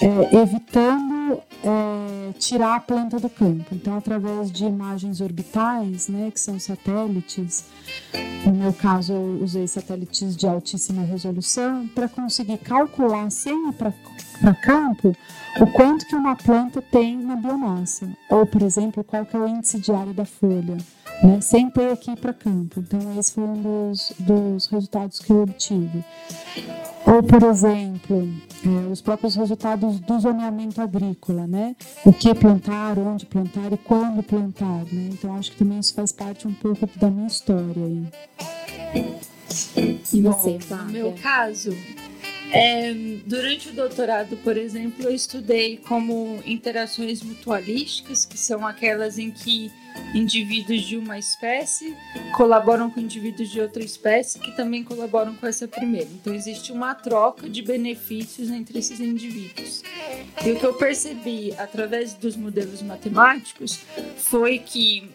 é, 0.00 0.36
evitando 0.36 1.42
é, 1.64 2.32
tirar 2.38 2.76
a 2.76 2.80
planta 2.80 3.18
do 3.18 3.28
campo. 3.28 3.74
Então, 3.74 3.96
através 3.96 4.50
de 4.50 4.64
imagens 4.64 5.20
orbitais, 5.20 6.08
né, 6.08 6.30
que 6.30 6.40
são 6.40 6.58
satélites, 6.58 7.64
no 8.44 8.54
meu 8.54 8.72
caso, 8.72 9.12
eu 9.12 9.40
usei 9.42 9.66
satélites 9.66 10.36
de 10.36 10.46
altíssima 10.46 11.02
resolução 11.02 11.86
para 11.88 12.08
conseguir 12.08 12.58
calcular 12.58 13.30
sem 13.30 13.68
ir 13.68 13.72
para 13.72 14.54
campo 14.54 15.16
o 15.60 15.66
quanto 15.72 16.06
que 16.06 16.16
uma 16.16 16.34
planta 16.34 16.80
tem 16.80 17.16
na 17.16 17.36
biomassa, 17.36 18.08
ou, 18.28 18.46
por 18.46 18.62
exemplo, 18.62 19.04
qual 19.04 19.24
que 19.26 19.36
é 19.36 19.38
o 19.38 19.46
índice 19.46 19.78
diário 19.78 20.14
da 20.14 20.24
folha, 20.24 20.78
né, 21.22 21.40
sem 21.40 21.70
ter 21.70 21.92
aqui 21.92 22.16
para 22.16 22.32
campo. 22.32 22.80
Então, 22.80 23.18
esse 23.18 23.32
foi 23.32 23.44
um 23.44 23.62
dos, 23.62 24.12
dos 24.18 24.66
resultados 24.66 25.18
que 25.18 25.30
eu 25.30 25.42
obtive. 25.42 26.04
Ou, 27.06 27.22
por 27.22 27.42
exemplo, 27.42 28.28
é, 28.64 28.90
os 28.90 29.00
próprios 29.00 29.34
resultados 29.34 30.00
do 30.00 30.20
zoneamento 30.20 30.80
agrícola, 30.80 31.46
né? 31.46 31.74
O 32.04 32.12
que 32.12 32.34
plantar, 32.34 32.98
onde 32.98 33.26
plantar 33.26 33.72
e 33.72 33.76
quando 33.76 34.22
plantar, 34.22 34.84
né? 34.92 35.10
Então, 35.12 35.34
acho 35.36 35.52
que 35.52 35.58
também 35.58 35.78
isso 35.78 35.94
faz 35.94 36.12
parte 36.12 36.46
um 36.46 36.54
pouco 36.54 36.88
da 36.98 37.10
minha 37.10 37.26
história 37.26 37.84
aí. 37.84 38.06
E 40.12 40.22
você, 40.22 40.58
Bom, 40.68 40.76
No 40.76 40.92
meu 40.92 41.14
caso, 41.22 41.70
é, 42.52 42.92
durante 43.24 43.70
o 43.70 43.72
doutorado, 43.72 44.36
por 44.38 44.58
exemplo, 44.58 45.04
eu 45.04 45.14
estudei 45.14 45.78
como 45.78 46.38
interações 46.44 47.22
mutualísticas, 47.22 48.26
que 48.26 48.38
são 48.38 48.66
aquelas 48.66 49.18
em 49.18 49.30
que 49.30 49.72
indivíduos 50.14 50.82
de 50.82 50.96
uma 50.96 51.18
espécie 51.18 51.96
colaboram 52.36 52.90
com 52.90 53.00
indivíduos 53.00 53.50
de 53.50 53.60
outra 53.60 53.82
espécie 53.82 54.38
que 54.38 54.52
também 54.52 54.84
colaboram 54.84 55.34
com 55.34 55.46
essa 55.46 55.66
primeira. 55.66 56.08
Então 56.12 56.34
existe 56.34 56.72
uma 56.72 56.94
troca 56.94 57.48
de 57.48 57.62
benefícios 57.62 58.50
entre 58.50 58.78
esses 58.78 59.00
indivíduos. 59.00 59.82
E 60.44 60.50
o 60.50 60.58
que 60.58 60.64
eu 60.64 60.74
percebi 60.74 61.54
através 61.56 62.14
dos 62.14 62.36
modelos 62.36 62.82
matemáticos 62.82 63.80
foi 64.16 64.58
que 64.58 65.10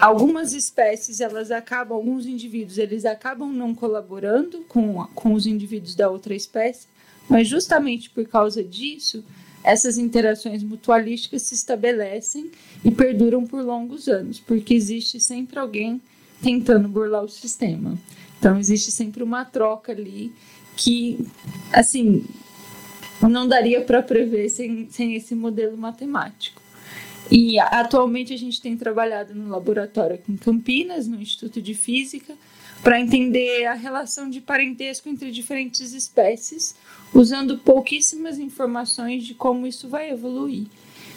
algumas 0.00 0.52
espécies 0.52 1.20
elas 1.20 1.50
acabam, 1.50 1.96
alguns 1.96 2.26
indivíduos 2.26 2.78
eles 2.78 3.04
acabam 3.04 3.52
não 3.52 3.74
colaborando 3.74 4.64
com, 4.68 5.04
com 5.14 5.34
os 5.34 5.46
indivíduos 5.46 5.94
da 5.94 6.08
outra 6.08 6.34
espécie, 6.34 6.86
mas 7.28 7.46
justamente 7.46 8.10
por 8.10 8.26
causa 8.26 8.64
disso 8.64 9.24
essas 9.62 9.98
interações 9.98 10.62
mutualísticas 10.62 11.42
se 11.42 11.54
estabelecem 11.54 12.50
e 12.82 12.90
perduram 12.90 13.46
por 13.46 13.62
longos 13.62 14.08
anos, 14.08 14.40
porque 14.40 14.72
existe 14.72 15.20
sempre 15.20 15.58
alguém 15.58 16.00
tentando 16.42 16.88
burlar 16.88 17.22
o 17.22 17.28
sistema. 17.28 17.98
Então 18.38 18.58
existe 18.58 18.90
sempre 18.90 19.22
uma 19.22 19.44
troca 19.44 19.92
ali 19.92 20.32
que, 20.74 21.26
assim, 21.70 22.24
não 23.20 23.46
daria 23.46 23.82
para 23.82 24.02
prever 24.02 24.48
sem, 24.48 24.88
sem 24.90 25.14
esse 25.14 25.34
modelo 25.34 25.76
matemático. 25.76 26.59
E 27.30 27.58
atualmente 27.60 28.34
a 28.34 28.36
gente 28.36 28.60
tem 28.60 28.76
trabalhado 28.76 29.34
no 29.34 29.48
laboratório 29.48 30.16
aqui 30.16 30.32
em 30.32 30.36
Campinas, 30.36 31.06
no 31.06 31.20
Instituto 31.20 31.62
de 31.62 31.74
Física, 31.74 32.34
para 32.82 33.00
entender 33.00 33.66
a 33.66 33.74
relação 33.74 34.28
de 34.28 34.40
parentesco 34.40 35.08
entre 35.08 35.30
diferentes 35.30 35.92
espécies, 35.92 36.74
usando 37.14 37.58
pouquíssimas 37.58 38.38
informações 38.38 39.24
de 39.24 39.34
como 39.34 39.66
isso 39.66 39.88
vai 39.88 40.10
evoluir. 40.10 40.66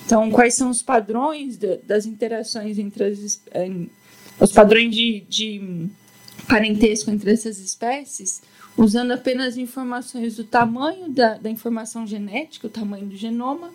Então, 0.06 0.30
quais 0.30 0.54
são 0.56 0.70
os 0.70 0.82
padrões 0.82 1.58
de, 1.58 1.78
das 1.78 2.06
interações 2.06 2.78
entre 2.78 3.06
as 3.06 3.42
os 4.40 4.52
padrões 4.52 4.94
de, 4.94 5.24
de 5.30 5.90
parentesco 6.48 7.10
entre 7.10 7.32
essas 7.32 7.60
espécies, 7.60 8.42
usando 8.76 9.12
apenas 9.12 9.58
informações 9.58 10.36
do 10.36 10.44
tamanho 10.44 11.10
da, 11.10 11.38
da 11.38 11.50
informação 11.50 12.06
genética, 12.06 12.68
o 12.68 12.70
tamanho 12.70 13.06
do 13.06 13.16
genoma, 13.16 13.72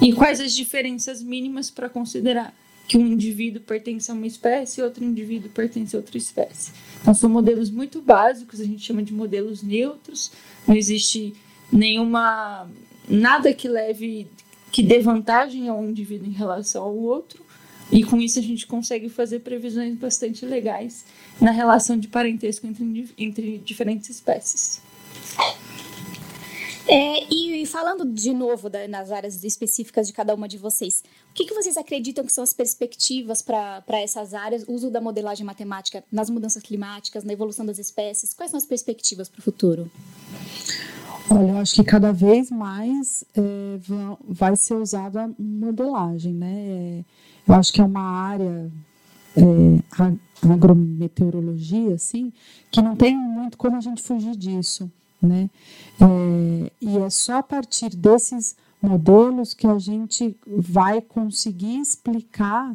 e 0.00 0.12
quais 0.12 0.40
as 0.40 0.54
diferenças 0.54 1.22
mínimas 1.22 1.70
para 1.70 1.88
considerar 1.88 2.54
que 2.90 2.98
um 2.98 3.06
indivíduo 3.06 3.62
pertence 3.62 4.10
a 4.10 4.14
uma 4.14 4.26
espécie 4.26 4.80
e 4.80 4.82
outro 4.84 5.04
indivíduo 5.04 5.48
pertence 5.50 5.94
a 5.94 5.98
outra 6.00 6.18
espécie. 6.18 6.72
Então, 7.00 7.14
são 7.14 7.30
modelos 7.30 7.70
muito 7.70 8.02
básicos, 8.02 8.60
a 8.60 8.64
gente 8.64 8.84
chama 8.84 9.00
de 9.00 9.12
modelos 9.12 9.62
neutros, 9.62 10.32
não 10.66 10.74
existe 10.74 11.32
nenhuma. 11.72 12.68
nada 13.08 13.54
que 13.54 13.68
leve. 13.68 14.26
que 14.72 14.82
dê 14.82 14.98
vantagem 14.98 15.68
a 15.68 15.74
um 15.74 15.90
indivíduo 15.90 16.26
em 16.26 16.32
relação 16.32 16.82
ao 16.82 16.96
outro, 16.96 17.44
e 17.92 18.02
com 18.02 18.20
isso 18.20 18.38
a 18.38 18.42
gente 18.42 18.66
consegue 18.66 19.08
fazer 19.08 19.40
previsões 19.40 19.96
bastante 19.96 20.44
legais 20.44 21.04
na 21.40 21.50
relação 21.50 21.96
de 21.96 22.08
parentesco 22.08 22.66
entre, 22.66 23.08
entre 23.18 23.58
diferentes 23.58 24.10
espécies. 24.10 24.80
É, 26.92 27.24
e, 27.32 27.64
falando 27.66 28.04
de 28.04 28.34
novo 28.34 28.68
da, 28.68 28.88
nas 28.88 29.12
áreas 29.12 29.44
específicas 29.44 30.08
de 30.08 30.12
cada 30.12 30.34
uma 30.34 30.48
de 30.48 30.58
vocês, 30.58 31.04
o 31.30 31.34
que, 31.34 31.44
que 31.44 31.54
vocês 31.54 31.76
acreditam 31.76 32.24
que 32.24 32.32
são 32.32 32.42
as 32.42 32.52
perspectivas 32.52 33.40
para 33.40 34.00
essas 34.00 34.34
áreas, 34.34 34.64
uso 34.66 34.90
da 34.90 35.00
modelagem 35.00 35.46
matemática 35.46 36.02
nas 36.10 36.28
mudanças 36.28 36.60
climáticas, 36.64 37.22
na 37.22 37.32
evolução 37.32 37.64
das 37.64 37.78
espécies? 37.78 38.34
Quais 38.34 38.50
são 38.50 38.58
as 38.58 38.66
perspectivas 38.66 39.28
para 39.28 39.38
o 39.38 39.42
futuro? 39.42 39.88
Olha, 41.30 41.50
eu 41.50 41.58
acho 41.58 41.76
que 41.76 41.84
cada 41.84 42.12
vez 42.12 42.50
mais 42.50 43.22
é, 43.36 43.78
vai 44.28 44.56
ser 44.56 44.74
usada 44.74 45.26
a 45.26 45.30
modelagem, 45.38 46.34
né? 46.34 46.54
É, 46.56 47.04
eu 47.46 47.54
acho 47.54 47.72
que 47.72 47.80
é 47.80 47.84
uma 47.84 48.02
área 48.02 48.68
é, 49.36 50.52
agrometeorologia, 50.52 51.94
assim, 51.94 52.32
que 52.68 52.82
não 52.82 52.96
tem 52.96 53.16
muito 53.16 53.56
como 53.56 53.76
a 53.76 53.80
gente 53.80 54.02
fugir 54.02 54.34
disso 54.34 54.90
né? 55.22 55.50
É, 56.00 56.72
e 56.80 56.98
é 56.98 57.10
só 57.10 57.38
a 57.38 57.42
partir 57.42 57.90
desses 57.90 58.56
modelos 58.80 59.52
que 59.54 59.66
a 59.66 59.78
gente 59.78 60.36
vai 60.46 61.00
conseguir 61.00 61.80
explicar 61.80 62.74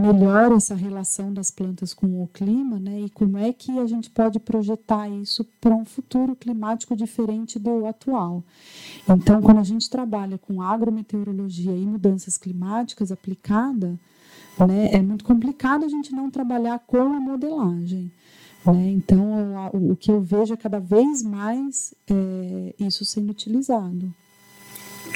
melhor 0.00 0.52
essa 0.52 0.74
relação 0.74 1.32
das 1.32 1.50
plantas 1.50 1.94
com 1.94 2.22
o 2.22 2.28
clima, 2.28 2.78
né? 2.78 3.02
E 3.02 3.10
como 3.10 3.38
é 3.38 3.52
que 3.52 3.78
a 3.78 3.86
gente 3.86 4.10
pode 4.10 4.38
projetar 4.40 5.08
isso 5.08 5.44
para 5.60 5.74
um 5.74 5.84
futuro 5.84 6.34
climático 6.34 6.96
diferente 6.96 7.58
do 7.58 7.86
atual. 7.86 8.42
Então, 9.08 9.40
quando 9.40 9.58
a 9.58 9.64
gente 9.64 9.88
trabalha 9.88 10.38
com 10.38 10.62
agrometeorologia 10.62 11.76
e 11.76 11.86
mudanças 11.86 12.36
climáticas 12.36 13.12
aplicada, 13.12 13.98
né, 14.58 14.90
é 14.92 15.02
muito 15.02 15.24
complicado 15.24 15.84
a 15.84 15.88
gente 15.88 16.12
não 16.12 16.30
trabalhar 16.30 16.78
com 16.80 17.02
a 17.02 17.20
modelagem. 17.20 18.10
Né? 18.66 18.90
Então, 18.90 19.70
o, 19.72 19.92
o, 19.92 19.96
que 19.96 20.10
eu 20.10 20.20
vejo 20.20 20.54
é 20.54 20.56
cada 20.56 20.78
vez 20.78 21.22
mais 21.22 21.94
é, 22.08 22.74
isso 22.78 23.04
sendo 23.04 23.30
utilizado. 23.30 24.12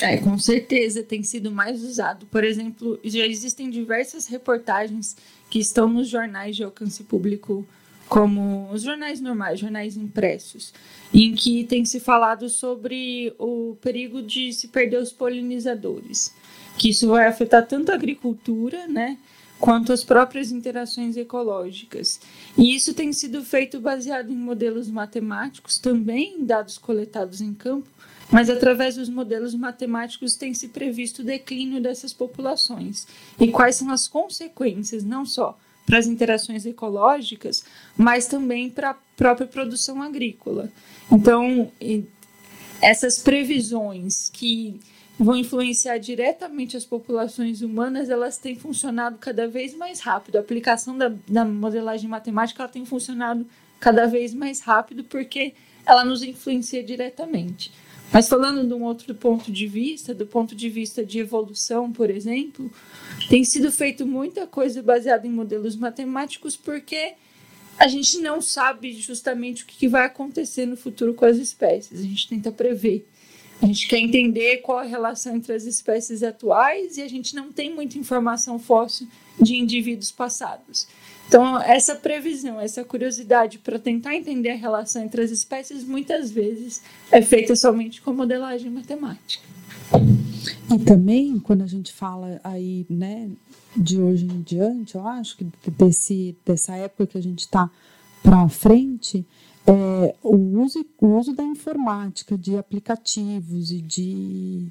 É, 0.00 0.16
com 0.18 0.38
certeza 0.38 1.02
tem 1.02 1.22
sido 1.22 1.50
mais 1.50 1.82
usado. 1.82 2.26
Por 2.26 2.44
exemplo, 2.44 3.00
já 3.02 3.26
existem 3.26 3.70
diversas 3.70 4.26
reportagens 4.26 5.16
que 5.50 5.58
estão 5.58 5.88
nos 5.88 6.08
jornais 6.08 6.54
de 6.54 6.62
alcance 6.62 7.02
público, 7.02 7.66
como 8.08 8.70
os 8.70 8.82
jornais 8.82 9.20
normais, 9.20 9.60
jornais 9.60 9.96
impressos, 9.96 10.72
em 11.12 11.34
que 11.34 11.64
tem 11.64 11.84
se 11.84 12.00
falado 12.00 12.48
sobre 12.48 13.34
o 13.38 13.76
perigo 13.80 14.22
de 14.22 14.52
se 14.52 14.68
perder 14.68 14.98
os 14.98 15.12
polinizadores, 15.12 16.32
que 16.78 16.90
isso 16.90 17.08
vai 17.08 17.26
afetar 17.26 17.66
tanto 17.66 17.92
a 17.92 17.94
agricultura, 17.94 18.86
né, 18.86 19.18
quanto 19.58 19.92
as 19.92 20.04
próprias 20.04 20.52
interações 20.52 21.16
ecológicas. 21.16 22.20
E 22.56 22.74
isso 22.74 22.94
tem 22.94 23.12
sido 23.12 23.44
feito 23.44 23.80
baseado 23.80 24.30
em 24.30 24.36
modelos 24.36 24.88
matemáticos, 24.88 25.78
também 25.78 26.36
em 26.38 26.44
dados 26.44 26.78
coletados 26.78 27.40
em 27.40 27.52
campo, 27.52 27.88
mas 28.30 28.50
através 28.50 28.96
dos 28.96 29.08
modelos 29.08 29.54
matemáticos 29.54 30.36
tem 30.36 30.52
se 30.54 30.68
previsto 30.68 31.22
o 31.22 31.24
declínio 31.24 31.80
dessas 31.80 32.12
populações 32.12 33.06
e 33.40 33.48
quais 33.48 33.76
são 33.76 33.90
as 33.90 34.06
consequências, 34.06 35.02
não 35.02 35.24
só 35.24 35.58
para 35.86 35.98
as 35.98 36.06
interações 36.06 36.66
ecológicas, 36.66 37.64
mas 37.96 38.26
também 38.26 38.68
para 38.68 38.90
a 38.90 38.96
própria 39.16 39.46
produção 39.46 40.02
agrícola. 40.02 40.70
Então, 41.10 41.72
essas 42.82 43.18
previsões 43.18 44.28
que 44.28 44.78
vão 45.18 45.36
influenciar 45.36 45.98
diretamente 45.98 46.76
as 46.76 46.84
populações 46.84 47.60
humanas, 47.60 48.08
elas 48.08 48.38
têm 48.38 48.54
funcionado 48.54 49.18
cada 49.18 49.48
vez 49.48 49.74
mais 49.74 50.00
rápido. 50.00 50.36
A 50.36 50.40
aplicação 50.40 50.96
da, 50.96 51.12
da 51.26 51.44
modelagem 51.44 52.08
matemática 52.08 52.62
ela 52.62 52.70
tem 52.70 52.86
funcionado 52.86 53.44
cada 53.80 54.06
vez 54.06 54.32
mais 54.32 54.60
rápido 54.60 55.02
porque 55.04 55.54
ela 55.84 56.04
nos 56.04 56.22
influencia 56.22 56.82
diretamente. 56.82 57.72
Mas 58.12 58.28
falando 58.28 58.66
de 58.66 58.72
um 58.72 58.84
outro 58.84 59.14
ponto 59.14 59.52
de 59.52 59.66
vista, 59.66 60.14
do 60.14 60.26
ponto 60.26 60.54
de 60.54 60.68
vista 60.68 61.04
de 61.04 61.18
evolução, 61.18 61.92
por 61.92 62.08
exemplo, 62.08 62.72
tem 63.28 63.44
sido 63.44 63.70
feito 63.70 64.06
muita 64.06 64.46
coisa 64.46 64.82
baseada 64.82 65.26
em 65.26 65.30
modelos 65.30 65.76
matemáticos 65.76 66.56
porque 66.56 67.14
a 67.78 67.86
gente 67.86 68.18
não 68.18 68.40
sabe 68.40 68.92
justamente 68.92 69.62
o 69.62 69.66
que 69.66 69.86
vai 69.86 70.06
acontecer 70.06 70.64
no 70.64 70.76
futuro 70.76 71.12
com 71.12 71.24
as 71.24 71.36
espécies. 71.36 72.00
A 72.00 72.02
gente 72.02 72.28
tenta 72.28 72.50
prever. 72.50 73.06
A 73.60 73.66
gente 73.66 73.88
quer 73.88 73.98
entender 73.98 74.58
qual 74.58 74.78
a 74.78 74.84
relação 74.84 75.36
entre 75.36 75.52
as 75.52 75.64
espécies 75.64 76.22
atuais 76.22 76.96
e 76.96 77.02
a 77.02 77.08
gente 77.08 77.34
não 77.34 77.50
tem 77.50 77.74
muita 77.74 77.98
informação 77.98 78.58
fóssil 78.58 79.08
de 79.40 79.56
indivíduos 79.56 80.10
passados. 80.12 80.86
Então, 81.26 81.60
essa 81.60 81.94
previsão, 81.94 82.58
essa 82.58 82.82
curiosidade 82.82 83.58
para 83.58 83.78
tentar 83.78 84.16
entender 84.16 84.50
a 84.50 84.56
relação 84.56 85.02
entre 85.02 85.20
as 85.20 85.30
espécies, 85.30 85.84
muitas 85.84 86.30
vezes 86.30 86.80
é 87.10 87.20
feita 87.20 87.54
somente 87.54 88.00
com 88.00 88.14
modelagem 88.14 88.70
matemática. 88.70 89.44
E 90.72 90.78
também, 90.84 91.38
quando 91.38 91.62
a 91.62 91.66
gente 91.66 91.92
fala 91.92 92.40
aí, 92.42 92.86
né, 92.88 93.28
de 93.76 94.00
hoje 94.00 94.24
em 94.24 94.40
diante, 94.40 94.94
eu 94.94 95.06
acho 95.06 95.36
que 95.36 95.46
desse, 95.70 96.34
dessa 96.46 96.74
época 96.76 97.06
que 97.08 97.18
a 97.18 97.22
gente 97.22 97.40
está 97.40 97.70
para 98.22 98.48
frente, 98.48 99.26
é, 99.68 100.14
o, 100.22 100.34
uso, 100.62 100.84
o 100.98 101.18
uso 101.18 101.34
da 101.34 101.42
informática, 101.42 102.38
de 102.38 102.56
aplicativos 102.56 103.70
e 103.70 103.82
de 103.82 104.68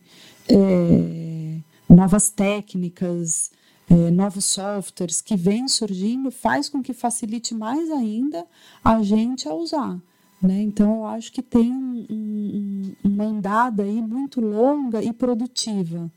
é, 0.49 1.59
novas 1.87 2.29
técnicas, 2.29 3.51
é, 3.87 4.09
novos 4.09 4.45
softwares 4.45 5.21
que 5.21 5.35
vêm 5.35 5.67
surgindo 5.67 6.31
faz 6.31 6.67
com 6.67 6.81
que 6.81 6.93
facilite 6.93 7.53
mais 7.53 7.91
ainda 7.91 8.43
a 8.83 9.03
gente 9.03 9.47
a 9.47 9.53
usar. 9.53 9.99
Né? 10.41 10.63
Então, 10.63 10.97
eu 10.97 11.05
acho 11.05 11.31
que 11.31 11.43
tem 11.43 11.71
um, 11.71 12.05
um, 12.09 12.95
uma 13.03 13.25
andada 13.25 13.83
aí 13.83 14.01
muito 14.01 14.41
longa 14.41 15.03
e 15.03 15.13
produtiva. 15.13 16.11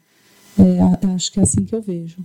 É, 0.59 1.15
acho 1.15 1.33
que 1.33 1.39
é 1.39 1.43
assim 1.43 1.65
que 1.67 1.75
eu 1.75 1.83
vejo. 1.83 2.25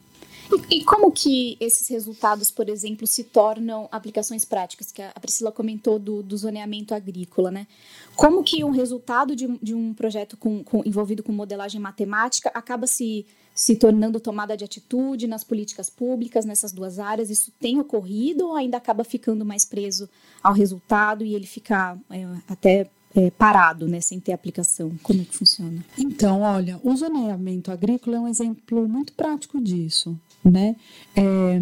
E, 0.69 0.83
como 0.83 1.11
que 1.11 1.57
esses 1.59 1.87
resultados, 1.87 2.51
por 2.51 2.69
exemplo, 2.69 3.07
se 3.07 3.23
tornam 3.23 3.87
aplicações 3.91 4.45
práticas? 4.45 4.91
Que 4.91 5.01
a 5.01 5.19
Priscila 5.19 5.51
comentou 5.51 5.97
do, 5.97 6.21
do 6.21 6.37
zoneamento 6.37 6.93
agrícola, 6.93 7.51
né? 7.51 7.67
Como 8.15 8.43
que 8.43 8.63
um 8.63 8.71
resultado 8.71 9.35
de, 9.35 9.47
de 9.61 9.73
um 9.73 9.93
projeto 9.93 10.37
com, 10.37 10.63
com, 10.63 10.81
envolvido 10.85 11.23
com 11.23 11.31
modelagem 11.31 11.79
matemática 11.79 12.51
acaba 12.53 12.87
se 12.87 13.25
se 13.55 13.73
tornando 13.77 14.19
tomada 14.19 14.57
de 14.57 14.65
atitude 14.65 15.27
nas 15.27 15.41
políticas 15.41 15.89
públicas 15.89 16.43
nessas 16.43 16.73
duas 16.73 16.99
áreas? 16.99 17.29
Isso 17.29 17.53
tem 17.57 17.79
ocorrido 17.79 18.47
ou 18.47 18.55
ainda 18.55 18.75
acaba 18.75 19.05
ficando 19.05 19.45
mais 19.45 19.63
preso 19.63 20.09
ao 20.43 20.51
resultado 20.51 21.23
e 21.23 21.33
ele 21.33 21.47
fica 21.47 21.97
é, 22.09 22.27
até 22.49 22.89
é, 23.15 23.31
parado, 23.31 23.87
né, 23.87 24.01
sem 24.01 24.19
ter 24.19 24.33
aplicação? 24.33 24.91
Como 25.01 25.21
é 25.21 25.23
que 25.23 25.33
funciona? 25.33 25.83
Então, 25.97 26.41
olha, 26.41 26.81
o 26.83 26.93
zoneamento 26.97 27.71
agrícola 27.71 28.17
é 28.17 28.19
um 28.19 28.27
exemplo 28.27 28.89
muito 28.89 29.13
prático 29.13 29.61
disso 29.61 30.19
né? 30.45 30.75
É, 31.15 31.59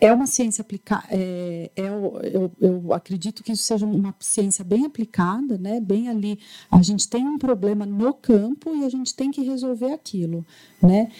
é 0.00 0.12
uma 0.12 0.26
ciência 0.26 0.62
aplicada, 0.62 1.06
é, 1.10 1.70
é, 1.76 1.88
eu, 1.88 2.50
eu 2.60 2.92
acredito 2.92 3.44
que 3.44 3.52
isso 3.52 3.62
seja 3.62 3.86
uma 3.86 4.14
ciência 4.18 4.64
bem 4.64 4.86
aplicada, 4.86 5.58
né? 5.58 5.80
Bem 5.80 6.08
ali, 6.08 6.38
a 6.70 6.82
gente 6.82 7.08
tem 7.08 7.26
um 7.26 7.38
problema 7.38 7.84
no 7.84 8.14
campo 8.14 8.74
e 8.74 8.84
a 8.84 8.88
gente 8.88 9.14
tem 9.14 9.30
que 9.30 9.42
resolver 9.42 9.92
aquilo, 9.92 10.44
né? 10.82 11.10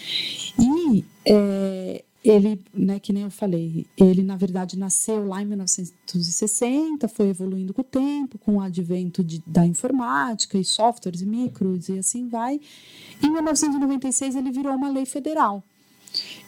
E 0.59 1.05
é, 1.27 2.05
ele, 2.25 2.59
né, 2.73 2.99
que 2.99 3.13
nem 3.13 3.25
eu 3.25 3.31
falei, 3.31 3.87
ele 3.99 4.23
na 4.23 4.35
verdade 4.35 4.79
nasceu 4.79 5.27
lá 5.27 5.43
em 5.43 5.47
1960, 5.47 7.07
foi 7.07 7.29
evoluindo 7.29 7.75
com 7.75 7.83
o 7.83 7.85
tempo, 7.85 8.39
com 8.39 8.57
o 8.57 8.61
advento 8.63 9.23
de, 9.23 9.43
da 9.47 9.67
informática 9.67 10.57
e 10.57 10.65
softwares 10.65 11.21
e 11.21 11.27
micros 11.27 11.91
e 11.91 11.99
assim 11.99 12.27
vai. 12.29 12.59
Em 13.23 13.31
1996 13.31 14.37
ele 14.37 14.51
virou 14.51 14.75
uma 14.75 14.89
lei 14.89 15.05
federal, 15.05 15.63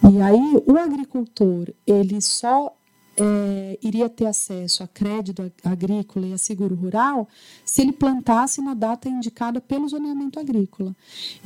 e 0.02 0.20
aí 0.20 0.62
o 0.66 0.78
agricultor 0.78 1.72
ele 1.86 2.20
só 2.20 2.76
é, 3.18 3.78
iria 3.82 4.08
ter 4.08 4.26
acesso 4.26 4.82
a 4.82 4.86
crédito 4.86 5.50
agrícola 5.64 6.26
e 6.26 6.32
a 6.34 6.38
seguro 6.38 6.74
rural 6.74 7.26
se 7.64 7.80
ele 7.82 7.92
plantasse 7.92 8.60
na 8.60 8.74
data 8.74 9.08
indicada 9.08 9.60
pelo 9.60 9.88
zoneamento 9.88 10.38
agrícola. 10.38 10.94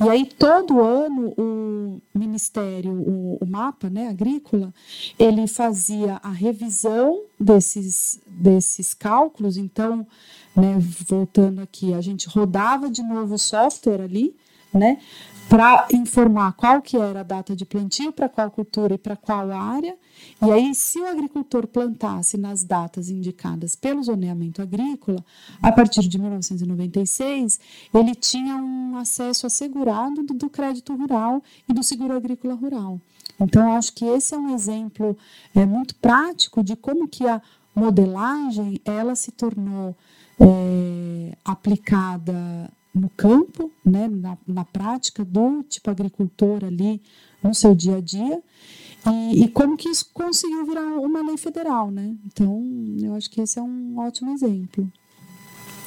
E 0.03 0.09
aí, 0.09 0.25
todo 0.25 0.81
ano, 0.81 1.33
o 1.37 2.01
Ministério, 2.13 2.91
o, 2.91 3.37
o 3.41 3.45
MAPA 3.47 3.89
né, 3.89 4.09
agrícola, 4.09 4.73
ele 5.17 5.47
fazia 5.47 6.19
a 6.21 6.29
revisão 6.29 7.21
desses, 7.39 8.19
desses 8.27 8.93
cálculos. 8.93 9.55
Então, 9.55 10.05
né, 10.55 10.77
voltando 11.07 11.61
aqui, 11.61 11.93
a 11.93 12.01
gente 12.01 12.27
rodava 12.27 12.89
de 12.89 13.01
novo 13.01 13.35
o 13.35 13.39
software 13.39 14.01
ali, 14.01 14.35
né, 14.73 14.99
para 15.51 15.85
informar 15.91 16.53
qual 16.53 16.81
que 16.81 16.95
era 16.95 17.19
a 17.19 17.23
data 17.23 17.53
de 17.53 17.65
plantio, 17.65 18.13
para 18.13 18.29
qual 18.29 18.49
cultura 18.49 18.93
e 18.95 18.97
para 18.97 19.17
qual 19.17 19.51
área. 19.51 19.97
E 20.41 20.49
aí, 20.49 20.73
se 20.73 20.97
o 20.97 21.05
agricultor 21.05 21.67
plantasse 21.67 22.37
nas 22.37 22.63
datas 22.63 23.09
indicadas 23.09 23.75
pelo 23.75 24.01
zoneamento 24.01 24.61
agrícola, 24.61 25.21
a 25.61 25.69
partir 25.69 26.07
de 26.07 26.17
1996, 26.17 27.59
ele 27.93 28.15
tinha 28.15 28.55
um 28.55 28.95
acesso 28.95 29.45
assegurado 29.45 30.23
do, 30.23 30.49
crédito 30.49 30.95
rural 30.95 31.43
e 31.67 31.73
do 31.73 31.83
seguro 31.83 32.15
agrícola 32.15 32.53
rural. 32.53 33.01
Então, 33.37 33.75
acho 33.75 33.93
que 33.93 34.05
esse 34.05 34.33
é 34.33 34.37
um 34.37 34.55
exemplo 34.55 35.17
é, 35.53 35.65
muito 35.65 35.95
prático 35.95 36.63
de 36.63 36.77
como 36.77 37.09
que 37.09 37.27
a 37.27 37.41
modelagem 37.75 38.79
ela 38.85 39.15
se 39.15 39.31
tornou 39.33 39.97
é, 40.39 41.35
aplicada 41.43 42.71
no 42.93 43.09
campo, 43.09 43.71
né, 43.85 44.07
na, 44.07 44.37
na 44.45 44.65
prática 44.65 45.23
do 45.23 45.63
tipo 45.63 45.89
agricultor 45.89 46.65
ali 46.65 47.01
no 47.41 47.55
seu 47.55 47.73
dia 47.73 47.97
a 47.97 48.01
dia 48.01 48.43
e, 49.09 49.43
e, 49.43 49.47
como 49.47 49.75
que 49.75 49.89
isso 49.89 50.09
conseguiu 50.13 50.65
virar 50.65 50.85
uma 50.99 51.23
lei 51.23 51.35
federal, 51.35 51.89
né? 51.89 52.15
Então, 52.25 52.63
eu 53.01 53.15
acho 53.15 53.29
que 53.31 53.41
esse 53.41 53.57
é 53.57 53.61
um 53.61 53.97
ótimo 53.97 54.31
exemplo. 54.31 54.87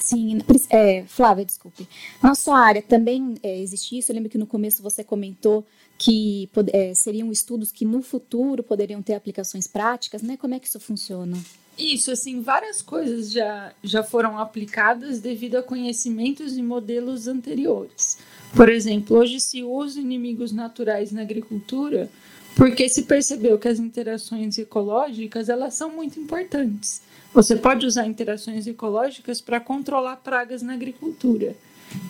Sim, 0.00 0.38
é, 0.68 1.05
Flávia, 1.07 1.44
desculpe. 1.44 1.88
Na 2.20 2.34
sua 2.34 2.59
área 2.59 2.82
também 2.82 3.36
é, 3.42 3.61
existe 3.61 3.96
isso? 3.96 4.11
Eu 4.11 4.16
lembro 4.16 4.28
que 4.28 4.36
no 4.36 4.46
começo 4.46 4.82
você 4.82 5.05
comentou 5.05 5.64
que 5.96 6.50
é, 6.72 6.92
seriam 6.92 7.30
estudos 7.30 7.70
que 7.70 7.84
no 7.84 8.02
futuro 8.02 8.62
poderiam 8.62 9.00
ter 9.00 9.14
aplicações 9.14 9.66
práticas, 9.66 10.20
né? 10.20 10.36
Como 10.36 10.55
é 10.55 10.59
que 10.59 10.66
isso 10.66 10.80
funciona? 10.80 11.38
Isso, 11.77 12.12
assim, 12.12 12.41
várias 12.41 12.81
coisas 12.81 13.33
já, 13.33 13.72
já 13.83 14.03
foram 14.03 14.39
aplicadas 14.39 15.20
devido 15.20 15.57
a 15.57 15.62
conhecimentos 15.62 16.57
e 16.57 16.62
modelos 16.62 17.27
anteriores. 17.27 18.18
Por 18.55 18.68
exemplo, 18.68 19.16
hoje 19.16 19.41
se 19.41 19.62
usa 19.62 20.01
inimigos 20.01 20.53
naturais 20.53 21.11
na 21.11 21.22
agricultura 21.22 22.09
porque 22.57 22.89
se 22.89 23.03
percebeu 23.03 23.59
que 23.59 23.66
as 23.66 23.81
interações 23.81 24.57
ecológicas 24.59 25.49
elas 25.49 25.75
são 25.75 25.91
muito 25.91 26.20
importantes. 26.20 27.03
Você 27.33 27.57
pode 27.57 27.85
usar 27.85 28.07
interações 28.07 28.66
ecológicas 28.66 29.41
para 29.41 29.59
controlar 29.59 30.16
pragas 30.16 30.62
na 30.62 30.75
agricultura. 30.75 31.57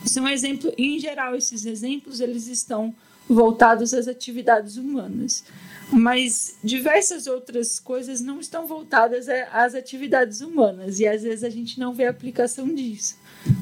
Isso 0.05 0.19
é 0.19 0.21
um 0.21 0.27
exemplo, 0.27 0.71
em 0.77 0.99
geral, 0.99 1.35
esses 1.35 1.65
exemplos 1.65 2.19
eles 2.19 2.47
estão 2.47 2.93
voltados 3.27 3.93
às 3.93 4.07
atividades 4.07 4.77
humanas 4.77 5.43
mas 5.91 6.55
diversas 6.63 7.27
outras 7.27 7.79
coisas 7.79 8.21
não 8.21 8.39
estão 8.39 8.65
voltadas 8.65 9.27
às 9.51 9.75
atividades 9.75 10.41
humanas 10.41 10.99
e 10.99 11.07
às 11.07 11.23
vezes 11.23 11.43
a 11.43 11.49
gente 11.49 11.79
não 11.79 11.93
vê 11.93 12.05
a 12.05 12.09
aplicação 12.09 12.67
disso. 12.73 13.17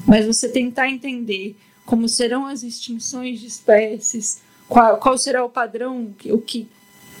Mas 0.06 0.26
você 0.26 0.48
tentar 0.48 0.88
entender 0.88 1.56
como 1.84 2.08
serão 2.08 2.46
as 2.46 2.62
extinções 2.62 3.40
de 3.40 3.46
espécies, 3.46 4.40
qual, 4.68 4.98
qual 4.98 5.18
será 5.18 5.44
o 5.44 5.50
padrão, 5.50 6.14
o 6.26 6.40
que, 6.40 6.66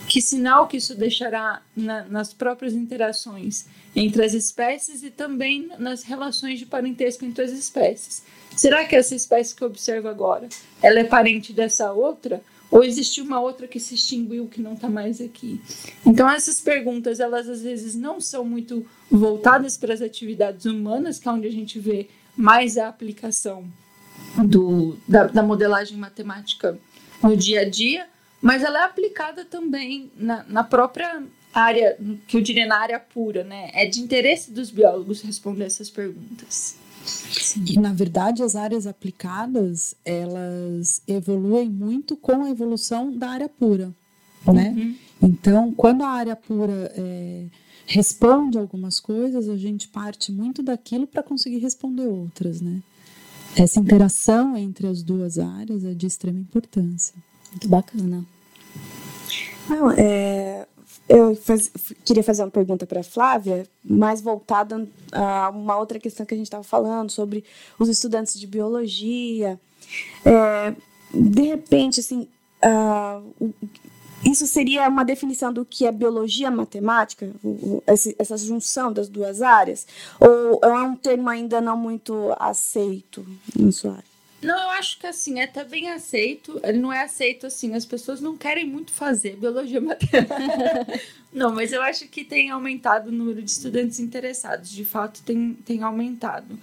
que 0.08 0.20
sinal 0.20 0.66
que 0.66 0.76
isso 0.76 0.94
deixará 0.94 1.62
na, 1.76 2.04
nas 2.04 2.32
próprias 2.32 2.74
interações 2.74 3.66
entre 3.94 4.24
as 4.24 4.34
espécies 4.34 5.02
e 5.02 5.10
também 5.10 5.68
nas 5.78 6.02
relações 6.02 6.58
de 6.58 6.66
parentesco 6.66 7.24
entre 7.24 7.44
as 7.44 7.52
espécies. 7.52 8.22
Será 8.56 8.84
que 8.84 8.94
essa 8.94 9.14
espécie 9.14 9.54
que 9.54 9.62
eu 9.62 9.68
observo 9.68 10.08
agora, 10.08 10.48
ela 10.82 11.00
é 11.00 11.04
parente 11.04 11.52
dessa 11.52 11.92
outra? 11.92 12.42
ou 12.70 12.82
existiu 12.82 13.24
uma 13.24 13.40
outra 13.40 13.68
que 13.68 13.78
se 13.78 13.94
extinguiu 13.94 14.48
que 14.48 14.60
não 14.60 14.72
está 14.72 14.88
mais 14.88 15.20
aqui. 15.20 15.60
Então 16.04 16.28
essas 16.28 16.60
perguntas 16.60 17.20
elas 17.20 17.48
às 17.48 17.62
vezes 17.62 17.94
não 17.94 18.20
são 18.20 18.44
muito 18.44 18.84
voltadas 19.08 19.76
para 19.76 19.94
as 19.94 20.02
atividades 20.02 20.64
humanas, 20.64 21.20
que 21.20 21.28
é 21.28 21.30
onde 21.30 21.46
a 21.46 21.52
gente 21.52 21.78
vê 21.78 22.08
mais 22.36 22.76
a 22.76 22.88
aplicação 22.88 23.64
do, 24.44 24.96
da, 25.06 25.28
da 25.28 25.40
modelagem 25.40 25.96
matemática 25.96 26.76
no 27.22 27.36
dia 27.36 27.60
a 27.60 27.68
dia, 27.68 28.08
mas 28.44 28.62
ela 28.62 28.82
é 28.82 28.84
aplicada 28.84 29.42
também 29.42 30.12
na, 30.14 30.44
na 30.46 30.62
própria 30.62 31.22
área, 31.50 31.96
que 32.26 32.36
eu 32.36 32.42
diria 32.42 32.66
na 32.66 32.76
área 32.76 33.00
pura, 33.00 33.42
né? 33.42 33.70
É 33.72 33.86
de 33.86 34.02
interesse 34.02 34.50
dos 34.50 34.70
biólogos 34.70 35.22
responder 35.22 35.64
essas 35.64 35.88
perguntas. 35.88 36.76
E, 37.66 37.78
na 37.80 37.94
verdade, 37.94 38.42
as 38.42 38.54
áreas 38.54 38.86
aplicadas, 38.86 39.94
elas 40.04 41.00
evoluem 41.08 41.70
muito 41.70 42.16
com 42.16 42.44
a 42.44 42.50
evolução 42.50 43.16
da 43.16 43.30
área 43.30 43.48
pura, 43.48 43.90
né? 44.46 44.74
Uhum. 44.76 44.96
Então, 45.22 45.72
quando 45.72 46.04
a 46.04 46.08
área 46.08 46.36
pura 46.36 46.92
é, 46.94 47.46
responde 47.86 48.58
algumas 48.58 49.00
coisas, 49.00 49.48
a 49.48 49.56
gente 49.56 49.88
parte 49.88 50.30
muito 50.30 50.62
daquilo 50.62 51.06
para 51.06 51.22
conseguir 51.22 51.60
responder 51.60 52.06
outras, 52.06 52.60
né? 52.60 52.82
Essa 53.56 53.80
interação 53.80 54.54
entre 54.54 54.86
as 54.86 55.02
duas 55.02 55.38
áreas 55.38 55.82
é 55.82 55.94
de 55.94 56.06
extrema 56.06 56.40
importância. 56.40 57.14
Muito 57.50 57.68
bacana. 57.68 58.33
Não, 59.68 59.90
é, 59.92 60.66
eu 61.08 61.36
faz, 61.36 61.70
queria 62.04 62.22
fazer 62.22 62.42
uma 62.42 62.50
pergunta 62.50 62.86
para 62.86 63.00
a 63.00 63.04
Flávia, 63.04 63.66
mais 63.84 64.20
voltada 64.20 64.86
a 65.12 65.50
uma 65.50 65.76
outra 65.76 65.98
questão 65.98 66.24
que 66.24 66.34
a 66.34 66.36
gente 66.36 66.46
estava 66.46 66.64
falando 66.64 67.10
sobre 67.10 67.44
os 67.78 67.88
estudantes 67.88 68.38
de 68.38 68.46
biologia. 68.46 69.58
É, 70.24 70.74
de 71.12 71.42
repente, 71.42 72.00
assim, 72.00 72.28
uh, 72.64 73.54
isso 74.24 74.46
seria 74.46 74.88
uma 74.88 75.04
definição 75.04 75.52
do 75.52 75.64
que 75.64 75.86
é 75.86 75.92
biologia 75.92 76.50
matemática, 76.50 77.30
essa 78.18 78.36
junção 78.38 78.92
das 78.92 79.08
duas 79.08 79.42
áreas? 79.42 79.86
Ou 80.18 80.60
é 80.62 80.82
um 80.82 80.96
termo 80.96 81.28
ainda 81.28 81.60
não 81.60 81.76
muito 81.76 82.34
aceito 82.38 83.24
na 83.54 83.70
sua 83.70 83.92
área? 83.92 84.13
Não, 84.44 84.58
eu 84.64 84.70
acho 84.70 84.98
que 84.98 85.06
assim, 85.06 85.40
é 85.40 85.44
até 85.44 85.64
bem 85.64 85.90
aceito. 85.90 86.60
Ele 86.62 86.78
não 86.78 86.92
é 86.92 87.02
aceito 87.02 87.46
assim, 87.46 87.74
as 87.74 87.86
pessoas 87.86 88.20
não 88.20 88.36
querem 88.36 88.66
muito 88.66 88.92
fazer 88.92 89.36
biologia 89.36 89.80
matemática. 89.80 90.36
não, 91.32 91.50
mas 91.50 91.72
eu 91.72 91.80
acho 91.80 92.06
que 92.08 92.22
tem 92.24 92.50
aumentado 92.50 93.08
o 93.08 93.12
número 93.12 93.40
de 93.40 93.50
estudantes 93.50 93.98
interessados. 93.98 94.70
De 94.70 94.84
fato, 94.84 95.22
tem, 95.22 95.54
tem 95.64 95.82
aumentado. 95.82 96.58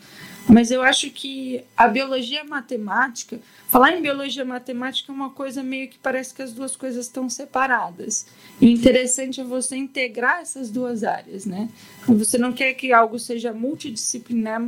Mas 0.47 0.69
eu 0.69 0.83
acho 0.83 1.09
que 1.09 1.63
a 1.75 1.87
biologia 1.87 2.43
matemática, 2.43 3.39
falar 3.67 3.93
em 3.93 4.01
biologia 4.01 4.45
matemática 4.45 5.11
é 5.11 5.15
uma 5.15 5.31
coisa 5.31 5.63
meio 5.63 5.87
que 5.89 5.97
parece 5.97 6.33
que 6.33 6.41
as 6.43 6.53
duas 6.53 6.75
coisas 6.75 7.07
estão 7.07 7.29
separadas. 7.29 8.27
E 8.59 8.67
o 8.67 8.69
interessante 8.69 9.41
é 9.41 9.43
você 9.43 9.75
integrar 9.75 10.41
essas 10.41 10.69
duas 10.69 11.03
áreas, 11.03 11.45
né? 11.45 11.67
Você 12.07 12.37
não 12.37 12.53
quer 12.53 12.73
que 12.75 12.93
algo 12.93 13.17
seja 13.17 13.51
multidisciplinar, 13.53 14.61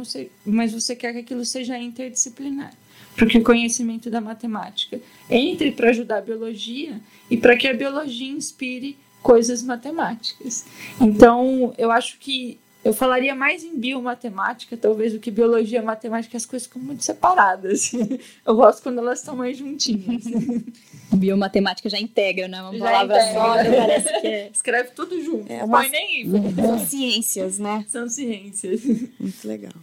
mas 0.46 0.74
você 0.74 0.96
quer 0.96 1.14
que 1.14 1.20
aquilo 1.20 1.46
seja 1.46 1.78
interdisciplinar 1.78 2.74
para 3.16 3.28
que 3.28 3.38
o 3.38 3.44
conhecimento 3.44 4.10
da 4.10 4.20
matemática 4.20 5.00
entre 5.30 5.72
para 5.72 5.90
ajudar 5.90 6.18
a 6.18 6.22
biologia 6.22 7.00
e 7.30 7.38
para 7.38 7.56
que 7.56 7.68
a 7.68 7.74
biologia 7.74 8.32
inspire 8.32 8.98
coisas 9.22 9.64
matemáticas. 9.64 10.66
Então, 11.00 11.74
eu 11.78 11.92
acho 11.92 12.18
que 12.20 12.60
eu 12.84 12.94
falaria 12.94 13.34
mais 13.34 13.64
em 13.64 13.78
biomatemática, 13.78 14.76
talvez, 14.76 15.14
do 15.14 15.20
que 15.20 15.32
biologia 15.32 15.80
e 15.80 15.82
matemática, 15.82 16.36
as 16.36 16.46
coisas 16.46 16.68
ficam 16.68 16.82
muito 16.82 17.02
separadas. 17.02 17.94
Eu 18.46 18.56
gosto 18.56 18.84
quando 18.84 18.98
elas 18.98 19.20
estão 19.20 19.38
mais 19.38 19.58
juntinhas. 19.58 20.24
Biomatemática 21.16 21.90
já 21.90 21.98
integra, 21.98 22.50
né? 22.50 22.62
Uma 22.62 22.78
já 22.78 22.84
palavra 22.84 23.16
integra. 23.16 23.42
só, 23.42 23.56
né? 23.56 23.78
parece 23.78 24.22
que 24.22 24.28
é... 24.28 24.50
Escreve 24.54 24.90
tudo 24.92 25.24
junto. 25.24 25.50
É 25.50 25.64
uma... 25.64 25.88
nem 25.88 26.30
São 26.30 26.80
ciências, 26.80 27.58
né? 27.58 27.86
São 27.88 28.10
ciências. 28.10 28.84
Muito 28.84 29.48
legal. 29.48 29.74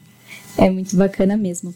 É 0.59 0.69
muito 0.69 0.95
bacana 0.95 1.39
mesmo. 1.39 1.75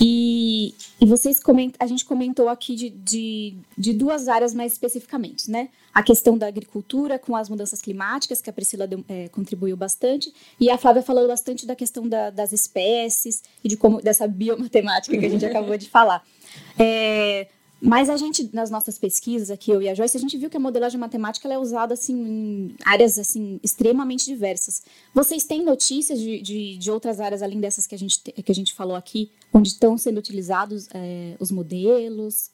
E, 0.00 0.74
e 1.00 1.06
vocês 1.06 1.40
comentam, 1.40 1.76
a 1.80 1.86
gente 1.86 2.04
comentou 2.04 2.48
aqui 2.48 2.74
de, 2.74 2.90
de, 2.90 3.56
de, 3.78 3.92
duas 3.94 4.28
áreas 4.28 4.54
mais 4.54 4.72
especificamente, 4.72 5.50
né? 5.50 5.70
A 5.94 6.02
questão 6.02 6.36
da 6.36 6.46
agricultura 6.46 7.18
com 7.18 7.34
as 7.34 7.48
mudanças 7.48 7.80
climáticas, 7.80 8.42
que 8.42 8.50
a 8.50 8.52
Priscila 8.52 8.86
deu, 8.86 9.02
é, 9.08 9.28
contribuiu 9.28 9.76
bastante, 9.76 10.32
e 10.60 10.68
a 10.70 10.76
Flávia 10.76 11.02
falou 11.02 11.26
bastante 11.26 11.66
da 11.66 11.74
questão 11.74 12.06
da, 12.06 12.28
das 12.28 12.52
espécies 12.52 13.42
e 13.64 13.68
de 13.68 13.76
como 13.76 14.02
dessa 14.02 14.28
biomatemática 14.28 15.16
que 15.16 15.24
a 15.24 15.30
gente 15.30 15.46
acabou 15.46 15.76
de 15.76 15.88
falar. 15.88 16.22
É, 16.78 17.48
mas 17.80 18.08
a 18.08 18.16
gente, 18.16 18.48
nas 18.54 18.70
nossas 18.70 18.98
pesquisas 18.98 19.50
aqui, 19.50 19.70
eu 19.70 19.82
e 19.82 19.88
a 19.88 19.94
Joyce, 19.94 20.16
a 20.16 20.20
gente 20.20 20.36
viu 20.38 20.48
que 20.48 20.56
a 20.56 20.60
modelagem 20.60 20.98
matemática 20.98 21.46
é 21.52 21.58
usada 21.58 21.92
assim, 21.92 22.14
em 22.14 22.74
áreas 22.84 23.18
assim, 23.18 23.60
extremamente 23.62 24.24
diversas. 24.24 24.82
Vocês 25.12 25.44
têm 25.44 25.62
notícias 25.62 26.18
de, 26.18 26.40
de, 26.40 26.78
de, 26.78 26.90
outras 26.90 27.20
áreas, 27.20 27.42
além 27.42 27.60
dessas 27.60 27.86
que 27.86 27.94
a 27.94 27.98
gente, 27.98 28.18
que 28.20 28.50
a 28.52 28.54
gente 28.54 28.72
falou 28.72 28.96
aqui, 28.96 29.30
onde 29.56 29.68
estão 29.68 29.96
sendo 29.96 30.18
utilizados 30.18 30.88
é, 30.92 31.34
os 31.40 31.50
modelos? 31.50 32.50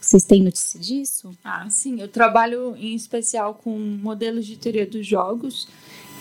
Vocês 0.00 0.24
têm 0.24 0.42
notícia 0.42 0.78
disso? 0.78 1.30
Ah, 1.42 1.68
sim. 1.68 2.00
Eu 2.00 2.08
trabalho 2.08 2.76
em 2.76 2.94
especial 2.94 3.54
com 3.54 3.78
modelos 3.78 4.46
de 4.46 4.56
teoria 4.56 4.86
dos 4.86 5.06
jogos, 5.06 5.68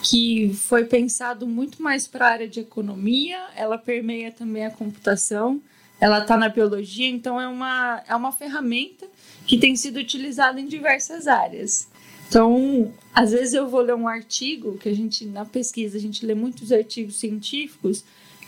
que 0.03 0.53
foi 0.53 0.85
pensado 0.85 1.47
muito 1.47 1.81
mais 1.81 2.07
para 2.07 2.27
a 2.27 2.31
área 2.31 2.47
de 2.47 2.59
economia, 2.59 3.47
ela 3.55 3.77
permeia 3.77 4.31
também 4.31 4.65
a 4.65 4.71
computação 4.71 5.61
ela 5.99 6.19
está 6.19 6.35
na 6.35 6.49
biologia, 6.49 7.07
então 7.07 7.39
é 7.39 7.47
uma, 7.47 8.03
é 8.07 8.15
uma 8.15 8.31
ferramenta 8.31 9.07
que 9.45 9.57
tem 9.57 9.75
sido 9.75 9.97
utilizada 9.97 10.59
em 10.59 10.67
diversas 10.67 11.27
áreas. 11.27 11.87
Então, 12.27 12.93
às 13.13 13.31
vezes 13.31 13.53
eu 13.53 13.67
vou 13.67 13.81
ler 13.81 13.95
um 13.95 14.07
artigo, 14.07 14.77
que 14.77 14.89
a 14.89 14.95
gente, 14.95 15.25
na 15.25 15.45
pesquisa, 15.45 15.97
a 15.97 16.01
gente 16.01 16.25
lê 16.25 16.35
muitos 16.35 16.71
artigos 16.71 17.15
científicos, 17.15 18.03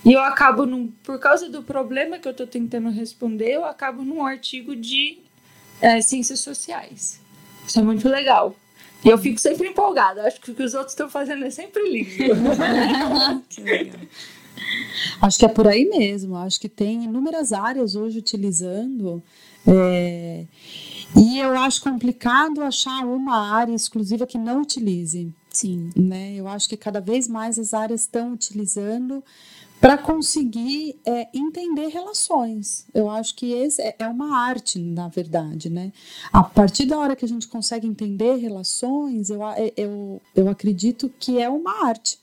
e 0.08 0.14
eu 0.14 0.22
acabo, 0.22 0.66
num, 0.66 0.88
por 1.04 1.20
causa 1.20 1.50
do 1.50 1.62
problema 1.62 2.18
que 2.18 2.26
eu 2.26 2.32
estou 2.32 2.48
tentando 2.48 2.90
responder, 2.90 3.50
eu 3.50 3.66
acabo 3.66 4.04
num 4.04 4.26
artigo 4.26 4.74
de 4.74 5.18
é, 5.82 6.00
ciências 6.00 6.40
sociais. 6.40 7.20
Isso 7.68 7.78
é 7.78 7.84
muito 7.84 8.08
legal. 8.08 8.56
E 9.04 9.10
eu 9.10 9.18
fico 9.18 9.38
sempre 9.38 9.68
empolgada. 9.68 10.24
Acho 10.24 10.40
que 10.40 10.52
o 10.52 10.56
que 10.56 10.64
os 10.64 10.74
outros 10.74 10.94
estão 10.94 11.10
fazendo 11.10 11.44
é 11.44 11.50
sempre 11.50 11.84
lindo. 11.90 12.10
que 13.50 13.62
legal. 13.62 14.00
Acho 15.22 15.40
que 15.40 15.46
é 15.46 15.50
por 15.50 15.68
aí 15.68 15.84
mesmo. 15.84 16.38
Acho 16.38 16.58
que 16.58 16.70
tem 16.70 17.04
inúmeras 17.04 17.52
áreas 17.52 17.94
hoje 17.94 18.18
utilizando. 18.18 19.22
É, 19.68 20.46
e 21.18 21.38
eu 21.38 21.58
acho 21.60 21.82
complicado 21.82 22.62
achar 22.64 23.06
uma 23.06 23.54
área 23.54 23.74
exclusiva 23.74 24.26
que 24.26 24.38
não 24.38 24.62
utilize. 24.62 25.34
Sim. 25.50 25.90
Né? 25.98 26.36
Eu 26.36 26.48
acho 26.48 26.70
que 26.70 26.78
cada 26.78 27.02
vez 27.02 27.28
mais 27.28 27.60
as 27.60 27.74
áreas 27.74 28.02
estão 28.02 28.32
utilizando 28.32 29.22
para 29.80 29.98
conseguir 29.98 31.00
é, 31.06 31.28
entender 31.34 31.88
relações. 31.88 32.86
Eu 32.94 33.10
acho 33.10 33.36
que 33.36 33.52
esse 33.52 33.82
é, 33.82 33.96
é 34.00 34.08
uma 34.08 34.38
arte, 34.38 34.80
na 34.80 35.08
verdade, 35.08 35.70
né? 35.70 35.92
A 36.32 36.44
partir 36.44 36.86
da 36.86 36.98
hora 36.98 37.16
que 37.16 37.26
a 37.26 37.28
gente 37.28 37.48
consegue 37.48 37.88
entender 37.88 38.38
relações, 38.38 39.30
eu, 39.30 39.42
eu, 39.76 40.22
eu 40.36 40.50
acredito 40.50 41.12
que 41.20 41.40
é 41.40 41.50
uma 41.50 41.86
arte. 41.86 42.20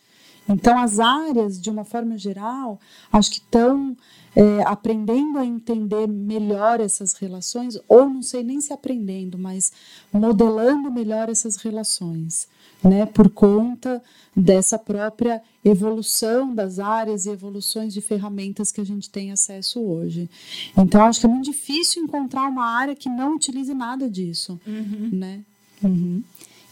Então, 0.49 0.79
as 0.79 1.01
áreas, 1.01 1.61
de 1.61 1.71
uma 1.71 1.85
forma 1.85 2.19
geral, 2.19 2.79
acho 3.11 3.31
que 3.31 3.39
estão 3.39 3.97
é, 4.37 4.63
aprendendo 4.67 5.39
a 5.39 5.45
entender 5.45 6.07
melhor 6.07 6.81
essas 6.81 7.15
relações, 7.15 7.79
ou 7.89 8.11
não 8.11 8.23
sei 8.23 8.43
nem 8.43 8.61
se 8.61 8.73
aprendendo, 8.73 9.39
mas 9.39 9.73
modelando 10.13 10.91
melhor 10.91 11.31
essas 11.31 11.57
relações, 11.57 12.47
né, 12.85 13.07
por 13.07 13.31
conta 13.31 14.03
dessa 14.37 14.79
própria 14.79 15.43
evolução 15.65 16.55
das 16.55 16.79
áreas 16.79 17.25
e 17.25 17.31
evoluções 17.31 17.95
de 17.95 18.01
ferramentas 18.01 18.71
que 18.71 18.81
a 18.81 18.85
gente 18.85 19.09
tem 19.09 19.33
acesso 19.33 19.81
hoje. 19.81 20.29
Então, 20.77 21.05
acho 21.05 21.21
que 21.21 21.27
é 21.27 21.29
muito 21.29 21.45
difícil 21.45 22.03
encontrar 22.03 22.49
uma 22.49 22.67
área 22.67 22.95
que 22.95 23.09
não 23.09 23.37
utilize 23.37 23.73
nada 23.73 24.11
disso, 24.11 24.61
uhum. 24.67 25.11
né? 25.13 25.41
Uhum. 25.83 26.23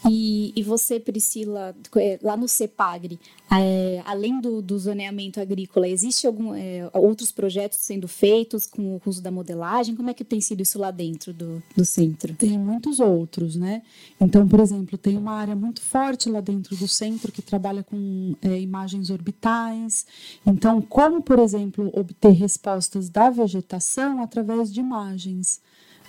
E, 0.08 0.52
e 0.56 0.62
você, 0.62 0.98
Priscila, 0.98 1.74
é, 1.96 2.18
lá 2.22 2.36
no 2.36 2.48
CEPAGRE, 2.48 3.20
é, 3.50 4.02
além 4.04 4.40
do, 4.40 4.60
do 4.60 4.78
zoneamento 4.78 5.40
agrícola, 5.40 5.88
existe 5.88 6.26
algum 6.26 6.54
é, 6.54 6.90
outros 6.92 7.30
projetos 7.30 7.78
sendo 7.80 8.08
feitos 8.08 8.66
com 8.66 8.96
o 8.96 9.02
uso 9.06 9.22
da 9.22 9.30
modelagem? 9.30 9.94
Como 9.94 10.10
é 10.10 10.14
que 10.14 10.24
tem 10.24 10.40
sido 10.40 10.60
isso 10.60 10.78
lá 10.78 10.90
dentro 10.90 11.32
do, 11.32 11.62
do 11.76 11.84
centro? 11.84 12.34
Tem 12.34 12.58
muitos 12.58 12.98
outros, 12.98 13.54
né? 13.54 13.82
Então, 14.20 14.46
por 14.48 14.60
exemplo, 14.60 14.98
tem 14.98 15.16
uma 15.16 15.34
área 15.34 15.54
muito 15.54 15.80
forte 15.80 16.28
lá 16.28 16.40
dentro 16.40 16.76
do 16.76 16.88
centro 16.88 17.30
que 17.30 17.42
trabalha 17.42 17.82
com 17.82 18.34
é, 18.42 18.60
imagens 18.60 19.10
orbitais. 19.10 20.06
Então, 20.44 20.80
como, 20.82 21.22
por 21.22 21.38
exemplo, 21.38 21.90
obter 21.94 22.32
respostas 22.32 23.08
da 23.08 23.30
vegetação 23.30 24.20
através 24.20 24.72
de 24.72 24.80
imagens 24.80 25.60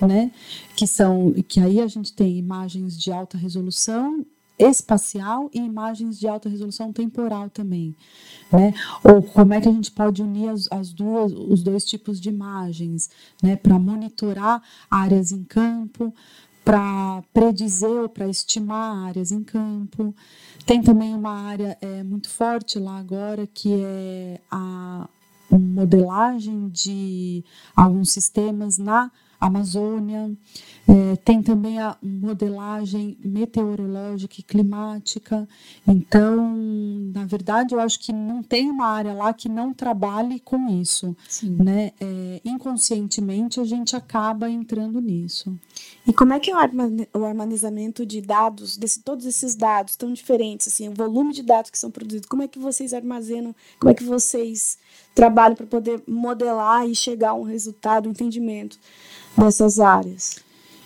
né? 0.01 0.31
Que 0.75 0.87
são 0.87 1.33
que 1.47 1.59
aí 1.59 1.79
a 1.79 1.87
gente 1.87 2.13
tem 2.13 2.37
imagens 2.37 2.97
de 2.97 3.11
alta 3.11 3.37
resolução 3.37 4.25
espacial 4.57 5.49
e 5.53 5.59
imagens 5.59 6.19
de 6.19 6.27
alta 6.27 6.47
resolução 6.47 6.93
temporal 6.93 7.49
também, 7.49 7.95
né? 8.51 8.73
Ou 9.03 9.21
como 9.21 9.53
é 9.53 9.61
que 9.61 9.67
a 9.67 9.71
gente 9.71 9.91
pode 9.91 10.21
unir 10.21 10.49
as, 10.49 10.67
as 10.71 10.93
duas, 10.93 11.31
os 11.31 11.63
dois 11.63 11.85
tipos 11.85 12.19
de 12.19 12.29
imagens, 12.29 13.09
né? 13.41 13.55
Para 13.55 13.79
monitorar 13.79 14.61
áreas 14.89 15.31
em 15.31 15.43
campo, 15.43 16.13
para 16.63 17.23
predizer 17.33 17.89
ou 17.89 18.09
para 18.09 18.27
estimar 18.27 19.07
áreas 19.07 19.31
em 19.31 19.43
campo. 19.43 20.15
Tem 20.65 20.81
também 20.81 21.13
uma 21.13 21.31
área 21.31 21.77
é, 21.81 22.03
muito 22.03 22.29
forte 22.29 22.79
lá 22.79 22.97
agora 22.99 23.45
que 23.47 23.73
é 23.83 24.39
a 24.49 25.09
modelagem 25.51 26.69
de 26.69 27.43
alguns 27.75 28.11
sistemas 28.11 28.77
na 28.77 29.11
Amazônia, 29.47 30.31
é, 30.88 31.15
tem 31.17 31.41
também 31.41 31.79
a 31.79 31.97
modelagem 32.01 33.17
meteorológica 33.23 34.36
e 34.39 34.43
climática. 34.43 35.47
Então, 35.88 36.55
na 37.13 37.25
verdade, 37.25 37.73
eu 37.73 37.79
acho 37.79 37.99
que 37.99 38.11
não 38.11 38.43
tem 38.43 38.69
uma 38.69 38.88
área 38.88 39.13
lá 39.13 39.34
que 39.34 39.47
não 39.47 39.73
trabalhe 39.73 40.39
com 40.39 40.69
isso. 40.69 41.15
Né? 41.43 41.91
É, 41.99 42.41
inconscientemente, 42.43 43.59
a 43.59 43.63
gente 43.63 43.95
acaba 43.95 44.49
entrando 44.49 44.99
nisso. 44.99 45.57
E 46.05 46.11
como 46.11 46.34
é 46.34 46.39
que 46.39 46.51
é 46.51 46.55
o 47.13 47.25
armazenamento 47.25 48.05
de 48.05 48.19
dados, 48.19 48.77
desse, 48.77 49.01
todos 49.01 49.25
esses 49.25 49.55
dados 49.55 49.95
tão 49.95 50.11
diferentes, 50.11 50.67
assim, 50.67 50.89
o 50.89 50.93
volume 50.93 51.34
de 51.34 51.43
dados 51.43 51.71
que 51.71 51.77
são 51.77 51.89
produzidos, 51.89 52.27
como 52.27 52.43
é 52.43 52.47
que 52.47 52.59
vocês 52.59 52.93
armazenam, 52.93 53.55
como 53.79 53.91
é 53.91 53.93
que 53.93 54.03
vocês 54.03 54.77
trabalham 55.15 55.55
para 55.55 55.65
poder 55.65 56.03
modelar 56.07 56.88
e 56.88 56.95
chegar 56.95 57.31
a 57.31 57.36
um 57.36 57.43
resultado, 57.43 58.07
um 58.07 58.11
entendimento? 58.11 58.77
dessas 59.38 59.79
áreas. 59.79 60.39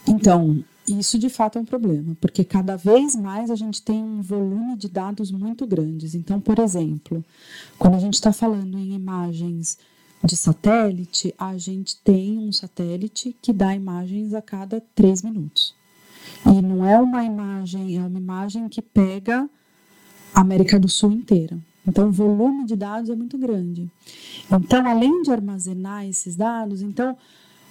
Então, 0.07 0.63
isso 0.87 1.19
de 1.19 1.29
fato 1.29 1.57
é 1.57 1.61
um 1.61 1.65
problema, 1.65 2.15
porque 2.21 2.43
cada 2.43 2.77
vez 2.77 3.15
mais 3.15 3.51
a 3.51 3.55
gente 3.55 3.81
tem 3.81 4.01
um 4.01 4.21
volume 4.21 4.77
de 4.77 4.87
dados 4.87 5.31
muito 5.31 5.67
grandes. 5.67 6.15
Então, 6.15 6.39
por 6.39 6.59
exemplo, 6.59 7.23
quando 7.77 7.95
a 7.95 7.99
gente 7.99 8.13
está 8.13 8.31
falando 8.31 8.77
em 8.77 8.93
imagens 8.93 9.77
de 10.23 10.35
satélite, 10.35 11.33
a 11.37 11.57
gente 11.57 11.97
tem 11.97 12.37
um 12.39 12.51
satélite 12.51 13.35
que 13.41 13.51
dá 13.51 13.75
imagens 13.75 14.33
a 14.33 14.41
cada 14.41 14.81
três 14.95 15.21
minutos. 15.21 15.75
E 16.45 16.61
não 16.61 16.85
é 16.85 16.97
uma 16.99 17.23
imagem, 17.23 17.97
é 17.97 18.01
uma 18.01 18.17
imagem 18.17 18.67
que 18.69 18.81
pega 18.81 19.49
a 20.33 20.41
América 20.41 20.79
do 20.79 20.87
Sul 20.87 21.11
inteira. 21.11 21.59
Então, 21.85 22.09
o 22.09 22.11
volume 22.11 22.65
de 22.65 22.75
dados 22.75 23.09
é 23.09 23.15
muito 23.15 23.37
grande. 23.37 23.89
Então, 24.51 24.85
além 24.85 25.21
de 25.21 25.31
armazenar 25.31 26.05
esses 26.05 26.35
dados, 26.35 26.81
então 26.81 27.17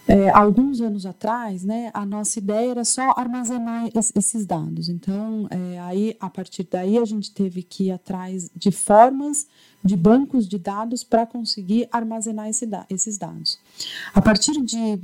é, 0.09 0.31
alguns 0.31 0.81
anos 0.81 1.05
atrás, 1.05 1.65
né, 1.65 1.91
a 1.93 2.07
nossa 2.07 2.39
ideia 2.39 2.71
era 2.71 2.85
só 2.85 3.13
armazenar 3.17 3.91
esses 3.95 4.47
dados. 4.47 4.89
Então, 4.89 5.49
é, 5.51 5.81
aí, 5.81 6.17
a 6.21 6.31
partir 6.31 6.67
daí, 6.71 6.97
a 6.97 7.05
gente 7.05 7.33
teve 7.33 7.63
que 7.63 7.85
ir 7.85 7.91
atrás 7.91 8.51
de 8.55 8.71
formas 8.71 9.47
de 9.85 9.97
bancos 9.97 10.49
de 10.49 10.59
dados 10.59 11.05
para 11.05 11.27
conseguir 11.27 11.89
armazenar 11.93 12.49
esse, 12.49 12.69
esses 12.91 13.19
dados. 13.19 13.59
A 14.15 14.21
partir 14.21 14.61
de 14.63 15.01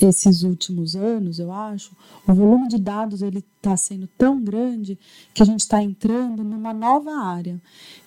esses 0.00 0.42
últimos 0.42 0.94
anos, 0.94 1.38
eu 1.38 1.52
acho, 1.52 1.92
o 2.26 2.32
volume 2.32 2.68
de 2.68 2.78
dados 2.78 3.22
ele 3.22 3.44
está 3.56 3.76
sendo 3.76 4.08
tão 4.18 4.42
grande 4.42 4.98
que 5.34 5.42
a 5.42 5.46
gente 5.46 5.60
está 5.60 5.82
entrando 5.82 6.44
numa 6.44 6.72
nova 6.72 7.12
área, 7.12 7.60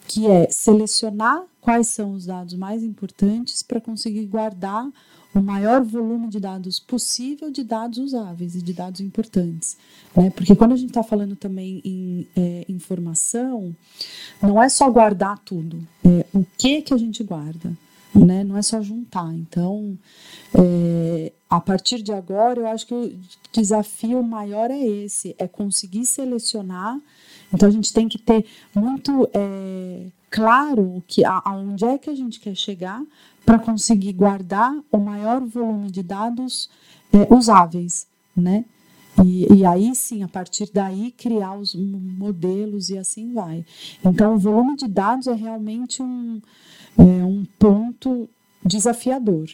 que 0.07 0.27
é 0.27 0.49
selecionar 0.49 1.43
quais 1.59 1.87
são 1.87 2.13
os 2.13 2.25
dados 2.25 2.53
mais 2.55 2.83
importantes 2.83 3.61
para 3.61 3.81
conseguir 3.81 4.25
guardar 4.25 4.89
o 5.33 5.41
maior 5.41 5.81
volume 5.83 6.27
de 6.27 6.39
dados 6.39 6.79
possível 6.79 7.49
de 7.49 7.63
dados 7.63 7.97
usáveis 7.97 8.55
e 8.55 8.61
de 8.61 8.73
dados 8.73 8.99
importantes. 8.99 9.77
Né? 10.15 10.29
Porque 10.29 10.55
quando 10.55 10.73
a 10.73 10.75
gente 10.75 10.89
está 10.89 11.03
falando 11.03 11.35
também 11.35 11.81
em 11.85 12.27
é, 12.35 12.65
informação, 12.67 13.73
não 14.41 14.61
é 14.61 14.67
só 14.67 14.89
guardar 14.89 15.39
tudo, 15.39 15.87
é 16.03 16.25
o 16.33 16.45
que, 16.57 16.81
que 16.81 16.93
a 16.93 16.97
gente 16.97 17.23
guarda. 17.23 17.71
Né? 18.13 18.43
Não 18.43 18.57
é 18.57 18.61
só 18.61 18.81
juntar. 18.81 19.33
Então, 19.33 19.97
é, 20.53 21.31
a 21.49 21.59
partir 21.61 22.01
de 22.01 22.11
agora, 22.11 22.59
eu 22.59 22.67
acho 22.67 22.85
que 22.85 22.93
o 22.93 23.19
desafio 23.53 24.21
maior 24.21 24.69
é 24.69 24.79
esse: 24.79 25.35
é 25.37 25.47
conseguir 25.47 26.05
selecionar. 26.05 26.99
Então, 27.53 27.67
a 27.67 27.71
gente 27.71 27.93
tem 27.93 28.07
que 28.07 28.17
ter 28.17 28.45
muito 28.75 29.29
é, 29.33 30.07
claro 30.29 31.03
que 31.07 31.23
aonde 31.25 31.85
é 31.85 31.97
que 31.97 32.09
a 32.09 32.15
gente 32.15 32.39
quer 32.39 32.55
chegar 32.55 33.01
para 33.45 33.59
conseguir 33.59 34.13
guardar 34.13 34.73
o 34.91 34.97
maior 34.97 35.41
volume 35.41 35.89
de 35.89 36.03
dados 36.03 36.69
é, 37.13 37.33
usáveis, 37.33 38.07
né? 38.35 38.65
E, 39.23 39.53
e, 39.53 39.65
aí 39.65 39.93
sim, 39.93 40.23
a 40.23 40.27
partir 40.27 40.69
daí, 40.73 41.11
criar 41.11 41.55
os 41.55 41.75
modelos 41.75 42.89
e 42.89 42.97
assim 42.97 43.33
vai. 43.33 43.65
Então, 44.03 44.35
o 44.35 44.39
volume 44.39 44.75
de 44.75 44.87
dados 44.87 45.27
é 45.27 45.33
realmente 45.33 46.01
um, 46.01 46.41
é, 46.97 47.03
um 47.03 47.45
ponto 47.59 48.29
desafiador 48.65 49.49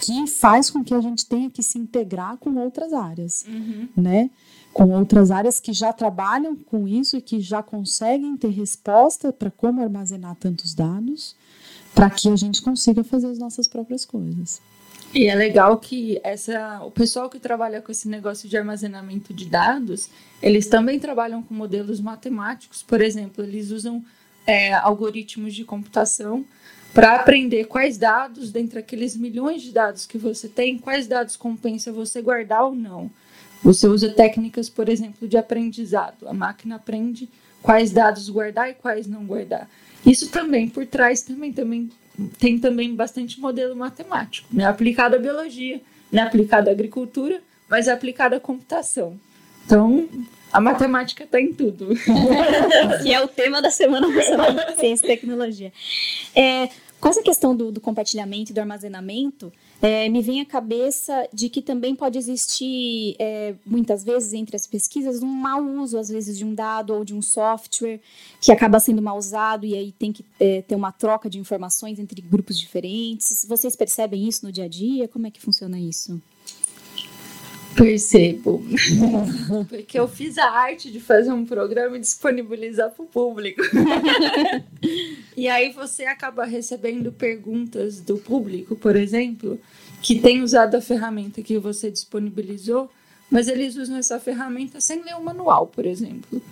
que 0.00 0.26
faz 0.26 0.68
com 0.68 0.82
que 0.82 0.92
a 0.94 1.00
gente 1.00 1.24
tenha 1.26 1.48
que 1.48 1.62
se 1.62 1.78
integrar 1.78 2.36
com 2.36 2.56
outras 2.56 2.92
áreas, 2.92 3.44
uhum. 3.46 3.88
né? 3.96 4.30
Com 4.72 4.90
outras 4.90 5.30
áreas 5.30 5.60
que 5.60 5.72
já 5.72 5.92
trabalham 5.92 6.56
com 6.56 6.88
isso 6.88 7.16
e 7.16 7.22
que 7.22 7.40
já 7.40 7.62
conseguem 7.62 8.36
ter 8.36 8.48
resposta 8.48 9.32
para 9.32 9.50
como 9.50 9.80
armazenar 9.80 10.34
tantos 10.34 10.74
dados 10.74 11.36
para 11.94 12.10
que 12.10 12.28
a 12.28 12.36
gente 12.36 12.60
consiga 12.62 13.04
fazer 13.04 13.28
as 13.28 13.38
nossas 13.38 13.68
próprias 13.68 14.04
coisas. 14.04 14.60
E 15.14 15.26
é 15.26 15.34
legal 15.34 15.76
que 15.76 16.18
essa, 16.24 16.82
o 16.82 16.90
pessoal 16.90 17.28
que 17.28 17.38
trabalha 17.38 17.82
com 17.82 17.92
esse 17.92 18.08
negócio 18.08 18.48
de 18.48 18.56
armazenamento 18.56 19.34
de 19.34 19.44
dados, 19.44 20.08
eles 20.42 20.66
também 20.66 20.98
trabalham 20.98 21.42
com 21.42 21.52
modelos 21.52 22.00
matemáticos. 22.00 22.82
Por 22.82 23.02
exemplo, 23.02 23.44
eles 23.44 23.70
usam 23.70 24.02
é, 24.46 24.72
algoritmos 24.72 25.54
de 25.54 25.64
computação 25.64 26.44
para 26.94 27.16
aprender 27.16 27.66
quais 27.66 27.98
dados, 27.98 28.50
dentre 28.50 28.78
aqueles 28.78 29.14
milhões 29.14 29.62
de 29.62 29.72
dados 29.72 30.06
que 30.06 30.16
você 30.16 30.48
tem, 30.48 30.78
quais 30.78 31.06
dados 31.06 31.36
compensa 31.36 31.92
você 31.92 32.22
guardar 32.22 32.64
ou 32.64 32.74
não. 32.74 33.10
Você 33.62 33.86
usa 33.86 34.10
técnicas, 34.10 34.68
por 34.68 34.88
exemplo, 34.88 35.28
de 35.28 35.36
aprendizado. 35.36 36.26
A 36.26 36.32
máquina 36.32 36.76
aprende 36.76 37.28
quais 37.62 37.92
dados 37.92 38.28
guardar 38.28 38.70
e 38.70 38.74
quais 38.74 39.06
não 39.06 39.24
guardar. 39.24 39.68
Isso 40.04 40.30
também 40.30 40.68
por 40.68 40.84
trás 40.84 41.22
também, 41.22 41.52
também 41.52 41.90
tem 42.38 42.58
também 42.58 42.94
bastante 42.94 43.40
modelo 43.40 43.74
matemático, 43.74 44.48
né? 44.52 44.64
aplicado 44.64 45.16
à 45.16 45.18
biologia, 45.18 45.80
né? 46.10 46.22
aplicado 46.22 46.68
à 46.68 46.72
agricultura, 46.72 47.40
mas 47.68 47.88
aplicado 47.88 48.34
à 48.34 48.40
computação. 48.40 49.18
Então, 49.64 50.08
a 50.52 50.60
matemática 50.60 51.24
está 51.24 51.40
em 51.40 51.52
tudo. 51.52 51.88
que 53.02 53.12
é 53.12 53.20
o 53.20 53.28
tema 53.28 53.62
da 53.62 53.70
Semana 53.70 54.06
Nacional 54.08 54.52
de 54.52 54.78
Ciência 54.78 55.06
e 55.06 55.08
Tecnologia. 55.08 55.72
É, 56.34 56.68
com 57.00 57.08
essa 57.08 57.22
questão 57.22 57.56
do, 57.56 57.72
do 57.72 57.80
compartilhamento 57.80 58.52
e 58.52 58.54
do 58.54 58.60
armazenamento, 58.60 59.52
é, 59.82 60.08
me 60.08 60.22
vem 60.22 60.40
à 60.40 60.46
cabeça 60.46 61.28
de 61.32 61.48
que 61.48 61.60
também 61.60 61.94
pode 61.94 62.16
existir, 62.16 63.16
é, 63.18 63.56
muitas 63.66 64.04
vezes, 64.04 64.32
entre 64.32 64.54
as 64.54 64.64
pesquisas, 64.64 65.20
um 65.22 65.26
mau 65.26 65.60
uso, 65.60 65.98
às 65.98 66.08
vezes, 66.08 66.38
de 66.38 66.44
um 66.44 66.54
dado 66.54 66.94
ou 66.94 67.04
de 67.04 67.12
um 67.12 67.20
software 67.20 68.00
que 68.40 68.52
acaba 68.52 68.78
sendo 68.78 69.02
mal 69.02 69.18
usado 69.18 69.66
e 69.66 69.74
aí 69.74 69.90
tem 69.90 70.12
que 70.12 70.24
é, 70.38 70.62
ter 70.62 70.76
uma 70.76 70.92
troca 70.92 71.28
de 71.28 71.38
informações 71.38 71.98
entre 71.98 72.22
grupos 72.22 72.56
diferentes. 72.56 73.44
Vocês 73.48 73.74
percebem 73.74 74.28
isso 74.28 74.46
no 74.46 74.52
dia 74.52 74.64
a 74.64 74.68
dia? 74.68 75.08
Como 75.08 75.26
é 75.26 75.30
que 75.32 75.40
funciona 75.40 75.78
isso? 75.80 76.22
Percebo. 77.76 78.62
Porque 79.68 79.98
eu 79.98 80.06
fiz 80.06 80.38
a 80.38 80.50
arte 80.50 80.90
de 80.90 81.00
fazer 81.00 81.32
um 81.32 81.44
programa 81.44 81.96
e 81.96 82.00
disponibilizar 82.00 82.90
para 82.90 83.04
o 83.04 83.08
público. 83.08 83.62
e 85.36 85.48
aí 85.48 85.72
você 85.72 86.04
acaba 86.04 86.44
recebendo 86.44 87.12
perguntas 87.12 88.00
do 88.00 88.18
público, 88.18 88.76
por 88.76 88.96
exemplo, 88.96 89.58
que 90.00 90.20
tem 90.20 90.42
usado 90.42 90.76
a 90.76 90.80
ferramenta 90.80 91.42
que 91.42 91.58
você 91.58 91.90
disponibilizou, 91.90 92.90
mas 93.30 93.48
eles 93.48 93.76
usam 93.76 93.96
essa 93.96 94.20
ferramenta 94.20 94.80
sem 94.80 95.02
ler 95.02 95.14
o 95.14 95.24
manual, 95.24 95.66
por 95.66 95.86
exemplo. 95.86 96.42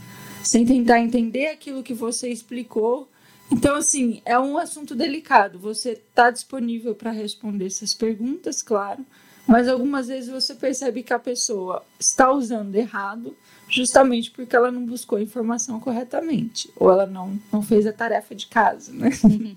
Sem 0.42 0.64
tentar 0.64 1.00
entender 1.00 1.48
aquilo 1.48 1.82
que 1.82 1.92
você 1.92 2.30
explicou. 2.30 3.08
Então, 3.52 3.76
assim, 3.76 4.22
é 4.24 4.38
um 4.38 4.56
assunto 4.56 4.94
delicado. 4.94 5.58
Você 5.58 5.90
está 5.90 6.30
disponível 6.30 6.94
para 6.94 7.10
responder 7.10 7.66
essas 7.66 7.92
perguntas, 7.92 8.62
claro 8.62 9.04
mas 9.46 9.68
algumas 9.68 10.08
vezes 10.08 10.30
você 10.30 10.54
percebe 10.54 11.02
que 11.02 11.12
a 11.12 11.18
pessoa 11.18 11.84
está 11.98 12.30
usando 12.30 12.74
errado 12.74 13.36
justamente 13.68 14.30
porque 14.30 14.54
ela 14.54 14.70
não 14.70 14.84
buscou 14.84 15.18
a 15.18 15.22
informação 15.22 15.78
corretamente 15.80 16.70
ou 16.76 16.90
ela 16.90 17.06
não, 17.06 17.38
não 17.52 17.62
fez 17.62 17.86
a 17.86 17.92
tarefa 17.92 18.34
de 18.34 18.46
casa, 18.46 18.92
né? 18.92 19.10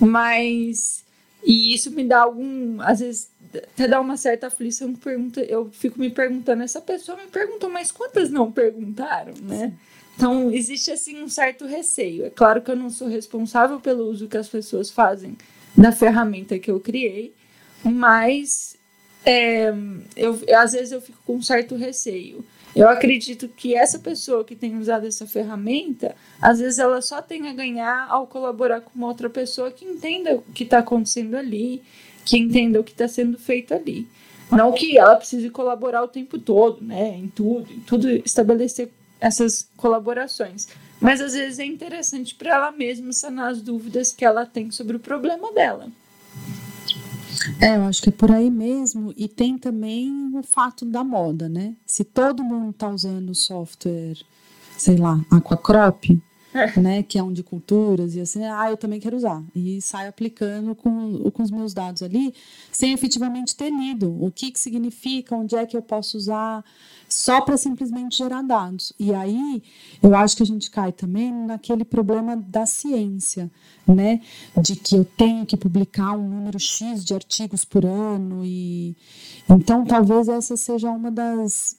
Mas 0.00 1.04
e 1.44 1.74
isso 1.74 1.90
me 1.90 2.04
dá 2.04 2.20
algum, 2.20 2.80
às 2.80 3.00
vezes 3.00 3.30
até 3.54 3.88
dá 3.88 4.00
uma 4.00 4.16
certa 4.16 4.46
aflição, 4.46 4.94
pergunta, 4.94 5.40
eu 5.40 5.70
fico 5.72 5.98
me 5.98 6.10
perguntando, 6.10 6.62
essa 6.62 6.80
pessoa 6.80 7.18
me 7.18 7.26
perguntou, 7.26 7.68
mas 7.68 7.90
quantas 7.90 8.30
não 8.30 8.52
perguntaram, 8.52 9.34
né? 9.42 9.72
Então 10.16 10.52
existe 10.52 10.90
assim 10.90 11.22
um 11.22 11.28
certo 11.28 11.66
receio. 11.66 12.26
É 12.26 12.30
claro 12.30 12.62
que 12.62 12.70
eu 12.70 12.76
não 12.76 12.90
sou 12.90 13.08
responsável 13.08 13.80
pelo 13.80 14.04
uso 14.04 14.28
que 14.28 14.36
as 14.36 14.48
pessoas 14.48 14.90
fazem 14.90 15.36
da 15.76 15.90
ferramenta 15.90 16.58
que 16.58 16.70
eu 16.70 16.78
criei, 16.78 17.34
mas 17.82 18.76
é, 19.24 19.72
eu, 20.16 20.40
às 20.56 20.72
vezes 20.72 20.92
eu 20.92 21.00
fico 21.00 21.18
com 21.26 21.36
um 21.36 21.42
certo 21.42 21.74
receio. 21.76 22.44
Eu 22.74 22.88
acredito 22.88 23.48
que 23.48 23.74
essa 23.74 23.98
pessoa 23.98 24.44
que 24.44 24.54
tem 24.54 24.78
usado 24.78 25.06
essa 25.06 25.26
ferramenta, 25.26 26.14
às 26.40 26.60
vezes 26.60 26.78
ela 26.78 27.02
só 27.02 27.20
tem 27.20 27.48
a 27.48 27.52
ganhar 27.52 28.06
ao 28.08 28.26
colaborar 28.26 28.80
com 28.80 28.92
uma 28.94 29.08
outra 29.08 29.28
pessoa 29.28 29.72
que 29.72 29.84
entenda 29.84 30.36
o 30.36 30.42
que 30.54 30.62
está 30.62 30.78
acontecendo 30.78 31.34
ali, 31.34 31.82
que 32.24 32.38
entenda 32.38 32.80
o 32.80 32.84
que 32.84 32.92
está 32.92 33.08
sendo 33.08 33.38
feito 33.38 33.74
ali. 33.74 34.06
Não 34.50 34.72
que 34.72 34.98
ela 34.98 35.16
precise 35.16 35.48
colaborar 35.50 36.02
o 36.02 36.08
tempo 36.08 36.38
todo, 36.38 36.82
né? 36.82 37.16
Em 37.16 37.28
tudo, 37.28 37.72
em 37.72 37.80
tudo 37.80 38.08
estabelecer 38.10 38.90
essas 39.20 39.68
colaborações. 39.76 40.68
Mas 41.00 41.20
às 41.20 41.34
vezes 41.34 41.58
é 41.58 41.64
interessante 41.64 42.34
para 42.34 42.54
ela 42.54 42.72
mesma 42.72 43.12
sanar 43.12 43.50
as 43.50 43.62
dúvidas 43.62 44.12
que 44.12 44.24
ela 44.24 44.44
tem 44.46 44.70
sobre 44.70 44.96
o 44.96 45.00
problema 45.00 45.52
dela. 45.52 45.88
É, 47.60 47.76
eu 47.76 47.84
acho 47.84 48.02
que 48.02 48.08
é 48.08 48.12
por 48.12 48.30
aí 48.30 48.50
mesmo. 48.50 49.12
E 49.16 49.28
tem 49.28 49.58
também 49.58 50.30
o 50.34 50.42
fato 50.42 50.84
da 50.84 51.02
moda, 51.02 51.48
né? 51.48 51.76
Se 51.86 52.04
todo 52.04 52.44
mundo 52.44 52.70
está 52.70 52.88
usando 52.88 53.34
software, 53.34 54.18
sei 54.76 54.96
lá, 54.96 55.20
Aquacrop, 55.30 56.20
é. 56.52 56.80
né, 56.80 57.02
que 57.02 57.18
é 57.18 57.22
um 57.22 57.32
de 57.32 57.42
culturas, 57.42 58.14
e 58.14 58.20
assim, 58.20 58.44
ah, 58.44 58.70
eu 58.70 58.76
também 58.76 58.98
quero 59.00 59.16
usar. 59.16 59.42
E 59.54 59.80
saio 59.80 60.08
aplicando 60.08 60.74
com, 60.74 61.30
com 61.30 61.42
os 61.42 61.50
meus 61.50 61.72
dados 61.72 62.02
ali, 62.02 62.34
sem 62.72 62.92
efetivamente 62.92 63.54
ter 63.56 63.70
lido 63.70 64.10
o 64.22 64.30
que, 64.30 64.50
que 64.50 64.58
significa, 64.58 65.36
onde 65.36 65.54
é 65.56 65.64
que 65.64 65.76
eu 65.76 65.82
posso 65.82 66.16
usar, 66.16 66.64
só 67.08 67.40
para 67.40 67.56
simplesmente 67.56 68.18
gerar 68.18 68.42
dados. 68.42 68.92
E 68.98 69.12
aí 69.12 69.62
eu 70.02 70.14
acho 70.14 70.36
que 70.36 70.42
a 70.42 70.46
gente 70.46 70.70
cai 70.70 70.92
também 70.92 71.32
naquele 71.32 71.84
problema 71.84 72.36
da 72.36 72.64
ciência, 72.66 73.50
né? 73.86 74.20
De 74.56 74.76
que 74.76 74.96
eu 74.96 75.04
tenho 75.04 75.44
que 75.44 75.56
publicar 75.56 76.12
um 76.12 76.28
número 76.28 76.58
X 76.58 77.04
de 77.04 77.12
artigos 77.12 77.64
por 77.64 77.84
ano. 77.84 78.44
e 78.44 78.96
Então 79.48 79.84
talvez 79.84 80.28
essa 80.28 80.56
seja 80.56 80.90
uma 80.90 81.10
das 81.10 81.78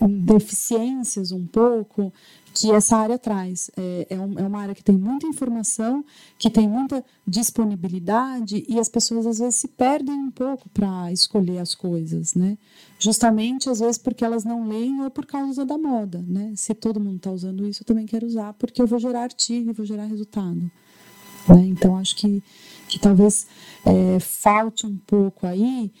deficiências 0.00 1.32
um 1.32 1.46
pouco 1.46 2.12
que 2.56 2.72
essa 2.72 2.96
área 2.96 3.18
traz. 3.18 3.70
É, 3.76 4.06
é, 4.08 4.18
um, 4.18 4.38
é, 4.38 4.42
uma 4.42 4.62
área 4.62 4.74
que 4.74 4.82
tem 4.82 4.96
muita 4.96 5.26
informação, 5.26 6.02
que 6.38 6.48
tem 6.48 6.66
muita 6.66 7.04
disponibilidade 7.26 8.64
e 8.66 8.80
as 8.80 8.88
pessoas 8.88 9.26
às 9.26 9.38
vezes 9.38 9.56
se 9.56 9.68
perdem 9.68 10.14
um 10.14 10.30
pouco 10.30 10.66
para 10.70 11.12
escolher 11.12 11.58
as 11.58 11.74
coisas, 11.74 12.34
né? 12.34 12.56
Justamente 12.98 13.68
às 13.68 13.80
vezes 13.80 13.98
porque 13.98 14.24
elas 14.24 14.42
não 14.42 14.66
leem 14.66 15.02
ou 15.02 15.10
por 15.10 15.26
causa 15.26 15.66
da 15.66 15.76
moda, 15.76 16.24
né? 16.26 16.54
Se 16.56 16.72
todo 16.74 16.98
mundo 16.98 17.16
está 17.16 17.30
usando 17.30 17.66
isso, 17.66 17.82
eu 17.82 17.86
também 17.86 18.06
quero 18.06 18.26
usar 18.26 18.54
porque 18.54 18.80
eu 18.80 18.86
vou 18.86 18.98
gerar 18.98 19.24
artigo 19.24 19.68
e 19.68 19.74
vou 19.74 19.84
gerar 19.84 20.06
resultado. 20.06 20.70
Né? 21.48 21.66
Então 21.66 21.94
acho 21.98 22.16
que, 22.16 22.42
que 22.88 22.98
talvez 22.98 23.46
é, 23.84 24.18
falte 24.18 24.86
um 24.86 24.96
pouco 24.96 25.46
aí 25.46 25.92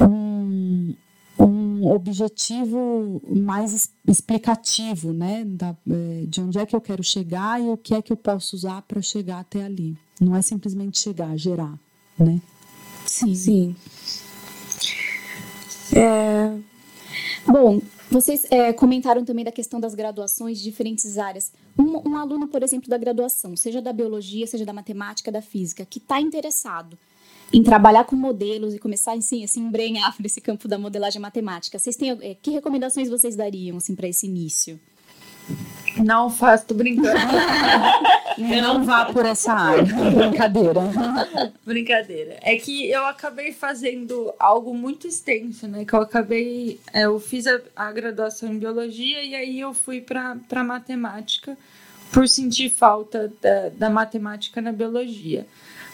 um, 0.00 0.94
um 1.38 1.65
objetivo 1.84 3.20
mais 3.28 3.90
explicativo, 4.06 5.12
né, 5.12 5.44
da, 5.44 5.76
é, 5.90 6.24
de 6.26 6.40
onde 6.40 6.58
é 6.58 6.66
que 6.66 6.74
eu 6.74 6.80
quero 6.80 7.02
chegar 7.02 7.60
e 7.60 7.68
o 7.68 7.76
que 7.76 7.94
é 7.94 8.02
que 8.02 8.12
eu 8.12 8.16
posso 8.16 8.56
usar 8.56 8.82
para 8.82 9.02
chegar 9.02 9.40
até 9.40 9.64
ali. 9.64 9.96
Não 10.20 10.34
é 10.34 10.42
simplesmente 10.42 10.98
chegar, 10.98 11.36
gerar, 11.36 11.78
né? 12.18 12.40
Sim. 13.04 13.34
Sim. 13.34 13.76
É... 15.94 16.56
Bom, 17.46 17.80
vocês 18.10 18.44
é, 18.50 18.72
comentaram 18.72 19.24
também 19.24 19.44
da 19.44 19.52
questão 19.52 19.80
das 19.80 19.94
graduações 19.94 20.58
de 20.58 20.64
diferentes 20.64 21.18
áreas. 21.18 21.52
Um, 21.78 22.10
um 22.10 22.16
aluno, 22.16 22.48
por 22.48 22.62
exemplo, 22.62 22.88
da 22.88 22.98
graduação, 22.98 23.56
seja 23.56 23.82
da 23.82 23.92
biologia, 23.92 24.46
seja 24.46 24.64
da 24.64 24.72
matemática, 24.72 25.30
da 25.30 25.42
física, 25.42 25.84
que 25.84 25.98
está 25.98 26.20
interessado 26.20 26.98
em 27.52 27.62
trabalhar 27.62 28.04
com 28.04 28.16
modelos 28.16 28.74
e 28.74 28.78
começar 28.78 29.12
assim, 29.12 29.44
a 29.44 29.48
se 29.48 29.60
embrenhar 29.60 30.14
nesse 30.20 30.40
campo 30.40 30.66
da 30.66 30.78
modelagem 30.78 31.20
matemática. 31.20 31.78
Vocês 31.78 31.96
têm 31.96 32.10
é, 32.20 32.34
que 32.34 32.50
recomendações 32.50 33.08
vocês 33.08 33.36
dariam 33.36 33.76
assim 33.76 33.94
para 33.94 34.08
esse 34.08 34.26
início? 34.26 34.78
Não 36.04 36.28
faço, 36.28 36.66
tô 36.66 36.74
brincando. 36.74 37.16
não 38.36 38.84
vá 38.84 39.06
por 39.06 39.24
essa 39.24 39.52
área. 39.52 39.84
Brincadeira. 39.84 40.80
Brincadeira. 41.64 42.36
É 42.42 42.56
que 42.56 42.90
eu 42.90 43.06
acabei 43.06 43.52
fazendo 43.52 44.32
algo 44.38 44.74
muito 44.74 45.06
extenso, 45.06 45.66
né? 45.66 45.84
Que 45.84 45.94
eu 45.94 46.02
acabei. 46.02 46.80
É, 46.92 47.02
eu 47.02 47.18
fiz 47.18 47.46
a, 47.46 47.60
a 47.74 47.92
graduação 47.92 48.52
em 48.52 48.58
biologia 48.58 49.22
e 49.22 49.34
aí 49.34 49.60
eu 49.60 49.72
fui 49.72 50.00
para 50.00 50.64
matemática 50.64 51.56
por 52.12 52.28
sentir 52.28 52.70
falta 52.70 53.32
da, 53.40 53.68
da 53.70 53.90
matemática 53.90 54.60
na 54.60 54.72
biologia. 54.72 55.46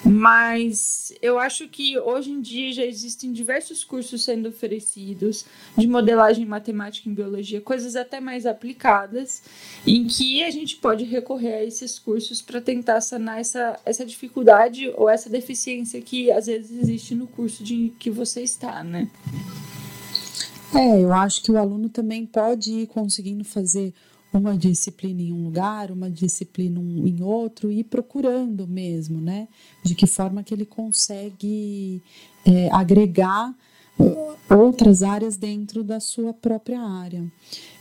Mas 0.05 1.13
eu 1.23 1.39
acho 1.39 1.69
que 1.69 1.97
hoje 1.99 2.33
em 2.33 2.41
dia 2.41 2.73
já 2.73 2.85
existem 2.85 3.33
diversos 3.33 3.85
cursos 3.85 4.25
sendo 4.25 4.49
oferecidos 4.49 5.45
de 5.79 5.87
modelagem 5.87 6.45
matemática 6.45 7.09
em 7.09 7.15
biologia, 7.15 7.61
coisas 7.61 7.95
até 7.95 8.21
mais 8.21 8.45
aplicadas, 8.45 9.43
em 9.87 10.07
que 10.07 10.43
a 10.43 10.51
gente 10.51 10.77
pode 10.77 11.05
recorrer 11.05 11.55
a 11.55 11.65
esses 11.65 11.99
cursos 11.99 12.43
para 12.43 12.61
tentar 12.61 13.01
sanar 13.01 13.39
essa, 13.39 13.79
essa 13.85 14.05
dificuldade 14.05 14.93
ou 14.97 15.09
essa 15.09 15.31
deficiência 15.31 16.01
que 16.01 16.33
às 16.33 16.47
vezes 16.47 16.83
existe 16.83 17.15
no 17.15 17.29
curso 17.29 17.63
de 17.63 17.93
que 17.99 18.11
você 18.11 18.43
está, 18.43 18.83
né? 18.83 19.09
É, 20.75 21.01
eu 21.01 21.13
acho 21.13 21.43
que 21.43 21.53
o 21.53 21.59
aluno 21.59 21.89
também 21.89 22.25
pode 22.25 22.73
ir 22.73 22.87
conseguindo 22.87 23.45
fazer 23.45 23.93
uma 24.33 24.57
disciplina 24.57 25.21
em 25.21 25.33
um 25.33 25.45
lugar, 25.45 25.91
uma 25.91 26.11
disciplina 26.11 26.81
em 26.81 27.23
outro 27.23 27.71
e 27.71 27.85
procurando 27.85 28.67
mesmo, 28.67 29.21
né? 29.21 29.49
De 29.85 29.95
que 29.95 30.07
forma 30.07 30.43
que 30.43 30.55
ele 30.55 30.65
consegue 30.65 32.03
é, 32.45 32.71
agregar 32.73 33.55
outras 34.49 35.03
áreas 35.03 35.37
dentro 35.37 35.85
da 35.85 36.01
sua 36.01 36.33
própria 36.33 36.81
área. 36.81 37.25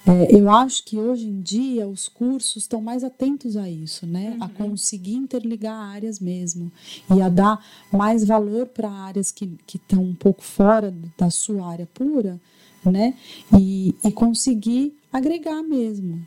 É, 0.05 0.35
eu 0.35 0.49
acho 0.49 0.83
que 0.83 0.97
hoje 0.97 1.27
em 1.27 1.41
dia 1.41 1.87
os 1.87 2.07
cursos 2.07 2.63
estão 2.63 2.81
mais 2.81 3.03
atentos 3.03 3.55
a 3.55 3.69
isso, 3.69 4.05
né? 4.05 4.31
Uhum. 4.31 4.43
A 4.43 4.49
conseguir 4.49 5.15
interligar 5.15 5.75
áreas 5.75 6.19
mesmo 6.19 6.71
e 7.13 7.21
a 7.21 7.29
dar 7.29 7.63
mais 7.91 8.25
valor 8.25 8.67
para 8.67 8.89
áreas 8.89 9.31
que 9.31 9.57
estão 9.73 10.03
um 10.03 10.15
pouco 10.15 10.43
fora 10.43 10.93
da 11.17 11.29
sua 11.29 11.67
área 11.67 11.87
pura, 11.93 12.39
né? 12.85 13.13
E, 13.57 13.95
e 14.03 14.11
conseguir 14.11 14.93
agregar 15.11 15.61
mesmo. 15.61 16.25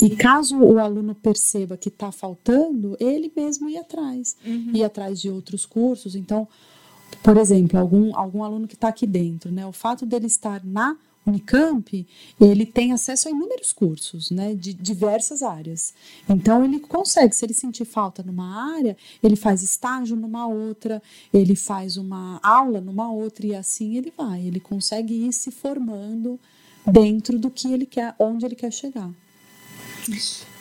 E 0.00 0.10
caso 0.14 0.58
o 0.58 0.78
aluno 0.78 1.14
perceba 1.14 1.76
que 1.76 1.88
está 1.88 2.12
faltando, 2.12 2.96
ele 3.00 3.32
mesmo 3.34 3.68
ir 3.68 3.78
atrás, 3.78 4.36
uhum. 4.44 4.72
ir 4.74 4.84
atrás 4.84 5.20
de 5.20 5.30
outros 5.30 5.64
cursos. 5.64 6.14
Então, 6.14 6.46
por 7.22 7.36
exemplo, 7.36 7.78
algum, 7.78 8.14
algum 8.16 8.44
aluno 8.44 8.68
que 8.68 8.74
está 8.74 8.88
aqui 8.88 9.06
dentro, 9.06 9.50
né? 9.50 9.66
O 9.66 9.72
fato 9.72 10.04
dele 10.04 10.26
estar 10.26 10.64
na 10.64 10.96
Unicamp, 11.26 12.06
ele 12.40 12.64
tem 12.64 12.92
acesso 12.92 13.26
a 13.26 13.30
inúmeros 13.32 13.72
cursos, 13.72 14.30
né, 14.30 14.54
de 14.54 14.72
diversas 14.72 15.42
áreas. 15.42 15.92
Então 16.28 16.64
ele 16.64 16.78
consegue, 16.78 17.34
se 17.34 17.44
ele 17.44 17.52
sentir 17.52 17.84
falta 17.84 18.22
numa 18.22 18.74
área, 18.76 18.96
ele 19.20 19.34
faz 19.34 19.60
estágio 19.60 20.14
numa 20.14 20.46
outra, 20.46 21.02
ele 21.34 21.56
faz 21.56 21.96
uma 21.96 22.38
aula 22.42 22.80
numa 22.80 23.10
outra 23.10 23.44
e 23.44 23.56
assim 23.56 23.96
ele 23.96 24.12
vai. 24.16 24.46
Ele 24.46 24.60
consegue 24.60 25.14
ir 25.26 25.32
se 25.32 25.50
formando 25.50 26.38
dentro 26.86 27.40
do 27.40 27.50
que 27.50 27.72
ele 27.72 27.86
quer, 27.86 28.14
onde 28.20 28.46
ele 28.46 28.54
quer 28.54 28.72
chegar. 28.72 29.10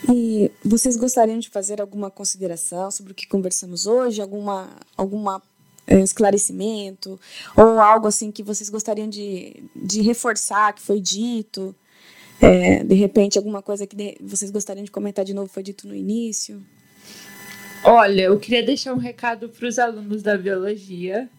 E 0.09 0.51
vocês 0.63 0.95
gostariam 0.97 1.39
de 1.39 1.49
fazer 1.49 1.81
alguma 1.81 2.09
consideração 2.09 2.89
sobre 2.91 3.11
o 3.11 3.15
que 3.15 3.27
conversamos 3.27 3.85
hoje? 3.85 4.21
Alguma, 4.21 4.69
alguma 4.97 5.41
é, 5.87 5.99
esclarecimento? 5.99 7.19
Ou 7.55 7.79
algo 7.79 8.07
assim 8.07 8.31
que 8.31 8.43
vocês 8.43 8.69
gostariam 8.69 9.09
de, 9.09 9.63
de 9.75 10.01
reforçar 10.01 10.73
que 10.73 10.81
foi 10.81 10.99
dito? 10.99 11.75
É, 12.41 12.83
de 12.83 12.95
repente, 12.95 13.37
alguma 13.37 13.61
coisa 13.61 13.87
que 13.87 13.95
de, 13.95 14.17
vocês 14.21 14.51
gostariam 14.51 14.83
de 14.83 14.91
comentar 14.91 15.23
de 15.23 15.33
novo 15.33 15.49
foi 15.49 15.63
dito 15.63 15.87
no 15.87 15.95
início? 15.95 16.61
Olha, 17.83 18.23
eu 18.23 18.39
queria 18.39 18.63
deixar 18.63 18.93
um 18.93 18.97
recado 18.97 19.49
para 19.49 19.67
os 19.67 19.77
alunos 19.77 20.23
da 20.23 20.37
biologia 20.37 21.29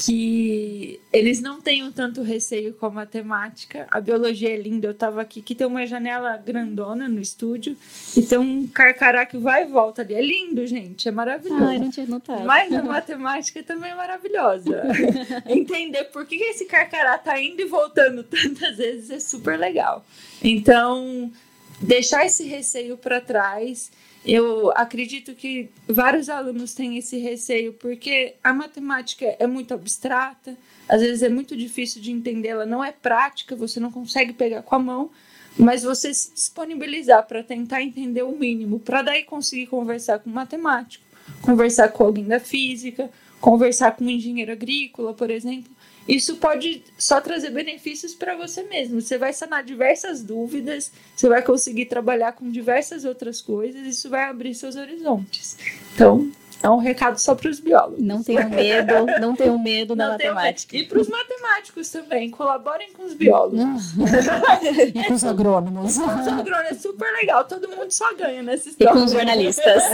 que 0.00 0.98
eles 1.12 1.42
não 1.42 1.60
tenham 1.60 1.92
tanto 1.92 2.22
receio 2.22 2.72
com 2.72 2.86
a 2.86 2.90
matemática. 2.90 3.86
A 3.90 4.00
biologia 4.00 4.48
é 4.48 4.56
linda, 4.56 4.86
eu 4.86 4.92
estava 4.92 5.20
aqui, 5.20 5.42
que 5.42 5.54
tem 5.54 5.66
uma 5.66 5.86
janela 5.86 6.38
grandona 6.38 7.06
no 7.06 7.20
estúdio 7.20 7.76
e 8.16 8.22
tem 8.22 8.38
um 8.38 8.66
carcará 8.66 9.26
que 9.26 9.36
vai 9.36 9.64
e 9.64 9.66
volta 9.66 10.00
ali. 10.00 10.14
É 10.14 10.22
lindo, 10.22 10.66
gente, 10.66 11.06
é 11.06 11.10
maravilhoso. 11.12 11.64
Ai, 11.64 11.78
não 11.78 11.90
tinha 11.90 12.06
notado. 12.06 12.44
Mas 12.46 12.72
a 12.72 12.82
matemática 12.82 13.62
também 13.62 13.90
é 13.90 13.94
maravilhosa. 13.94 14.84
Entender 15.46 16.04
por 16.04 16.24
que 16.24 16.36
esse 16.36 16.64
carcará 16.64 17.18
tá 17.18 17.38
indo 17.38 17.60
e 17.60 17.66
voltando 17.66 18.24
tantas 18.24 18.78
vezes 18.78 19.10
é 19.10 19.20
super 19.20 19.58
legal. 19.58 20.02
Então, 20.42 21.30
deixar 21.78 22.24
esse 22.24 22.44
receio 22.44 22.96
para 22.96 23.20
trás 23.20 23.92
eu 24.24 24.70
acredito 24.76 25.34
que 25.34 25.70
vários 25.88 26.28
alunos 26.28 26.74
têm 26.74 26.98
esse 26.98 27.18
receio 27.18 27.72
porque 27.74 28.34
a 28.44 28.52
matemática 28.52 29.24
é 29.38 29.46
muito 29.46 29.72
abstrata, 29.72 30.56
às 30.88 31.00
vezes 31.00 31.22
é 31.22 31.28
muito 31.28 31.56
difícil 31.56 32.02
de 32.02 32.10
entender, 32.10 32.48
ela 32.48 32.66
não 32.66 32.84
é 32.84 32.92
prática, 32.92 33.56
você 33.56 33.80
não 33.80 33.90
consegue 33.90 34.32
pegar 34.32 34.62
com 34.62 34.74
a 34.74 34.78
mão, 34.78 35.10
mas 35.58 35.82
você 35.82 36.12
se 36.12 36.34
disponibilizar 36.34 37.26
para 37.26 37.42
tentar 37.42 37.82
entender 37.82 38.22
o 38.22 38.36
mínimo, 38.36 38.78
para 38.78 39.02
daí 39.02 39.24
conseguir 39.24 39.66
conversar 39.66 40.18
com 40.18 40.28
um 40.28 40.34
matemático, 40.34 41.04
conversar 41.40 41.88
com 41.88 42.04
alguém 42.04 42.24
da 42.24 42.38
física, 42.38 43.10
conversar 43.40 43.92
com 43.92 44.04
um 44.04 44.10
engenheiro 44.10 44.52
agrícola, 44.52 45.14
por 45.14 45.30
exemplo, 45.30 45.72
isso 46.16 46.36
pode 46.36 46.82
só 46.98 47.20
trazer 47.20 47.50
benefícios 47.50 48.14
para 48.14 48.36
você 48.36 48.64
mesmo. 48.64 49.00
Você 49.00 49.16
vai 49.16 49.32
sanar 49.32 49.62
diversas 49.62 50.22
dúvidas, 50.22 50.90
você 51.14 51.28
vai 51.28 51.42
conseguir 51.42 51.86
trabalhar 51.86 52.32
com 52.32 52.50
diversas 52.50 53.04
outras 53.04 53.40
coisas, 53.40 53.86
isso 53.86 54.10
vai 54.10 54.24
abrir 54.24 54.54
seus 54.54 54.74
horizontes. 54.74 55.56
Então, 55.94 56.30
é 56.62 56.68
um 56.68 56.76
recado 56.76 57.18
só 57.18 57.34
para 57.34 57.48
os 57.48 57.58
biólogos. 57.58 58.02
Não 58.02 58.22
tenham 58.22 58.50
medo, 58.50 58.92
não 59.20 59.34
tenham 59.34 59.58
medo 59.58 59.96
da 59.96 60.10
matemática. 60.10 60.76
E 60.76 60.84
para 60.84 61.00
os 61.00 61.08
matemáticos 61.08 61.90
também, 61.90 62.28
colaborem 62.28 62.92
com 62.92 63.04
os 63.04 63.14
biólogos. 63.14 63.94
e 64.94 65.04
com 65.04 65.14
os 65.14 65.24
agrônomos. 65.24 65.96
Com 65.96 66.04
os 66.04 66.28
agrônomos, 66.28 66.70
é 66.70 66.74
super 66.74 67.10
legal, 67.12 67.44
todo 67.44 67.68
mundo 67.68 67.90
só 67.90 68.12
ganha 68.14 68.42
nessa 68.42 68.68
história. 68.68 68.90
E 68.90 68.94
com 68.94 69.04
os 69.04 69.12
jornalistas. 69.12 69.82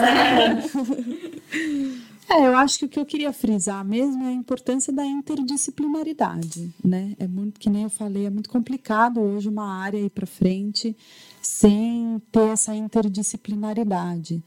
É, 2.29 2.47
eu 2.47 2.57
acho 2.57 2.79
que 2.79 2.85
o 2.85 2.89
que 2.89 2.99
eu 2.99 3.07
queria 3.07 3.33
frisar 3.33 3.85
mesmo 3.85 4.25
é 4.25 4.29
a 4.29 4.33
importância 4.33 4.93
da 4.93 5.05
interdisciplinaridade, 5.05 6.75
né? 6.85 7.15
É 7.21 7.29
muito, 7.29 7.61
que 7.61 7.71
nem 7.71 7.85
eu 7.85 7.91
falei, 7.91 8.27
é 8.27 8.31
muito 8.31 8.51
complicado 8.51 9.21
hoje 9.21 9.49
uma 9.49 9.81
área 9.81 9.99
ir 9.99 10.11
para 10.11 10.27
frente 10.27 10.97
sem 11.41 12.21
ter 12.33 12.49
essa 12.49 12.75
interdisciplinaridade, 12.75 14.43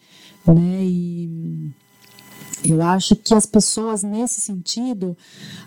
né? 0.45 0.83
E 0.83 1.71
eu 2.65 2.81
acho 2.81 3.15
que 3.15 3.33
as 3.33 3.45
pessoas 3.45 4.03
nesse 4.03 4.41
sentido, 4.41 5.15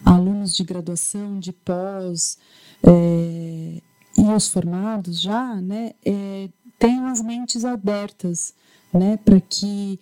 alunos 0.04 0.54
de 0.54 0.62
graduação, 0.64 1.38
de 1.38 1.52
pós 1.52 2.36
é, 2.82 3.80
e 4.18 4.22
os 4.36 4.48
formados 4.48 5.20
já, 5.20 5.54
né, 5.56 5.92
é, 6.04 6.50
tenham 6.78 7.06
as 7.06 7.22
mentes 7.22 7.64
abertas, 7.64 8.54
né, 8.92 9.16
para 9.24 9.40
que 9.40 9.98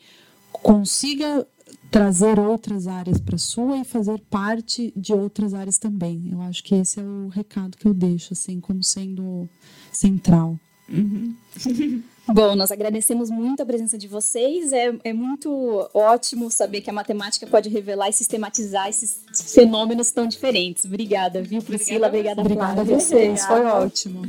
consiga 0.53 1.47
trazer 1.91 2.39
outras 2.39 2.87
áreas 2.87 3.21
para 3.21 3.37
sua 3.37 3.79
e 3.79 3.85
fazer 3.85 4.21
parte 4.31 4.93
de 4.97 5.13
outras 5.13 5.55
áreas 5.55 5.77
também. 5.77 6.29
Eu 6.31 6.41
acho 6.43 6.63
que 6.63 6.75
esse 6.75 7.01
é 7.01 7.03
o 7.03 7.29
recado 7.29 7.77
que 7.77 7.87
eu 7.87 7.93
deixo, 7.93 8.33
assim, 8.33 8.61
como 8.61 8.83
sendo 8.83 9.49
central. 9.93 10.59
Uhum. 10.89 11.35
Bom, 12.33 12.55
nós 12.55 12.71
agradecemos 12.71 13.29
muito 13.29 13.61
a 13.61 13.67
presença 13.67 13.99
de 13.99 14.07
vocês. 14.07 14.73
É, 14.73 14.95
é 15.03 15.13
muito 15.13 15.89
ótimo 15.93 16.49
saber 16.51 16.81
que 16.81 16.91
a 16.91 16.93
matemática 16.93 17.45
pode 17.47 17.69
revelar 17.69 18.09
e 18.09 18.13
sistematizar 18.13 18.89
esses 18.89 19.25
fenômenos 19.53 20.13
tão 20.13 20.29
diferentes. 20.29 20.85
Obrigada, 20.85 21.43
viu, 21.43 21.61
Priscila? 21.61 22.07
Obrigada, 22.07 22.41
Obrigada 22.41 22.83
a 22.83 22.85
vocês, 22.85 23.45
foi 23.45 23.65
ótimo. 23.65 24.23